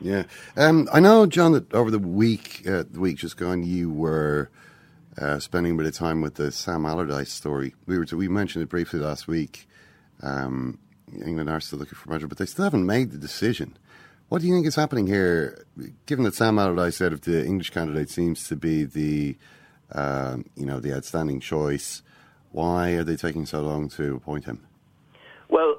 Yeah, 0.00 0.24
um, 0.56 0.88
I 0.92 1.00
know, 1.00 1.26
John, 1.26 1.52
that 1.52 1.72
over 1.74 1.90
the 1.90 1.98
week, 1.98 2.62
uh, 2.66 2.84
the 2.90 3.00
week 3.00 3.16
just 3.18 3.36
gone, 3.36 3.64
you 3.64 3.90
were 3.90 4.48
uh, 5.20 5.40
spending 5.40 5.72
a 5.72 5.74
bit 5.74 5.86
of 5.86 5.94
time 5.94 6.20
with 6.20 6.36
the 6.36 6.52
Sam 6.52 6.86
Allardyce 6.86 7.32
story. 7.32 7.74
We 7.86 7.98
were 7.98 8.04
to, 8.06 8.16
we 8.16 8.28
mentioned 8.28 8.62
it 8.62 8.68
briefly 8.68 9.00
last 9.00 9.26
week. 9.26 9.68
Um, 10.22 10.78
England 11.12 11.50
are 11.50 11.60
still 11.60 11.80
looking 11.80 11.96
for 11.96 12.08
a 12.08 12.10
manager, 12.10 12.28
but 12.28 12.38
they 12.38 12.46
still 12.46 12.64
haven't 12.64 12.86
made 12.86 13.10
the 13.10 13.18
decision. 13.18 13.76
What 14.28 14.42
do 14.42 14.46
you 14.46 14.54
think 14.54 14.66
is 14.66 14.76
happening 14.76 15.06
here? 15.06 15.64
Given 16.04 16.24
that 16.24 16.34
Sam 16.34 16.58
Allardyce 16.58 17.00
out 17.00 17.14
of 17.14 17.22
the 17.22 17.44
English 17.44 17.70
candidate 17.70 18.10
seems 18.10 18.46
to 18.48 18.56
be 18.56 18.84
the, 18.84 19.36
um, 19.92 20.44
you 20.54 20.66
know, 20.66 20.80
the 20.80 20.94
outstanding 20.94 21.40
choice, 21.40 22.02
why 22.52 22.90
are 22.90 23.04
they 23.04 23.16
taking 23.16 23.46
so 23.46 23.62
long 23.62 23.88
to 23.90 24.16
appoint 24.16 24.44
him? 24.44 24.66
Well, 25.48 25.78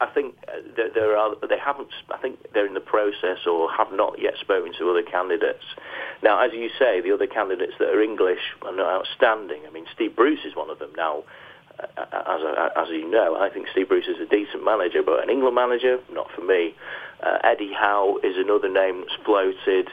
I 0.00 0.06
think 0.06 0.36
there, 0.76 1.16
are. 1.16 1.34
They 1.48 1.58
haven't. 1.58 1.88
I 2.10 2.18
think 2.18 2.38
they're 2.52 2.66
in 2.66 2.74
the 2.74 2.80
process 2.80 3.46
or 3.50 3.70
have 3.72 3.92
not 3.92 4.20
yet 4.20 4.34
spoken 4.40 4.72
to 4.78 4.90
other 4.90 5.02
candidates. 5.02 5.64
Now, 6.22 6.44
as 6.44 6.52
you 6.52 6.70
say, 6.78 7.00
the 7.00 7.12
other 7.12 7.26
candidates 7.26 7.74
that 7.80 7.88
are 7.88 8.02
English 8.02 8.40
are 8.62 8.78
outstanding. 8.80 9.62
I 9.66 9.70
mean, 9.70 9.86
Steve 9.92 10.14
Bruce 10.14 10.44
is 10.44 10.54
one 10.54 10.70
of 10.70 10.78
them. 10.78 10.92
Now, 10.96 11.24
as, 11.78 12.40
as 12.76 12.88
you 12.90 13.10
know, 13.10 13.36
I 13.36 13.50
think 13.50 13.68
Steve 13.72 13.88
Bruce 13.88 14.06
is 14.06 14.20
a 14.20 14.26
decent 14.26 14.64
manager, 14.64 15.02
but 15.02 15.22
an 15.22 15.30
England 15.30 15.54
manager, 15.54 15.98
not 16.12 16.30
for 16.34 16.42
me. 16.42 16.74
Uh, 17.22 17.38
Eddie 17.44 17.72
Howe 17.72 18.18
is 18.22 18.36
another 18.36 18.68
name 18.68 19.00
that's 19.00 19.22
floated. 19.24 19.88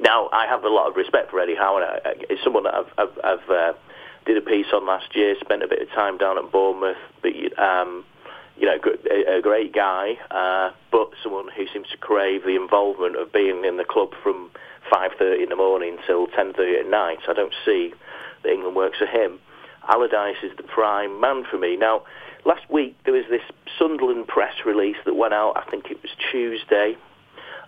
Now, 0.00 0.28
I 0.32 0.46
have 0.46 0.64
a 0.64 0.68
lot 0.68 0.88
of 0.88 0.96
respect 0.96 1.30
for 1.30 1.40
Eddie 1.40 1.56
Howe, 1.56 1.76
and 1.78 2.24
it's 2.30 2.42
someone 2.44 2.64
that 2.64 2.74
I've, 2.74 2.92
I've, 2.98 3.18
I've 3.24 3.50
uh, 3.50 3.72
did 4.26 4.36
a 4.36 4.40
piece 4.40 4.66
on 4.72 4.86
last 4.86 5.14
year, 5.16 5.34
spent 5.40 5.62
a 5.62 5.68
bit 5.68 5.82
of 5.82 5.88
time 5.90 6.18
down 6.18 6.38
at 6.38 6.52
Bournemouth, 6.52 6.96
but 7.22 7.32
um, 7.58 8.04
you 8.56 8.66
know, 8.66 8.78
a, 9.10 9.38
a 9.38 9.42
great 9.42 9.72
guy, 9.72 10.18
uh, 10.30 10.70
but 10.90 11.10
someone 11.22 11.48
who 11.56 11.66
seems 11.72 11.88
to 11.88 11.96
crave 11.96 12.42
the 12.44 12.56
involvement 12.56 13.16
of 13.16 13.32
being 13.32 13.64
in 13.64 13.76
the 13.76 13.84
club 13.84 14.10
from 14.22 14.50
5.30 14.92 15.44
in 15.44 15.48
the 15.48 15.56
morning 15.56 15.96
till 16.06 16.26
10.30 16.26 16.80
at 16.80 16.90
night. 16.90 17.18
I 17.28 17.34
don't 17.34 17.54
see 17.64 17.94
that 18.42 18.50
England 18.52 18.76
works 18.76 18.98
for 18.98 19.06
him. 19.06 19.38
Allardyce 19.88 20.42
is 20.42 20.56
the 20.56 20.62
prime 20.62 21.20
man 21.20 21.44
for 21.50 21.58
me. 21.58 21.76
Now, 21.76 22.02
last 22.44 22.68
week 22.70 22.96
there 23.04 23.14
was 23.14 23.24
this 23.30 23.42
Sunderland 23.78 24.26
press 24.28 24.54
release 24.64 24.96
that 25.04 25.14
went 25.14 25.34
out, 25.34 25.56
I 25.56 25.70
think 25.70 25.90
it 25.90 25.98
was 26.02 26.10
Tuesday, 26.30 26.96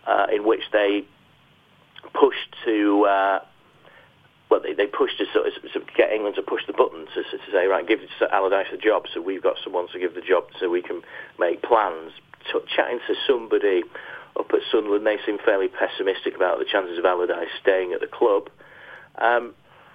uh, 0.07 0.27
in 0.33 0.45
which 0.45 0.63
they 0.73 1.05
pushed 2.13 2.55
to 2.65 3.05
uh, 3.05 3.39
well, 4.51 4.61
they, 4.61 4.75
they 4.75 4.87
pushed 4.87 5.19
to 5.19 5.25
sort 5.33 5.47
of, 5.47 5.55
to 5.73 5.81
get 5.97 6.13
England 6.13 6.35
to 6.35 6.43
push 6.43 6.67
the 6.67 6.73
button 6.73 7.07
to, 7.07 7.23
to 7.23 7.53
say, 7.53 7.67
right, 7.67 7.87
give 7.87 8.01
Allardyce 8.33 8.67
a 8.75 8.77
job, 8.77 9.05
so 9.15 9.21
we've 9.23 9.43
got 9.43 9.57
someone 9.63 9.87
to 9.93 9.99
give 9.99 10.15
the 10.15 10.21
job, 10.21 10.45
so 10.59 10.69
we 10.69 10.83
can 10.83 11.03
make 11.39 11.63
plans. 11.63 12.13
Chatting 12.75 12.99
to 13.07 13.15
somebody 13.29 13.83
up 14.37 14.51
at 14.53 14.61
Sunderland, 14.73 15.07
they 15.07 15.19
seem 15.25 15.39
fairly 15.45 15.69
pessimistic 15.69 16.35
about 16.35 16.59
the 16.59 16.65
chances 16.65 16.99
of 16.99 17.05
Allardyce 17.05 17.49
staying 17.61 17.93
at 17.93 18.01
the 18.01 18.09
club. 18.09 18.49
Um, 19.19 19.55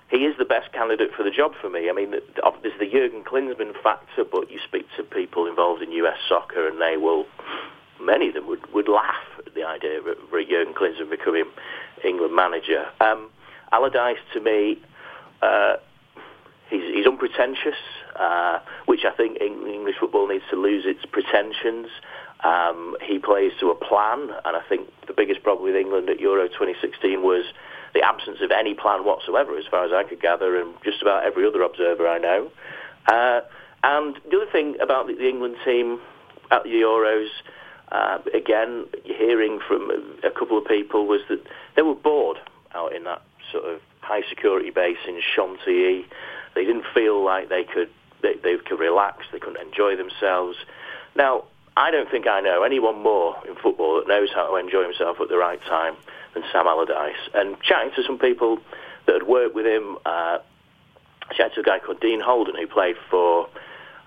he 0.09 0.17
is 0.17 0.37
the 0.37 0.45
best 0.45 0.71
candidate 0.71 1.09
for 1.15 1.23
the 1.23 1.31
job 1.31 1.53
for 1.59 1.69
me. 1.69 1.89
I 1.89 1.93
mean, 1.93 2.11
there's 2.11 2.79
the 2.79 2.89
Jurgen 2.91 3.23
Klinsmann 3.23 3.73
factor, 3.81 4.23
but 4.23 4.51
you 4.51 4.59
speak 4.63 4.85
to 4.97 5.03
people 5.03 5.47
involved 5.47 5.81
in 5.81 5.91
US 5.93 6.17
soccer, 6.29 6.67
and 6.67 6.79
they 6.79 6.97
will, 6.97 7.25
many 7.99 8.27
of 8.27 8.35
them 8.35 8.47
would, 8.47 8.71
would 8.73 8.87
laugh 8.87 9.25
at 9.45 9.53
the 9.55 9.63
idea 9.63 9.99
of 9.99 10.05
Jurgen 10.31 10.73
Klinsmann 10.73 11.09
becoming 11.09 11.45
England 12.03 12.35
manager. 12.35 12.85
Um, 13.01 13.29
Allardyce, 13.71 14.19
to 14.33 14.39
me, 14.39 14.79
uh, 15.41 15.77
he's, 16.69 16.83
he's 16.93 17.07
unpretentious, 17.07 17.79
uh, 18.15 18.59
which 18.85 19.05
I 19.05 19.11
think 19.15 19.41
English 19.41 19.95
football 19.99 20.27
needs 20.27 20.43
to 20.51 20.55
lose 20.55 20.85
its 20.85 21.03
pretensions. 21.11 21.87
Um, 22.43 22.95
he 23.01 23.17
plays 23.17 23.53
to 23.59 23.71
a 23.71 23.75
plan, 23.75 24.29
and 24.45 24.55
I 24.55 24.61
think 24.69 24.87
the 25.07 25.13
biggest 25.13 25.41
problem 25.41 25.65
with 25.65 25.75
England 25.75 26.09
at 26.09 26.19
Euro 26.19 26.47
2016 26.47 27.23
was 27.23 27.45
the 27.95 28.01
absence 28.01 28.38
of 28.41 28.51
any 28.51 28.75
plan 28.75 29.05
whatsoever, 29.05 29.58
as 29.58 29.65
far 29.71 29.86
as 29.86 29.91
I 29.91 30.03
could 30.03 30.21
gather, 30.21 30.60
and 30.60 30.75
just 30.84 31.01
about 31.01 31.23
every 31.23 31.47
other 31.47 31.63
observer 31.63 32.08
I 32.08 32.19
know. 32.19 32.51
Uh, 33.08 33.41
and 33.84 34.19
the 34.29 34.38
other 34.38 34.51
thing 34.51 34.75
about 34.81 35.08
the, 35.08 35.17
England 35.17 35.55
team 35.63 35.99
at 36.51 36.63
the 36.63 36.69
Euros, 36.69 37.29
uh, 37.91 38.19
again, 38.34 38.86
hearing 39.03 39.60
from 39.65 39.89
a 40.23 40.29
couple 40.29 40.58
of 40.58 40.65
people, 40.65 41.08
was 41.08 41.21
that 41.29 41.41
they 41.75 41.81
were 41.81 41.95
bored 41.95 42.38
out 42.73 42.93
in 42.93 43.05
that 43.05 43.21
sort 43.51 43.63
of 43.63 43.79
high 44.01 44.21
security 44.27 44.69
base 44.69 44.97
in 45.08 45.21
Chantilly. 45.36 46.05
They 46.53 46.65
didn't 46.65 46.86
feel 46.93 47.23
like 47.23 47.49
they 47.49 47.63
could 47.63 47.89
they, 48.21 48.36
they 48.43 48.58
could 48.58 48.79
relax. 48.79 49.25
They 49.31 49.39
couldn't 49.39 49.65
enjoy 49.65 49.95
themselves. 49.95 50.58
Now, 51.15 51.45
I 51.77 51.91
don't 51.91 52.09
think 52.09 52.25
I 52.27 52.39
know 52.39 52.63
anyone 52.63 53.01
more 53.01 53.35
in 53.47 53.55
football 53.55 53.97
that 53.97 54.07
knows 54.07 54.29
how 54.33 54.49
to 54.49 54.55
enjoy 54.55 54.83
himself 54.83 55.17
at 55.19 55.27
the 55.27 55.38
right 55.38 55.61
time 55.63 55.95
than 56.33 56.43
Sam 56.51 56.67
Allardyce. 56.67 57.29
And 57.33 57.59
chatting 57.61 57.91
to 57.95 58.03
some 58.03 58.17
people 58.17 58.59
that 59.05 59.13
had 59.13 59.23
worked 59.23 59.55
with 59.55 59.65
him, 59.65 59.97
uh, 60.05 60.39
I 61.29 61.33
to 61.33 61.59
a 61.59 61.63
guy 61.63 61.79
called 61.79 61.99
Dean 61.99 62.21
Holden 62.21 62.55
who 62.55 62.67
played 62.67 62.95
for 63.09 63.49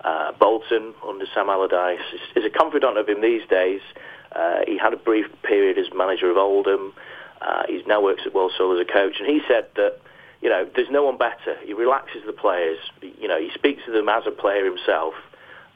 uh, 0.02 0.32
Bolton 0.32 0.94
under 1.06 1.26
Sam 1.34 1.50
Allardyce. 1.50 2.00
Is 2.36 2.44
a 2.44 2.50
confidant 2.50 2.96
of 2.96 3.08
him 3.08 3.20
these 3.20 3.46
days. 3.48 3.80
Uh, 4.32 4.60
he 4.66 4.78
had 4.78 4.92
a 4.92 4.96
brief 4.96 5.26
period 5.42 5.78
as 5.78 5.86
manager 5.94 6.30
of 6.30 6.36
Oldham. 6.36 6.94
Uh, 7.40 7.64
he 7.68 7.82
now 7.86 8.02
works 8.02 8.22
at 8.24 8.34
Walsall 8.34 8.74
as 8.74 8.80
a 8.80 8.90
coach, 8.90 9.16
and 9.20 9.28
he 9.28 9.40
said 9.46 9.66
that 9.76 10.00
you 10.40 10.48
know 10.48 10.68
there's 10.74 10.90
no 10.90 11.04
one 11.04 11.18
better. 11.18 11.56
He 11.64 11.72
relaxes 11.72 12.22
the 12.26 12.32
players. 12.32 12.78
You 13.02 13.28
know, 13.28 13.38
he 13.38 13.50
speaks 13.54 13.84
to 13.86 13.92
them 13.92 14.08
as 14.08 14.24
a 14.26 14.30
player 14.30 14.64
himself, 14.64 15.14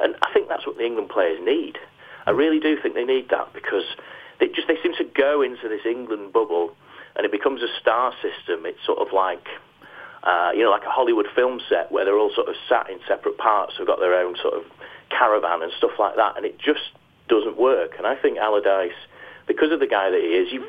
and 0.03 0.17
I 0.23 0.33
think 0.33 0.49
that's 0.49 0.67
what 0.67 0.77
the 0.77 0.85
England 0.85 1.09
players 1.09 1.39
need. 1.43 1.79
I 2.27 2.31
really 2.31 2.61
do 2.61 2.77
think 2.81 2.95
they 2.95 3.05
need 3.05 3.31
that 3.31 3.53
because 3.53 3.85
they 4.41 4.49
just 4.49 4.69
they 4.69 4.77
seem 4.83 4.95
to 4.97 5.05
go 5.05 5.43
into 5.43 5.69
this 5.69 5.87
England 5.87 6.33
bubble, 6.33 6.75
and 7.17 7.25
it 7.25 7.33
becomes 7.33 7.63
a 7.63 7.69
star 7.81 8.13
system. 8.23 8.67
It's 8.67 8.85
sort 8.85 8.99
of 8.99 9.13
like. 9.13 9.47
Uh, 10.25 10.53
you 10.55 10.63
know, 10.63 10.71
like 10.71 10.85
a 10.85 10.89
Hollywood 10.89 11.27
film 11.35 11.61
set 11.69 11.91
where 11.91 12.05
they're 12.05 12.17
all 12.17 12.31
sort 12.33 12.49
of 12.49 12.55
sat 12.69 12.89
in 12.89 13.01
separate 13.09 13.37
parts, 13.39 13.75
who've 13.77 13.89
got 13.89 13.99
their 13.99 14.15
own 14.15 14.37
sort 14.41 14.55
of 14.55 14.63
caravan 15.11 15.63
and 15.63 15.73
stuff 15.77 15.91
like 15.99 16.15
that, 16.15 16.37
and 16.37 16.47
it 16.47 16.61
just 16.61 16.93
doesn't 17.29 17.57
work. 17.57 17.95
And 17.99 18.07
I 18.07 18.15
think 18.15 18.39
Allardyce, 18.39 18.95
because 19.49 19.73
of 19.73 19.81
the 19.81 19.89
guy 19.89 20.11
that 20.11 20.21
he 20.21 20.29
is, 20.29 20.53
you 20.53 20.63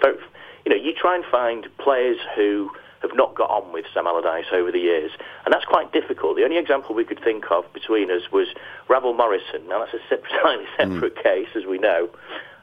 you 0.65 0.71
know, 0.71 0.81
you 0.81 0.93
try 0.93 1.15
and 1.15 1.25
find 1.25 1.67
players 1.77 2.17
who 2.35 2.71
have 3.03 3.15
not 3.15 3.35
got 3.35 3.49
on 3.49 3.71
with 3.71 3.85
Sam 3.93 4.07
Allardyce 4.07 4.47
over 4.51 4.71
the 4.71 4.79
years, 4.79 5.11
and 5.45 5.53
that's 5.53 5.65
quite 5.65 5.91
difficult. 5.91 6.37
The 6.37 6.43
only 6.43 6.57
example 6.57 6.95
we 6.95 7.05
could 7.05 7.23
think 7.23 7.51
of 7.51 7.71
between 7.73 8.09
us 8.09 8.31
was 8.31 8.47
Ravel 8.89 9.13
Morrison. 9.13 9.67
Now 9.67 9.85
that's 9.85 9.93
a 9.93 10.17
slightly 10.41 10.65
separate 10.77 11.15
mm. 11.15 11.23
case, 11.23 11.49
as 11.55 11.65
we 11.65 11.77
know. 11.77 12.09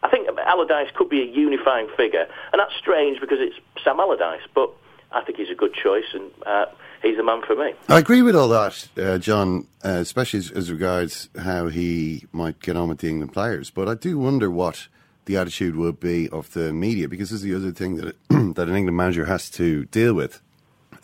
I 0.02 0.08
think 0.08 0.28
Allardyce 0.28 0.90
could 0.94 1.10
be 1.10 1.20
a 1.20 1.26
unifying 1.26 1.88
figure, 1.96 2.26
and 2.52 2.58
that's 2.58 2.74
strange 2.78 3.20
because 3.20 3.38
it's 3.38 3.56
Sam 3.84 4.00
Allardyce, 4.00 4.48
but 4.54 4.70
I 5.12 5.22
think 5.22 5.38
he's 5.38 5.50
a 5.50 5.54
good 5.54 5.74
choice, 5.74 6.06
and 6.14 6.30
uh, 6.46 6.66
he's 7.02 7.16
the 7.16 7.22
man 7.22 7.42
for 7.46 7.54
me. 7.54 7.72
I 7.88 7.98
agree 7.98 8.22
with 8.22 8.34
all 8.34 8.48
that, 8.48 8.88
uh, 8.96 9.18
John, 9.18 9.66
uh, 9.84 9.98
especially 10.00 10.38
as, 10.38 10.50
as 10.52 10.72
regards 10.72 11.28
how 11.38 11.68
he 11.68 12.24
might 12.32 12.60
get 12.60 12.76
on 12.76 12.88
with 12.88 12.98
the 12.98 13.08
England 13.08 13.34
players. 13.34 13.70
But 13.70 13.88
I 13.88 13.94
do 13.94 14.18
wonder 14.18 14.50
what 14.50 14.88
the 15.26 15.36
attitude 15.36 15.76
would 15.76 16.00
be 16.00 16.28
of 16.30 16.52
the 16.52 16.72
media, 16.72 17.08
because 17.08 17.30
this 17.30 17.36
is 17.36 17.42
the 17.42 17.54
other 17.54 17.72
thing 17.72 17.96
that 17.96 18.16
that 18.54 18.68
an 18.68 18.74
England 18.74 18.96
manager 18.96 19.26
has 19.26 19.50
to 19.50 19.84
deal 19.86 20.14
with. 20.14 20.40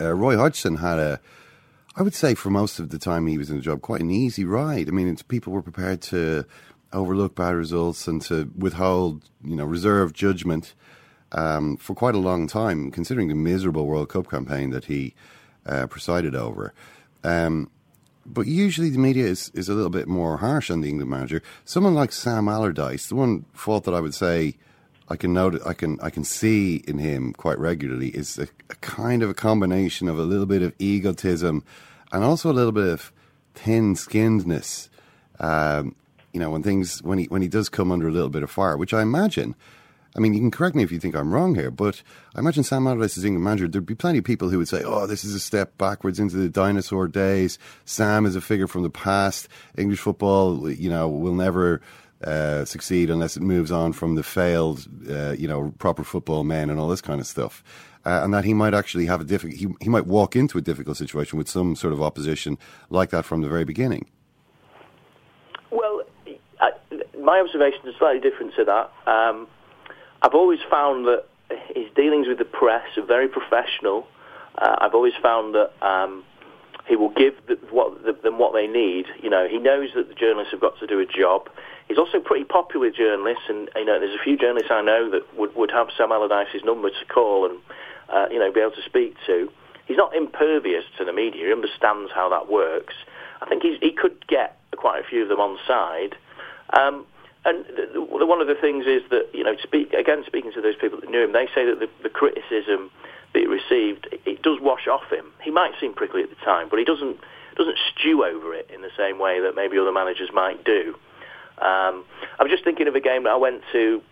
Uh, 0.00 0.12
Roy 0.12 0.36
Hodgson 0.36 0.76
had 0.76 0.98
a, 0.98 1.20
I 1.94 2.02
would 2.02 2.14
say, 2.14 2.34
for 2.34 2.50
most 2.50 2.78
of 2.78 2.90
the 2.90 2.98
time 2.98 3.26
he 3.26 3.38
was 3.38 3.50
in 3.50 3.56
the 3.56 3.62
job, 3.62 3.80
quite 3.80 4.00
an 4.00 4.10
easy 4.10 4.44
ride. 4.44 4.88
I 4.88 4.92
mean, 4.92 5.14
people 5.28 5.52
were 5.52 5.62
prepared 5.62 6.02
to 6.02 6.44
overlook 6.92 7.34
bad 7.34 7.54
results 7.54 8.06
and 8.06 8.20
to 8.22 8.50
withhold, 8.56 9.22
you 9.44 9.56
know, 9.56 9.64
reserve 9.64 10.12
judgment 10.12 10.74
um, 11.32 11.76
for 11.76 11.94
quite 11.94 12.14
a 12.14 12.18
long 12.18 12.46
time, 12.46 12.90
considering 12.90 13.28
the 13.28 13.34
miserable 13.34 13.86
World 13.86 14.08
Cup 14.08 14.30
campaign 14.30 14.70
that 14.70 14.86
he 14.86 15.14
uh, 15.66 15.86
presided 15.86 16.34
over. 16.34 16.72
Um, 17.24 17.70
but 18.26 18.46
usually 18.46 18.90
the 18.90 18.98
media 18.98 19.24
is, 19.26 19.50
is 19.54 19.68
a 19.68 19.74
little 19.74 19.90
bit 19.90 20.08
more 20.08 20.38
harsh 20.38 20.70
on 20.70 20.80
the 20.80 20.88
England 20.88 21.10
manager. 21.10 21.42
Someone 21.64 21.94
like 21.94 22.12
Sam 22.12 22.48
Allardyce, 22.48 23.08
the 23.08 23.14
one 23.14 23.44
fault 23.52 23.84
that 23.84 23.94
I 23.94 24.00
would 24.00 24.14
say 24.14 24.56
I 25.08 25.16
can 25.16 25.32
note, 25.32 25.60
I 25.64 25.72
can 25.72 25.98
I 26.02 26.10
can 26.10 26.24
see 26.24 26.82
in 26.86 26.98
him 26.98 27.32
quite 27.32 27.58
regularly 27.58 28.08
is 28.08 28.38
a, 28.38 28.48
a 28.70 28.74
kind 28.76 29.22
of 29.22 29.30
a 29.30 29.34
combination 29.34 30.08
of 30.08 30.18
a 30.18 30.22
little 30.22 30.46
bit 30.46 30.62
of 30.62 30.74
egotism 30.78 31.62
and 32.12 32.24
also 32.24 32.50
a 32.50 32.52
little 32.52 32.72
bit 32.72 32.88
of 32.88 33.12
thin-skinnedness. 33.54 34.88
Um, 35.38 35.94
you 36.32 36.40
know, 36.40 36.50
when 36.50 36.62
things 36.62 37.02
when 37.02 37.18
he 37.18 37.24
when 37.26 37.42
he 37.42 37.48
does 37.48 37.68
come 37.68 37.92
under 37.92 38.08
a 38.08 38.12
little 38.12 38.28
bit 38.28 38.42
of 38.42 38.50
fire, 38.50 38.76
which 38.76 38.92
I 38.92 39.02
imagine 39.02 39.54
I 40.16 40.20
mean, 40.20 40.32
you 40.32 40.40
can 40.40 40.50
correct 40.50 40.74
me 40.74 40.82
if 40.82 40.90
you 40.90 40.98
think 40.98 41.14
I'm 41.14 41.32
wrong 41.32 41.54
here, 41.54 41.70
but 41.70 42.02
I 42.34 42.38
imagine 42.38 42.64
Sam 42.64 42.86
Allardyce 42.86 43.18
as 43.18 43.24
England 43.24 43.44
manager, 43.44 43.68
there'd 43.68 43.84
be 43.84 43.94
plenty 43.94 44.18
of 44.18 44.24
people 44.24 44.48
who 44.48 44.58
would 44.58 44.68
say, 44.68 44.82
oh, 44.82 45.06
this 45.06 45.24
is 45.24 45.34
a 45.34 45.40
step 45.40 45.76
backwards 45.76 46.18
into 46.18 46.36
the 46.36 46.48
dinosaur 46.48 47.06
days. 47.06 47.58
Sam 47.84 48.24
is 48.24 48.34
a 48.34 48.40
figure 48.40 48.66
from 48.66 48.82
the 48.82 48.90
past. 48.90 49.48
English 49.76 50.00
football, 50.00 50.70
you 50.70 50.88
know, 50.88 51.06
will 51.06 51.34
never 51.34 51.82
uh, 52.24 52.64
succeed 52.64 53.10
unless 53.10 53.36
it 53.36 53.42
moves 53.42 53.70
on 53.70 53.92
from 53.92 54.14
the 54.14 54.22
failed, 54.22 54.86
uh, 55.10 55.32
you 55.32 55.46
know, 55.46 55.74
proper 55.78 56.02
football 56.02 56.44
men 56.44 56.70
and 56.70 56.80
all 56.80 56.88
this 56.88 57.02
kind 57.02 57.20
of 57.20 57.26
stuff. 57.26 57.62
Uh, 58.06 58.20
and 58.22 58.32
that 58.32 58.44
he 58.44 58.54
might 58.54 58.72
actually 58.72 59.04
have 59.04 59.20
a 59.20 59.24
difficult, 59.24 59.58
he, 59.58 59.66
he 59.82 59.90
might 59.90 60.06
walk 60.06 60.34
into 60.34 60.56
a 60.56 60.62
difficult 60.62 60.96
situation 60.96 61.36
with 61.36 61.48
some 61.48 61.76
sort 61.76 61.92
of 61.92 62.00
opposition 62.00 62.56
like 62.88 63.10
that 63.10 63.24
from 63.26 63.42
the 63.42 63.48
very 63.48 63.64
beginning. 63.64 64.06
Well, 65.70 66.02
my 67.20 67.40
observation 67.40 67.80
is 67.86 67.94
slightly 67.98 68.20
different 68.20 68.54
to 68.54 68.64
that. 68.64 69.10
Um, 69.10 69.48
I've 70.22 70.34
always 70.34 70.60
found 70.70 71.06
that 71.06 71.24
his 71.74 71.86
dealings 71.94 72.26
with 72.28 72.38
the 72.38 72.44
press 72.44 72.86
are 72.96 73.04
very 73.04 73.28
professional. 73.28 74.06
Uh, 74.56 74.76
I've 74.78 74.94
always 74.94 75.12
found 75.22 75.54
that 75.54 75.72
um, 75.84 76.24
he 76.88 76.96
will 76.96 77.10
give 77.10 77.34
the, 77.46 77.58
what, 77.70 78.02
the, 78.04 78.12
them 78.12 78.38
what 78.38 78.52
they 78.52 78.66
need. 78.66 79.06
You 79.22 79.30
know, 79.30 79.46
he 79.48 79.58
knows 79.58 79.90
that 79.94 80.08
the 80.08 80.14
journalists 80.14 80.52
have 80.52 80.60
got 80.60 80.78
to 80.80 80.86
do 80.86 81.00
a 81.00 81.06
job. 81.06 81.48
He's 81.88 81.98
also 81.98 82.20
pretty 82.20 82.44
popular 82.44 82.86
with 82.86 82.96
journalists, 82.96 83.44
and 83.48 83.68
you 83.76 83.84
know, 83.84 84.00
there's 84.00 84.14
a 84.18 84.22
few 84.22 84.36
journalists 84.36 84.70
I 84.70 84.82
know 84.82 85.10
that 85.10 85.22
would, 85.36 85.54
would 85.54 85.70
have 85.70 85.88
Sam 85.96 86.10
Allardyce's 86.10 86.64
number 86.64 86.90
to 86.90 87.04
call 87.12 87.46
and 87.46 87.58
uh, 88.08 88.26
you 88.30 88.38
know 88.38 88.50
be 88.52 88.60
able 88.60 88.72
to 88.72 88.82
speak 88.82 89.16
to. 89.26 89.48
He's 89.86 89.96
not 89.96 90.16
impervious 90.16 90.84
to 90.98 91.04
the 91.04 91.12
media. 91.12 91.46
He 91.46 91.52
understands 91.52 92.10
how 92.12 92.28
that 92.30 92.50
works. 92.50 92.94
I 93.40 93.46
think 93.46 93.62
he 93.62 93.92
could 93.92 94.26
get 94.26 94.58
quite 94.76 95.04
a 95.04 95.06
few 95.06 95.22
of 95.22 95.28
them 95.28 95.38
on 95.38 95.58
side. 95.66 96.16
Um, 96.72 97.06
and 97.46 97.64
one 98.28 98.40
of 98.40 98.48
the 98.48 98.56
things 98.60 98.86
is 98.86 99.02
that 99.10 99.30
you 99.32 99.44
know, 99.44 99.56
speak, 99.62 99.92
again, 99.92 100.24
speaking 100.26 100.52
to 100.52 100.60
those 100.60 100.76
people 100.76 101.00
that 101.00 101.08
knew 101.08 101.22
him, 101.22 101.32
they 101.32 101.46
say 101.54 101.64
that 101.64 101.78
the, 101.78 101.88
the 102.02 102.08
criticism 102.08 102.90
that 103.32 103.40
he 103.40 103.46
received 103.46 104.08
it 104.26 104.42
does 104.42 104.58
wash 104.60 104.88
off 104.88 105.08
him. 105.10 105.26
He 105.42 105.50
might 105.50 105.72
seem 105.80 105.94
prickly 105.94 106.22
at 106.22 106.30
the 106.30 106.36
time, 106.44 106.68
but 106.68 106.78
he 106.78 106.84
doesn't 106.84 107.18
doesn't 107.56 107.78
stew 107.94 108.24
over 108.24 108.52
it 108.52 108.68
in 108.72 108.82
the 108.82 108.90
same 108.96 109.18
way 109.18 109.40
that 109.40 109.54
maybe 109.54 109.78
other 109.78 109.92
managers 109.92 110.30
might 110.34 110.64
do. 110.64 110.94
Um, 111.58 112.04
I'm 112.38 112.48
just 112.50 112.64
thinking 112.64 112.86
of 112.86 112.94
a 112.94 113.00
game 113.00 113.24
that 113.24 113.30
I 113.30 113.36
went 113.36 113.62
to 113.72 114.02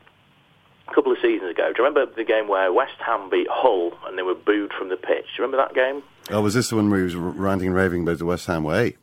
a 0.89 0.95
couple 0.95 1.13
of 1.13 1.19
seasons 1.21 1.51
ago. 1.51 1.73
Do 1.73 1.83
you 1.83 1.89
remember 1.89 2.07
the 2.15 2.25
game 2.25 2.49
where 2.49 2.73
West 2.73 2.97
Ham 3.05 3.29
beat 3.31 3.49
Hull 3.51 3.93
and 4.07 4.17
they 4.17 4.23
were 4.23 4.35
booed 4.35 4.73
from 4.73 4.89
the 4.89 4.97
pitch? 4.97 5.27
Do 5.37 5.43
you 5.43 5.45
remember 5.45 5.59
that 5.59 5.75
game? 5.75 6.03
Oh, 6.31 6.41
was 6.41 6.55
this 6.55 6.71
the 6.71 6.77
one 6.77 6.89
where 6.89 7.01
he 7.01 7.05
was 7.05 7.17
ranting 7.17 7.69
and 7.69 7.77
raving 7.77 8.03
about 8.03 8.19
the 8.19 8.25
West 8.25 8.47
Ham 8.47 8.65
way? 8.65 8.97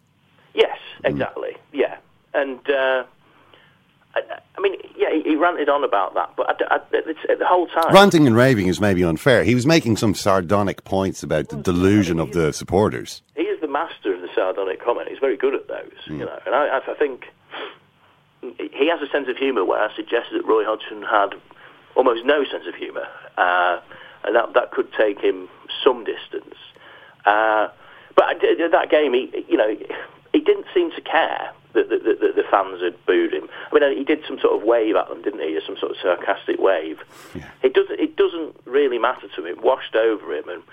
Yes, 0.56 0.78
exactly. 1.04 1.52
Mm. 1.52 1.58
Yeah, 1.74 1.98
and 2.34 2.70
uh, 2.70 3.04
I, 4.16 4.22
I, 4.58 4.62
mean, 4.62 4.76
yeah, 4.98 5.12
he, 5.14 5.22
he, 5.22 5.36
ranted 5.36 5.70
on 5.70 5.84
about 5.84 6.14
that, 6.16 6.34
but 6.36 6.50
I, 6.50 6.76
I, 6.76 7.36
the 7.36 7.46
whole 7.46 7.68
time 7.68 7.94
ranting 7.94 8.28
and 8.28 8.36
raving 8.36 8.68
is 8.68 8.82
maybe 8.82 9.04
unfair. 9.04 9.44
He 9.44 9.56
was 9.56 9.66
making 9.66 9.98
some 9.98 10.14
sardonic 10.14 10.84
points 10.84 11.24
about 11.24 11.50
the 11.50 11.58
delusion 11.58 12.20
of 12.20 12.34
the 12.34 12.52
supporters. 12.52 13.22
He 13.36 13.44
is 13.44 13.60
the 13.62 13.68
master 13.68 14.14
of 14.14 14.22
the 14.22 14.30
sardonic 14.36 14.84
comment. 14.84 15.08
He's 15.10 15.20
very 15.20 15.38
good 15.38 15.56
at 15.56 15.68
those, 15.68 15.92
mm. 16.08 16.20
you 16.20 16.26
know, 16.26 16.40
and 16.46 16.54
I, 16.54 16.80
I 16.80 16.94
think 16.96 17.26
he 18.42 18.90
has 18.90 19.02
a 19.02 19.12
sense 19.12 19.28
of 19.30 19.38
humour 19.38 19.64
where 19.64 19.80
I 19.80 19.96
suggested 19.96 20.40
that 20.40 20.46
Roy 20.46 20.66
Hodgson 20.66 21.04
had 21.04 21.36
almost 21.96 22.26
no 22.26 22.44
sense 22.46 22.66
of 22.68 22.76
humour, 22.76 23.08
uh, 23.38 23.80
and 24.24 24.36
that 24.36 24.54
that 24.54 24.72
could 24.72 24.92
take 24.94 25.20
him 25.20 25.50
some 25.84 26.04
distance. 26.04 26.56
Uh, 27.26 27.70
but 28.16 28.26
that 28.42 28.88
game, 28.90 29.14
he 29.14 29.46
you 29.48 29.58
know 29.58 29.76
he 30.34 30.40
didn't 30.40 30.66
seem 30.74 30.92
to 30.92 31.02
care 31.02 31.52
that 31.74 31.90
the, 31.90 31.98
the, 31.98 32.34
the, 32.36 32.44
fans 32.50 32.82
had 32.82 33.06
booed 33.06 33.34
him. 33.34 33.48
I 33.72 33.80
mean, 33.80 33.98
he 33.98 34.04
did 34.04 34.24
some 34.28 34.40
sort 34.40 34.60
of 34.60 34.64
wave 34.64 34.96
at 34.96 35.08
them, 35.08 35.22
didn't 35.22 35.40
he? 35.40 35.58
Some 35.66 35.78
sort 35.78 35.92
of 35.92 35.98
sarcastic 36.02 36.60
wave. 36.60 37.00
Yeah. 37.34 37.50
It 37.64 37.74
doesn't. 37.74 38.00
It 38.00 38.18
doesn't 38.18 38.56
really 38.66 38.98
matter 38.98 39.28
to 39.28 39.42
him. 39.42 39.48
It 39.48 39.62
washed 39.62 39.96
over 39.96 40.34
him, 40.34 40.50
and 40.50 40.64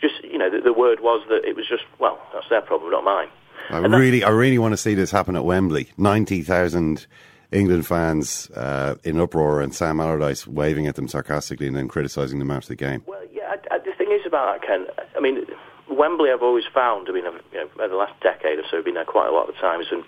just 0.00 0.22
you 0.22 0.38
know, 0.38 0.50
the, 0.50 0.60
the 0.60 0.72
word 0.72 1.00
was 1.00 1.26
that 1.28 1.44
it 1.44 1.56
was 1.56 1.66
just 1.66 1.84
well, 1.98 2.20
that's 2.32 2.48
their 2.48 2.60
problem, 2.60 2.90
not 2.92 3.04
mine. 3.04 3.28
I 3.70 3.78
and 3.78 3.94
really, 3.94 4.22
I 4.22 4.30
really 4.30 4.58
want 4.58 4.72
to 4.72 4.76
see 4.76 4.94
this 4.94 5.10
happen 5.10 5.36
at 5.36 5.44
Wembley. 5.44 5.88
Ninety 5.96 6.42
thousand 6.42 7.06
England 7.50 7.86
fans 7.86 8.50
uh, 8.50 8.96
in 9.04 9.18
uproar 9.18 9.60
and 9.60 9.74
Sam 9.74 10.00
Allardyce 10.00 10.46
waving 10.46 10.86
at 10.86 10.96
them 10.96 11.08
sarcastically 11.08 11.66
and 11.66 11.76
then 11.76 11.88
criticising 11.88 12.38
them 12.38 12.50
after 12.50 12.68
the 12.68 12.76
game. 12.76 13.02
Well, 13.06 13.22
yeah, 13.32 13.54
I, 13.70 13.76
I, 13.76 13.78
the 13.78 13.92
thing 13.96 14.10
is 14.10 14.26
about 14.26 14.60
that, 14.60 14.66
Ken. 14.66 14.86
I 15.16 15.20
mean, 15.20 15.46
Wembley, 15.94 16.30
I've 16.30 16.42
always 16.42 16.64
found. 16.72 17.08
I 17.08 17.12
mean, 17.12 17.24
you 17.52 17.58
know, 17.58 17.68
over 17.78 17.88
the 17.88 17.96
last 17.96 18.20
decade 18.20 18.58
or 18.58 18.62
so, 18.70 18.78
I've 18.78 18.84
been 18.84 18.94
there 18.94 19.04
quite 19.04 19.28
a 19.28 19.32
lot 19.32 19.48
of 19.48 19.56
times, 19.56 19.86
and 19.90 20.04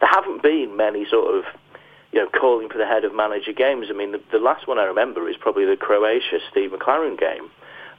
there 0.00 0.10
haven't 0.10 0.42
been 0.42 0.76
many 0.76 1.06
sort 1.08 1.34
of 1.34 1.44
you 2.12 2.20
know, 2.20 2.28
calling 2.28 2.68
for 2.68 2.78
the 2.78 2.86
head 2.86 3.04
of 3.04 3.14
manager 3.14 3.52
games. 3.52 3.86
I 3.88 3.94
mean, 3.94 4.12
the, 4.12 4.20
the 4.30 4.38
last 4.38 4.68
one 4.68 4.78
I 4.78 4.84
remember 4.84 5.28
is 5.28 5.36
probably 5.38 5.64
the 5.64 5.76
Croatia 5.76 6.38
Steve 6.50 6.70
McClaren 6.70 7.18
game. 7.18 7.50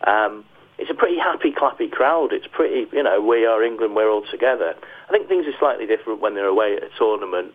Um, 0.06 0.46
it's 0.78 0.90
a 0.90 0.94
pretty 0.94 1.18
happy, 1.18 1.52
clappy 1.52 1.90
crowd. 1.90 2.34
It's 2.34 2.48
pretty, 2.48 2.88
you 2.92 3.04
know, 3.04 3.22
we 3.22 3.46
are 3.46 3.64
England, 3.64 3.96
we're 3.96 4.10
all 4.10 4.26
together. 4.30 4.76
I 5.08 5.12
think 5.12 5.28
things 5.28 5.46
are 5.48 5.58
slightly 5.58 5.86
different 5.88 6.20
when 6.20 6.36
they're 6.36 6.46
away 6.46 6.76
at 6.78 6.84
a 6.84 6.90
tournament 6.98 7.54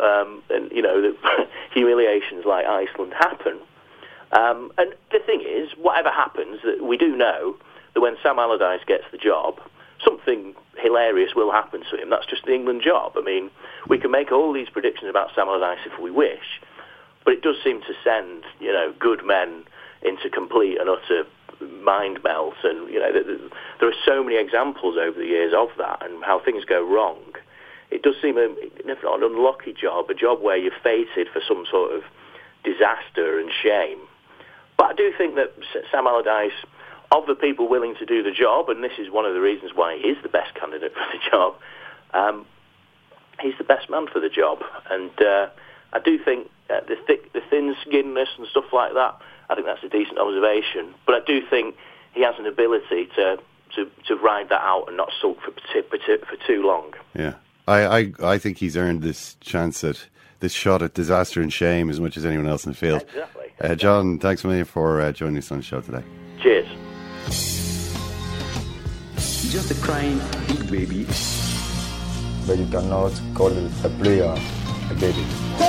um, 0.00 0.42
and 0.50 0.70
you 0.72 0.82
know 0.82 1.00
the 1.00 1.16
humiliations 1.72 2.44
like 2.44 2.66
Iceland 2.66 3.12
happen. 3.18 3.58
Um, 4.32 4.72
and 4.78 4.94
the 5.12 5.20
thing 5.24 5.42
is, 5.46 5.70
whatever 5.78 6.10
happens, 6.10 6.60
that 6.64 6.82
we 6.82 6.96
do 6.96 7.16
know 7.16 7.56
that 7.94 8.00
when 8.00 8.16
Sam 8.22 8.38
Allardyce 8.38 8.84
gets 8.86 9.04
the 9.12 9.18
job, 9.18 9.60
something 10.04 10.54
hilarious 10.76 11.34
will 11.34 11.52
happen 11.52 11.82
to 11.90 12.00
him. 12.00 12.10
That's 12.10 12.26
just 12.26 12.44
the 12.44 12.54
England 12.54 12.82
job. 12.84 13.12
I 13.16 13.22
mean, 13.22 13.50
we 13.88 13.98
can 13.98 14.10
make 14.10 14.32
all 14.32 14.52
these 14.52 14.68
predictions 14.68 15.08
about 15.08 15.30
Sam 15.34 15.48
Allardyce 15.48 15.86
if 15.86 16.00
we 16.00 16.10
wish, 16.10 16.60
but 17.24 17.34
it 17.34 17.42
does 17.42 17.56
seem 17.62 17.80
to 17.82 17.94
send 18.02 18.44
you 18.60 18.72
know 18.72 18.92
good 18.98 19.24
men 19.24 19.64
into 20.02 20.28
complete 20.28 20.78
and 20.78 20.90
utter 20.90 21.24
mind 21.82 22.22
melt. 22.22 22.54
And 22.64 22.92
you 22.92 23.00
know, 23.00 23.12
there 23.80 23.88
are 23.88 24.00
so 24.04 24.22
many 24.22 24.36
examples 24.36 24.96
over 25.00 25.18
the 25.18 25.26
years 25.26 25.54
of 25.56 25.68
that 25.78 26.04
and 26.04 26.22
how 26.24 26.40
things 26.44 26.64
go 26.64 26.84
wrong 26.84 27.18
it 27.94 28.02
does 28.02 28.14
seem 28.20 28.36
a, 28.36 28.50
if 28.58 28.98
not 29.02 29.22
an 29.22 29.24
unlucky 29.24 29.72
job, 29.72 30.10
a 30.10 30.14
job 30.14 30.42
where 30.42 30.56
you're 30.56 30.74
fated 30.82 31.28
for 31.32 31.40
some 31.46 31.64
sort 31.70 31.94
of 31.94 32.02
disaster 32.64 33.38
and 33.38 33.50
shame. 33.62 33.98
But 34.76 34.86
I 34.90 34.94
do 34.94 35.12
think 35.16 35.36
that 35.36 35.54
Sam 35.92 36.06
Allardyce, 36.06 36.58
of 37.14 37.26
the 37.26 37.34
people 37.34 37.68
willing 37.68 37.94
to 37.96 38.06
do 38.06 38.22
the 38.22 38.30
job, 38.30 38.68
and 38.68 38.82
this 38.82 38.92
is 38.98 39.10
one 39.10 39.24
of 39.24 39.34
the 39.34 39.40
reasons 39.40 39.72
why 39.74 39.96
he 39.96 40.08
is 40.08 40.18
the 40.22 40.28
best 40.28 40.54
candidate 40.54 40.92
for 40.94 41.06
the 41.12 41.30
job, 41.30 41.54
um, 42.12 42.46
he's 43.40 43.54
the 43.58 43.64
best 43.64 43.88
man 43.90 44.06
for 44.12 44.20
the 44.20 44.28
job. 44.28 44.62
And 44.90 45.10
uh, 45.20 45.48
I 45.92 46.00
do 46.00 46.18
think 46.22 46.50
uh, 46.70 46.80
the 46.86 46.96
thick, 47.06 47.32
the 47.32 47.40
thin 47.50 47.74
skinness 47.86 48.28
and 48.38 48.46
stuff 48.48 48.72
like 48.72 48.94
that. 48.94 49.20
I 49.48 49.54
think 49.54 49.66
that's 49.66 49.84
a 49.84 49.88
decent 49.88 50.18
observation. 50.18 50.94
But 51.06 51.14
I 51.16 51.20
do 51.26 51.40
think 51.48 51.76
he 52.14 52.22
has 52.22 52.34
an 52.38 52.46
ability 52.46 53.08
to 53.16 53.38
to, 53.74 53.90
to 54.06 54.16
ride 54.16 54.48
that 54.50 54.62
out 54.62 54.84
and 54.86 54.96
not 54.96 55.10
sulk 55.20 55.38
for, 55.40 55.50
for, 55.50 55.98
for 55.98 56.46
too 56.46 56.62
long. 56.64 56.94
Yeah. 57.14 57.34
I, 57.66 57.86
I, 57.86 58.12
I 58.22 58.38
think 58.38 58.58
he's 58.58 58.76
earned 58.76 59.02
this 59.02 59.34
chance 59.40 59.82
at 59.82 60.06
this 60.40 60.52
shot 60.52 60.82
at 60.82 60.94
disaster 60.94 61.40
and 61.40 61.52
shame 61.52 61.90
as 61.90 61.98
much 61.98 62.16
as 62.16 62.24
anyone 62.24 62.46
else 62.46 62.66
in 62.66 62.72
the 62.72 62.78
field. 62.78 63.02
Exactly. 63.02 63.52
Uh, 63.60 63.74
John, 63.74 64.18
thanks 64.18 64.44
a 64.44 64.46
million 64.46 64.64
for 64.64 65.00
uh, 65.00 65.12
joining 65.12 65.38
us 65.38 65.50
on 65.50 65.58
the 65.58 65.64
show 65.64 65.80
today. 65.80 66.04
Cheers. 66.40 66.68
Just 69.50 69.70
a 69.70 69.74
crying 69.82 70.20
big 70.46 70.70
baby. 70.70 71.06
But 72.46 72.58
you 72.58 72.66
cannot 72.66 73.12
call 73.34 73.52
a 73.52 73.88
player 73.88 74.34
a 74.90 74.94
baby. 74.94 75.63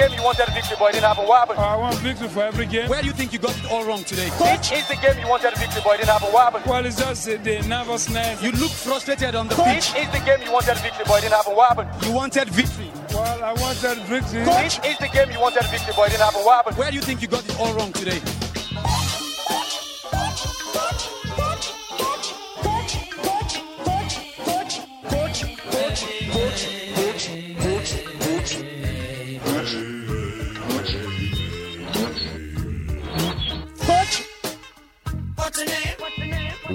Game 0.00 0.16
you 0.16 0.24
wanted 0.24 0.48
a 0.48 0.52
victory, 0.52 0.76
but 0.78 0.86
it 0.90 0.92
didn't 0.94 1.08
happen. 1.08 1.26
What 1.26 1.38
happened? 1.40 1.58
I 1.58 1.76
want 1.76 1.96
victory 1.96 2.28
for 2.28 2.42
every 2.42 2.66
game. 2.66 2.88
Where 2.88 3.02
do 3.02 3.06
you 3.06 3.12
think 3.12 3.32
you 3.32 3.38
got 3.38 3.56
it 3.58 3.70
all 3.70 3.84
wrong 3.84 4.02
today? 4.04 4.28
Coach, 4.30 4.72
is 4.72 4.86
the 4.88 4.96
game 4.96 5.18
you 5.20 5.28
wanted 5.28 5.52
a 5.52 5.58
victory, 5.58 5.82
but 5.84 5.94
it 5.94 5.98
didn't 5.98 6.16
happen. 6.16 6.32
What 6.32 6.44
happened? 6.44 6.64
Well, 6.70 6.86
it's 6.86 6.96
just 6.96 7.24
the 7.26 7.60
nervousness. 7.68 8.42
You 8.42 8.52
look 8.52 8.70
frustrated 8.70 9.34
on 9.34 9.48
the 9.48 9.54
Coach. 9.54 9.92
pitch. 9.92 10.02
Is 10.02 10.10
the 10.10 10.24
game 10.24 10.40
you 10.44 10.52
wanted 10.52 10.76
a 10.76 10.80
victory, 10.80 11.04
but 11.06 11.18
it 11.18 11.22
didn't 11.28 11.36
happen. 11.36 11.54
What 11.54 11.68
happened? 11.68 12.06
You 12.06 12.12
wanted 12.12 12.48
victory. 12.48 12.90
Well, 13.12 13.44
I 13.44 13.52
wanted 13.60 13.98
victory. 14.08 14.44
Coach, 14.44 14.80
is 14.86 14.98
the 14.98 15.10
game 15.12 15.30
you 15.32 15.40
wanted 15.40 15.64
a 15.64 15.68
victory, 15.68 15.92
but 15.96 16.08
it 16.08 16.10
didn't 16.16 16.24
happen. 16.24 16.40
What 16.44 16.56
happened? 16.56 16.76
Where 16.78 16.90
do 16.90 16.96
you 16.96 17.02
think 17.02 17.20
you 17.20 17.28
got 17.28 17.44
it 17.44 17.60
all 17.60 17.72
wrong 17.74 17.92
today? 17.92 18.20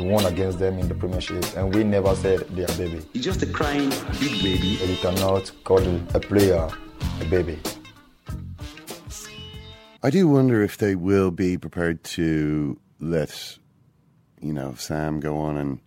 Won 0.09 0.25
against 0.25 0.59
them 0.59 0.79
in 0.79 0.87
the 0.87 0.95
Premiership, 0.95 1.45
and 1.57 1.73
we 1.73 1.83
never 1.83 2.15
said 2.15 2.41
they 2.55 2.63
are 2.63 2.77
baby. 2.77 3.01
He's 3.13 3.23
just 3.23 3.41
a 3.41 3.47
crying 3.47 3.89
big 4.19 4.43
baby. 4.43 4.77
And 4.81 4.89
you 4.89 4.97
cannot 4.97 5.51
call 5.63 5.79
a 6.13 6.19
player 6.19 6.69
a 7.21 7.25
baby. 7.25 7.59
I 10.03 10.09
do 10.09 10.27
wonder 10.27 10.61
if 10.61 10.77
they 10.77 10.95
will 10.95 11.31
be 11.31 11.57
prepared 11.57 12.03
to 12.15 12.79
let, 12.99 13.57
you 14.39 14.53
know, 14.53 14.75
Sam 14.75 15.19
go 15.19 15.37
on 15.37 15.57
and 15.57 15.79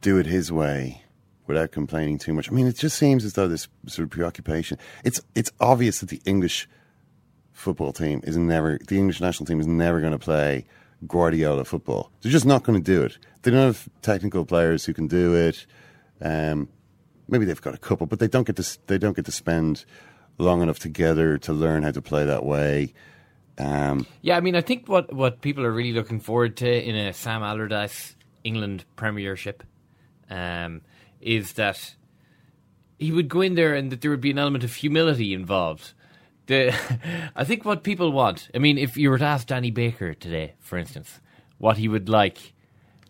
do 0.00 0.18
it 0.18 0.26
his 0.26 0.50
way 0.50 1.02
without 1.46 1.70
complaining 1.70 2.18
too 2.18 2.32
much. 2.32 2.50
I 2.50 2.52
mean, 2.52 2.66
it 2.66 2.76
just 2.76 2.98
seems 2.98 3.24
as 3.24 3.34
though 3.34 3.48
this 3.48 3.68
sort 3.86 4.04
of 4.04 4.10
preoccupation. 4.10 4.78
It's 5.04 5.20
it's 5.34 5.52
obvious 5.60 6.00
that 6.00 6.08
the 6.08 6.20
English 6.24 6.68
football 7.52 7.92
team 7.92 8.20
is 8.24 8.36
never 8.36 8.78
the 8.88 8.98
English 8.98 9.20
national 9.20 9.46
team 9.46 9.60
is 9.60 9.66
never 9.66 10.00
going 10.00 10.12
to 10.12 10.18
play 10.18 10.66
Guardiola 11.06 11.64
football. 11.64 12.10
They're 12.22 12.32
just 12.32 12.46
not 12.46 12.64
going 12.64 12.82
to 12.82 12.84
do 12.84 13.02
it. 13.02 13.18
They 13.42 13.50
don't 13.50 13.60
have 13.60 13.88
technical 14.02 14.44
players 14.44 14.84
who 14.84 14.94
can 14.94 15.06
do 15.06 15.34
it. 15.34 15.66
Um, 16.20 16.68
maybe 17.28 17.44
they've 17.44 17.60
got 17.60 17.74
a 17.74 17.78
couple, 17.78 18.06
but 18.06 18.18
they 18.18 18.28
don't 18.28 18.46
get 18.46 18.56
to 18.56 18.78
they 18.86 18.98
don't 18.98 19.16
get 19.16 19.24
to 19.26 19.32
spend 19.32 19.84
long 20.38 20.62
enough 20.62 20.78
together 20.78 21.38
to 21.38 21.52
learn 21.52 21.82
how 21.82 21.90
to 21.90 22.02
play 22.02 22.24
that 22.24 22.44
way. 22.44 22.94
Um, 23.58 24.06
yeah, 24.22 24.36
I 24.36 24.40
mean, 24.40 24.56
I 24.56 24.60
think 24.60 24.88
what, 24.88 25.12
what 25.12 25.40
people 25.40 25.64
are 25.64 25.72
really 25.72 25.92
looking 25.92 26.20
forward 26.20 26.56
to 26.58 26.88
in 26.88 26.96
a 26.96 27.12
Sam 27.12 27.42
Allardyce 27.42 28.16
England 28.42 28.84
Premiership 28.96 29.62
um, 30.28 30.80
is 31.20 31.52
that 31.52 31.94
he 32.98 33.12
would 33.12 33.28
go 33.28 33.40
in 33.40 33.54
there 33.54 33.74
and 33.74 33.92
that 33.92 34.00
there 34.00 34.10
would 34.10 34.20
be 34.20 34.30
an 34.30 34.38
element 34.38 34.64
of 34.64 34.74
humility 34.74 35.32
involved 35.34 35.92
the 36.46 36.74
I 37.36 37.44
think 37.44 37.64
what 37.64 37.82
people 37.82 38.12
want. 38.12 38.48
I 38.54 38.58
mean, 38.58 38.78
if 38.78 38.96
you 38.96 39.10
were 39.10 39.18
to 39.18 39.24
ask 39.24 39.46
Danny 39.46 39.70
Baker 39.70 40.14
today, 40.14 40.54
for 40.60 40.78
instance, 40.78 41.20
what 41.58 41.78
he 41.78 41.88
would 41.88 42.08
like 42.08 42.54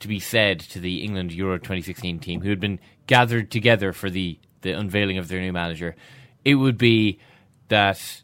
to 0.01 0.09
be 0.09 0.21
said 0.21 0.61
to 0.61 0.81
the 0.81 1.03
England 1.03 1.33
Euro 1.33 1.59
2016 1.59 2.19
team, 2.19 2.43
who 2.43 2.51
had 2.51 2.61
been 2.61 2.81
gathered 3.07 3.51
together 3.51 3.93
for 3.93 4.11
the 4.11 4.39
the 4.63 4.73
unveiling 4.73 5.19
of 5.19 5.29
their 5.29 5.41
new 5.41 5.53
manager, 5.53 5.95
it 6.45 6.55
would 6.55 6.79
be 6.79 7.19
that 7.69 8.23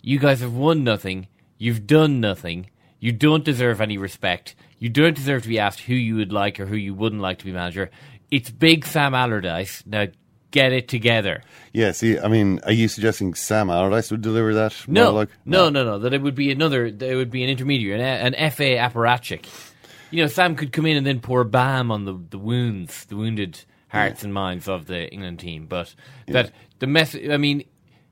you 0.00 0.18
guys 0.18 0.40
have 0.40 0.54
won 0.54 0.84
nothing, 0.84 1.26
you've 1.58 1.86
done 1.86 2.20
nothing, 2.20 2.70
you 3.00 3.12
don't 3.12 3.44
deserve 3.44 3.80
any 3.80 3.98
respect, 3.98 4.54
you 4.78 4.88
don't 4.88 5.16
deserve 5.16 5.42
to 5.42 5.48
be 5.48 5.58
asked 5.58 5.80
who 5.80 5.94
you 5.94 6.16
would 6.16 6.32
like 6.32 6.60
or 6.60 6.66
who 6.66 6.76
you 6.76 6.94
wouldn't 6.94 7.22
like 7.22 7.38
to 7.38 7.44
be 7.44 7.52
manager. 7.52 7.90
It's 8.30 8.50
big 8.50 8.84
Sam 8.84 9.14
Allardyce. 9.14 9.84
Now 9.86 10.06
get 10.52 10.72
it 10.72 10.86
together. 10.86 11.42
Yeah, 11.72 11.90
see, 11.90 12.18
I 12.18 12.28
mean, 12.28 12.60
are 12.64 12.72
you 12.72 12.86
suggesting 12.86 13.34
Sam 13.34 13.68
Allardyce 13.70 14.10
would 14.12 14.22
deliver 14.22 14.54
that? 14.54 14.74
No, 14.86 15.06
monologue? 15.06 15.30
no, 15.44 15.68
no, 15.70 15.84
no. 15.84 15.98
That 15.98 16.14
it 16.14 16.22
would 16.22 16.36
be 16.36 16.52
another. 16.52 16.90
That 16.90 17.10
it 17.10 17.16
would 17.16 17.30
be 17.30 17.42
an 17.42 17.50
intermediary, 17.50 18.00
an, 18.00 18.34
an 18.34 18.50
FA 18.52 18.76
apparatchik. 18.76 19.46
You 20.10 20.22
know, 20.22 20.28
Sam 20.28 20.54
could 20.54 20.72
come 20.72 20.86
in 20.86 20.96
and 20.96 21.06
then 21.06 21.18
pour 21.20 21.42
balm 21.42 21.90
on 21.90 22.04
the 22.04 22.20
the 22.30 22.38
wounds, 22.38 23.06
the 23.06 23.16
wounded 23.16 23.58
hearts 23.88 24.22
and 24.22 24.32
minds 24.32 24.68
of 24.68 24.86
the 24.86 25.10
England 25.12 25.40
team. 25.40 25.66
But 25.66 25.94
that 26.28 26.52
the 26.78 26.86
mess. 26.86 27.14
I 27.16 27.36
mean, 27.38 27.64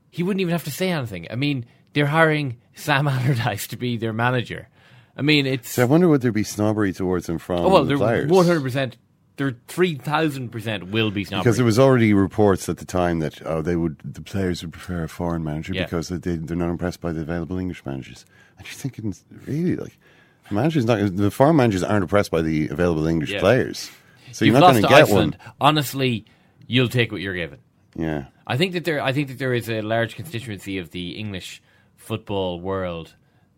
he 0.09 0.23
wouldn't 0.23 0.41
even 0.41 0.51
have 0.51 0.65
to 0.65 0.71
say 0.71 0.91
anything. 0.91 1.27
I 1.31 1.35
mean, 1.35 1.65
they're 1.93 2.07
hiring 2.07 2.57
Sam 2.73 3.07
Allardyce 3.07 3.67
to 3.67 3.77
be 3.77 3.97
their 3.97 4.13
manager. 4.13 4.67
I 5.15 5.21
mean, 5.21 5.45
it's. 5.45 5.69
So 5.71 5.83
I 5.83 5.85
wonder 5.85 6.07
would 6.07 6.21
there 6.21 6.31
be 6.31 6.43
snobbery 6.43 6.93
towards 6.93 7.29
him 7.29 7.37
from 7.37 7.59
Oh 7.65 7.69
well, 7.69 7.83
the 7.83 7.89
they're 7.89 7.97
players? 7.97 8.31
one 8.31 8.45
hundred 8.47 8.63
percent. 8.63 8.97
They're 9.37 9.55
three 9.67 9.95
thousand 9.95 10.49
percent 10.49 10.87
will 10.91 11.09
be 11.09 11.23
snobbery. 11.23 11.43
Because 11.43 11.57
there 11.57 11.65
was 11.65 11.79
already 11.79 12.13
reports 12.13 12.69
at 12.69 12.77
the 12.77 12.85
time 12.85 13.19
that 13.19 13.41
oh, 13.45 13.61
they 13.61 13.75
would 13.75 13.97
the 14.03 14.21
players 14.21 14.61
would 14.61 14.73
prefer 14.73 15.03
a 15.03 15.09
foreign 15.09 15.43
manager 15.43 15.73
Yeah. 15.73 15.85
because 15.85 16.09
they, 16.09 16.35
they're 16.35 16.57
not 16.57 16.69
impressed 16.69 17.01
by 17.01 17.11
the 17.11 17.21
available 17.21 17.57
English 17.57 17.83
managers. 17.85 18.25
And 18.57 18.67
you're 18.67 18.73
thinking, 18.75 19.15
really, 19.47 19.75
like 19.77 19.97
the 20.49 20.55
managers 20.55 20.85
not 20.85 21.15
the 21.15 21.31
foreign 21.31 21.55
managers 21.55 21.81
aren't 21.83 22.03
impressed 22.03 22.29
by 22.29 22.41
the 22.41 22.67
available 22.67 23.07
English 23.07 23.31
Yeah. 23.31 23.39
players, 23.39 23.89
so 24.31 24.45
You've 24.45 24.53
you're 24.53 24.61
not 24.61 24.71
going 24.71 24.81
to 24.83 24.87
to 24.89 24.93
get 24.93 25.03
Iceland. 25.03 25.37
one. 25.43 25.53
Honestly, 25.61 26.25
you'll 26.67 26.89
take 26.89 27.11
what 27.11 27.21
you're 27.21 27.33
given. 27.35 27.59
Yeah, 27.95 28.25
I 28.45 28.57
think 28.57 28.73
that 28.73 28.83
there. 28.85 29.01
I 29.01 29.11
think 29.13 29.29
that 29.29 29.39
there 29.39 29.53
is 29.53 29.69
a 29.69 29.81
large 29.81 30.15
constituency 30.15 30.77
of 30.77 30.91
the 30.91 31.11
English 31.17 31.61
football 31.95 32.59
world 32.59 33.15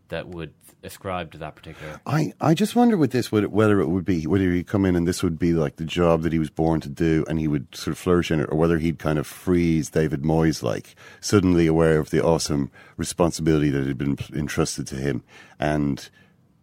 that 0.09 0.27
would 0.27 0.53
ascribe 0.83 1.31
to 1.31 1.37
that 1.37 1.55
particular. 1.55 2.01
I, 2.05 2.33
I 2.41 2.53
just 2.53 2.75
wonder 2.75 2.97
with 2.97 3.11
this 3.11 3.31
whether, 3.31 3.49
whether 3.49 3.79
it 3.79 3.87
would 3.87 4.05
be 4.05 4.27
whether 4.27 4.51
he'd 4.51 4.67
come 4.67 4.85
in 4.85 4.95
and 4.95 5.07
this 5.07 5.23
would 5.23 5.39
be 5.39 5.53
like 5.53 5.77
the 5.77 5.85
job 5.85 6.23
that 6.23 6.33
he 6.33 6.39
was 6.39 6.49
born 6.49 6.81
to 6.81 6.89
do 6.89 7.25
and 7.27 7.39
he 7.39 7.47
would 7.47 7.73
sort 7.75 7.93
of 7.93 7.97
flourish 7.97 8.31
in 8.31 8.39
it, 8.39 8.49
or 8.51 8.57
whether 8.57 8.77
he'd 8.77 8.99
kind 8.99 9.17
of 9.17 9.25
freeze 9.25 9.89
David 9.89 10.23
Moyes 10.23 10.61
like 10.61 10.95
suddenly 11.21 11.67
aware 11.67 11.99
of 11.99 12.09
the 12.09 12.23
awesome 12.23 12.71
responsibility 12.97 13.69
that 13.69 13.87
had 13.87 13.97
been 13.97 14.17
entrusted 14.33 14.87
to 14.87 14.95
him, 14.95 15.23
and 15.59 16.09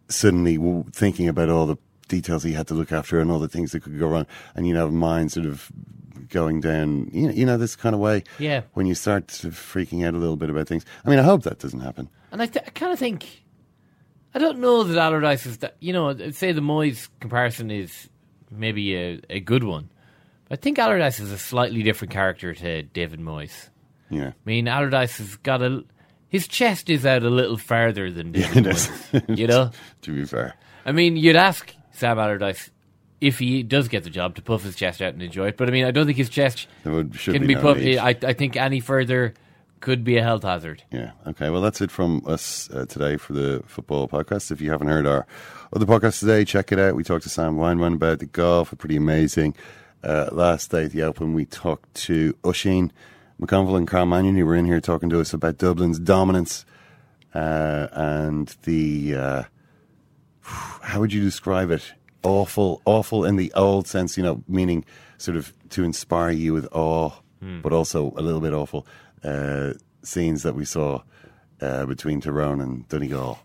suddenly 0.08 0.58
thinking 0.92 1.28
about 1.28 1.48
all 1.48 1.66
the 1.66 1.76
details 2.08 2.42
he 2.42 2.52
had 2.52 2.66
to 2.66 2.74
look 2.74 2.90
after 2.90 3.20
and 3.20 3.30
all 3.30 3.38
the 3.38 3.48
things 3.48 3.72
that 3.72 3.82
could 3.82 3.98
go 3.98 4.08
wrong, 4.08 4.26
and 4.54 4.66
you 4.66 4.74
know, 4.74 4.90
mind 4.90 5.32
sort 5.32 5.46
of 5.46 5.70
going 6.28 6.60
down, 6.60 7.10
you 7.12 7.26
know, 7.26 7.32
you 7.32 7.44
know 7.44 7.56
this 7.56 7.76
kind 7.76 7.94
of 7.94 8.00
way. 8.00 8.22
Yeah. 8.38 8.62
When 8.74 8.86
you 8.86 8.94
start 8.94 9.30
sort 9.30 9.52
of 9.52 9.58
freaking 9.58 10.06
out 10.06 10.14
a 10.14 10.18
little 10.18 10.36
bit 10.36 10.50
about 10.50 10.68
things. 10.68 10.84
I 11.04 11.10
mean, 11.10 11.18
I 11.18 11.22
hope 11.22 11.42
that 11.42 11.58
doesn't 11.58 11.80
happen. 11.80 12.08
And 12.32 12.40
I, 12.40 12.46
th- 12.46 12.64
I 12.66 12.70
kind 12.70 12.92
of 12.92 12.98
think, 12.98 13.39
I 14.34 14.38
don't 14.38 14.58
know 14.58 14.84
that 14.84 14.98
Allardyce 14.98 15.46
is 15.46 15.58
that. 15.58 15.76
You 15.80 15.92
know, 15.92 16.10
I'd 16.10 16.34
say 16.34 16.52
the 16.52 16.60
Moyes 16.60 17.08
comparison 17.20 17.70
is 17.70 18.08
maybe 18.50 18.96
a, 18.96 19.20
a 19.28 19.40
good 19.40 19.64
one. 19.64 19.90
I 20.50 20.56
think 20.56 20.78
Allardyce 20.78 21.20
is 21.20 21.32
a 21.32 21.38
slightly 21.38 21.82
different 21.82 22.12
character 22.12 22.54
to 22.54 22.82
David 22.82 23.20
Moyes. 23.20 23.68
Yeah. 24.08 24.28
I 24.28 24.34
mean, 24.44 24.68
Allardyce 24.68 25.18
has 25.18 25.36
got 25.36 25.62
a. 25.62 25.84
His 26.28 26.46
chest 26.46 26.90
is 26.90 27.04
out 27.04 27.24
a 27.24 27.30
little 27.30 27.56
farther 27.56 28.10
than 28.10 28.32
David 28.32 28.66
is. 28.66 28.86
Moyes. 28.88 29.38
You 29.38 29.46
know? 29.48 29.70
to 30.02 30.14
be 30.14 30.24
fair. 30.24 30.54
I 30.84 30.92
mean, 30.92 31.16
you'd 31.16 31.36
ask 31.36 31.74
Sam 31.92 32.18
Allardyce 32.18 32.70
if 33.20 33.38
he 33.38 33.62
does 33.62 33.88
get 33.88 34.04
the 34.04 34.10
job 34.10 34.36
to 34.36 34.42
puff 34.42 34.62
his 34.62 34.74
chest 34.74 35.02
out 35.02 35.12
and 35.12 35.22
enjoy 35.22 35.48
it, 35.48 35.56
but 35.56 35.68
I 35.68 35.72
mean, 35.72 35.84
I 35.84 35.90
don't 35.90 36.06
think 36.06 36.16
his 36.16 36.30
chest 36.30 36.66
would, 36.84 37.18
can 37.18 37.42
be 37.42 37.54
be 37.54 37.54
puffed. 37.54 37.80
I, 37.80 38.16
I 38.22 38.32
think 38.32 38.56
any 38.56 38.80
further 38.80 39.34
could 39.80 40.04
be 40.04 40.16
a 40.18 40.22
health 40.22 40.42
hazard. 40.42 40.82
Yeah. 40.92 41.12
Okay. 41.26 41.50
Well, 41.50 41.60
that's 41.62 41.80
it 41.80 41.90
from 41.90 42.22
us 42.26 42.68
uh, 42.70 42.84
today 42.86 43.16
for 43.16 43.32
the 43.32 43.62
football 43.66 44.08
podcast. 44.08 44.50
If 44.50 44.60
you 44.60 44.70
haven't 44.70 44.88
heard 44.88 45.06
our 45.06 45.26
other 45.72 45.86
podcast 45.86 46.20
today, 46.20 46.44
check 46.44 46.70
it 46.72 46.78
out. 46.78 46.94
We 46.94 47.04
talked 47.04 47.22
to 47.24 47.28
Sam 47.30 47.56
Weinman 47.56 47.94
about 47.94 48.18
the 48.18 48.26
golf, 48.26 48.72
a 48.72 48.76
pretty 48.76 48.96
amazing. 48.96 49.54
Uh, 50.02 50.28
last 50.32 50.70
day 50.70 50.84
at 50.84 50.92
the 50.92 51.02
Open, 51.02 51.34
we 51.34 51.44
talked 51.44 51.92
to 51.94 52.32
Oisín 52.44 52.90
McConville 53.40 53.76
and 53.76 53.88
Carl 53.88 54.06
Mannion, 54.06 54.36
who 54.36 54.46
were 54.46 54.54
in 54.56 54.64
here 54.66 54.80
talking 54.80 55.08
to 55.10 55.20
us 55.20 55.32
about 55.32 55.56
Dublin's 55.58 55.98
dominance 55.98 56.64
uh, 57.34 57.88
and 57.92 58.54
the. 58.64 59.14
Uh, 59.14 59.42
how 60.40 61.00
would 61.00 61.12
you 61.12 61.22
describe 61.22 61.70
it? 61.70 61.92
Awful, 62.22 62.82
awful 62.84 63.24
in 63.24 63.36
the 63.36 63.52
old 63.54 63.86
sense, 63.86 64.16
you 64.18 64.22
know, 64.22 64.42
meaning 64.46 64.84
sort 65.16 65.36
of 65.38 65.54
to 65.70 65.84
inspire 65.84 66.30
you 66.32 66.52
with 66.52 66.68
awe, 66.72 67.12
Hmm. 67.40 67.62
but 67.62 67.72
also 67.72 68.12
a 68.18 68.20
little 68.20 68.40
bit 68.42 68.52
awful 68.52 68.86
uh, 69.24 69.72
scenes 70.02 70.42
that 70.42 70.54
we 70.54 70.64
saw 70.64 71.02
uh, 71.60 71.86
between 71.86 72.20
Tyrone 72.20 72.60
and 72.60 72.88
Donegal. 72.88 73.38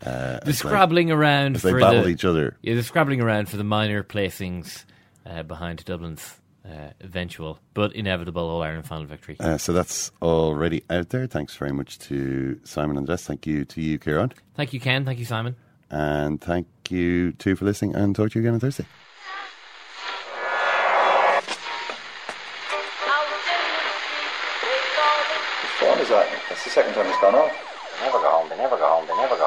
Uh, 0.00 0.04
The 0.04 0.10
as 0.10 0.44
they- 0.44 0.52
scrabbling 0.52 1.10
around 1.10 1.56
they 1.56 1.70
for 1.70 1.80
battle 1.80 2.02
the, 2.04 2.08
each 2.10 2.24
other. 2.24 2.56
Yeah, 2.62 2.74
the 2.74 2.82
scrabbling 2.82 3.20
around 3.20 3.48
for 3.48 3.56
the 3.56 3.64
minor 3.64 4.02
placings 4.04 4.84
uh, 5.26 5.42
behind 5.42 5.84
Dublin's 5.84 6.36
uh, 6.64 6.90
eventual 7.00 7.58
but 7.74 7.94
inevitable 7.94 8.42
All 8.42 8.62
Ireland 8.62 8.86
final 8.86 9.06
victory. 9.06 9.36
Uh, 9.40 9.56
so 9.58 9.72
that's 9.72 10.12
already 10.22 10.84
out 10.90 11.08
there. 11.08 11.26
Thanks 11.26 11.56
very 11.56 11.72
much 11.72 11.98
to 12.00 12.60
Simon 12.64 12.96
and 12.96 13.06
Jess. 13.06 13.24
Thank 13.24 13.46
you 13.46 13.64
to 13.64 13.80
you, 13.80 13.98
Ciaran. 13.98 14.32
Thank 14.54 14.72
you, 14.72 14.78
Ken. 14.80 15.04
Thank 15.04 15.18
you, 15.18 15.24
Simon. 15.24 15.56
And 15.90 16.40
thank 16.40 16.66
you 16.90 17.32
too 17.32 17.56
for 17.56 17.64
listening 17.64 17.94
and 17.96 18.14
talk 18.14 18.30
to 18.32 18.38
you 18.38 18.42
again 18.44 18.54
on 18.54 18.60
Thursday. 18.60 18.84
That's 26.58 26.74
the 26.74 26.82
second 26.82 26.94
time 26.94 27.06
it's 27.06 27.20
gone 27.20 27.36
off. 27.36 27.54
They 27.54 28.06
never 28.06 28.18
go 28.18 28.30
home. 28.34 28.48
They 28.50 28.56
never 28.56 28.76
go 28.76 28.82
home. 28.82 29.06
They 29.06 29.14
never 29.14 29.36
go 29.38 29.46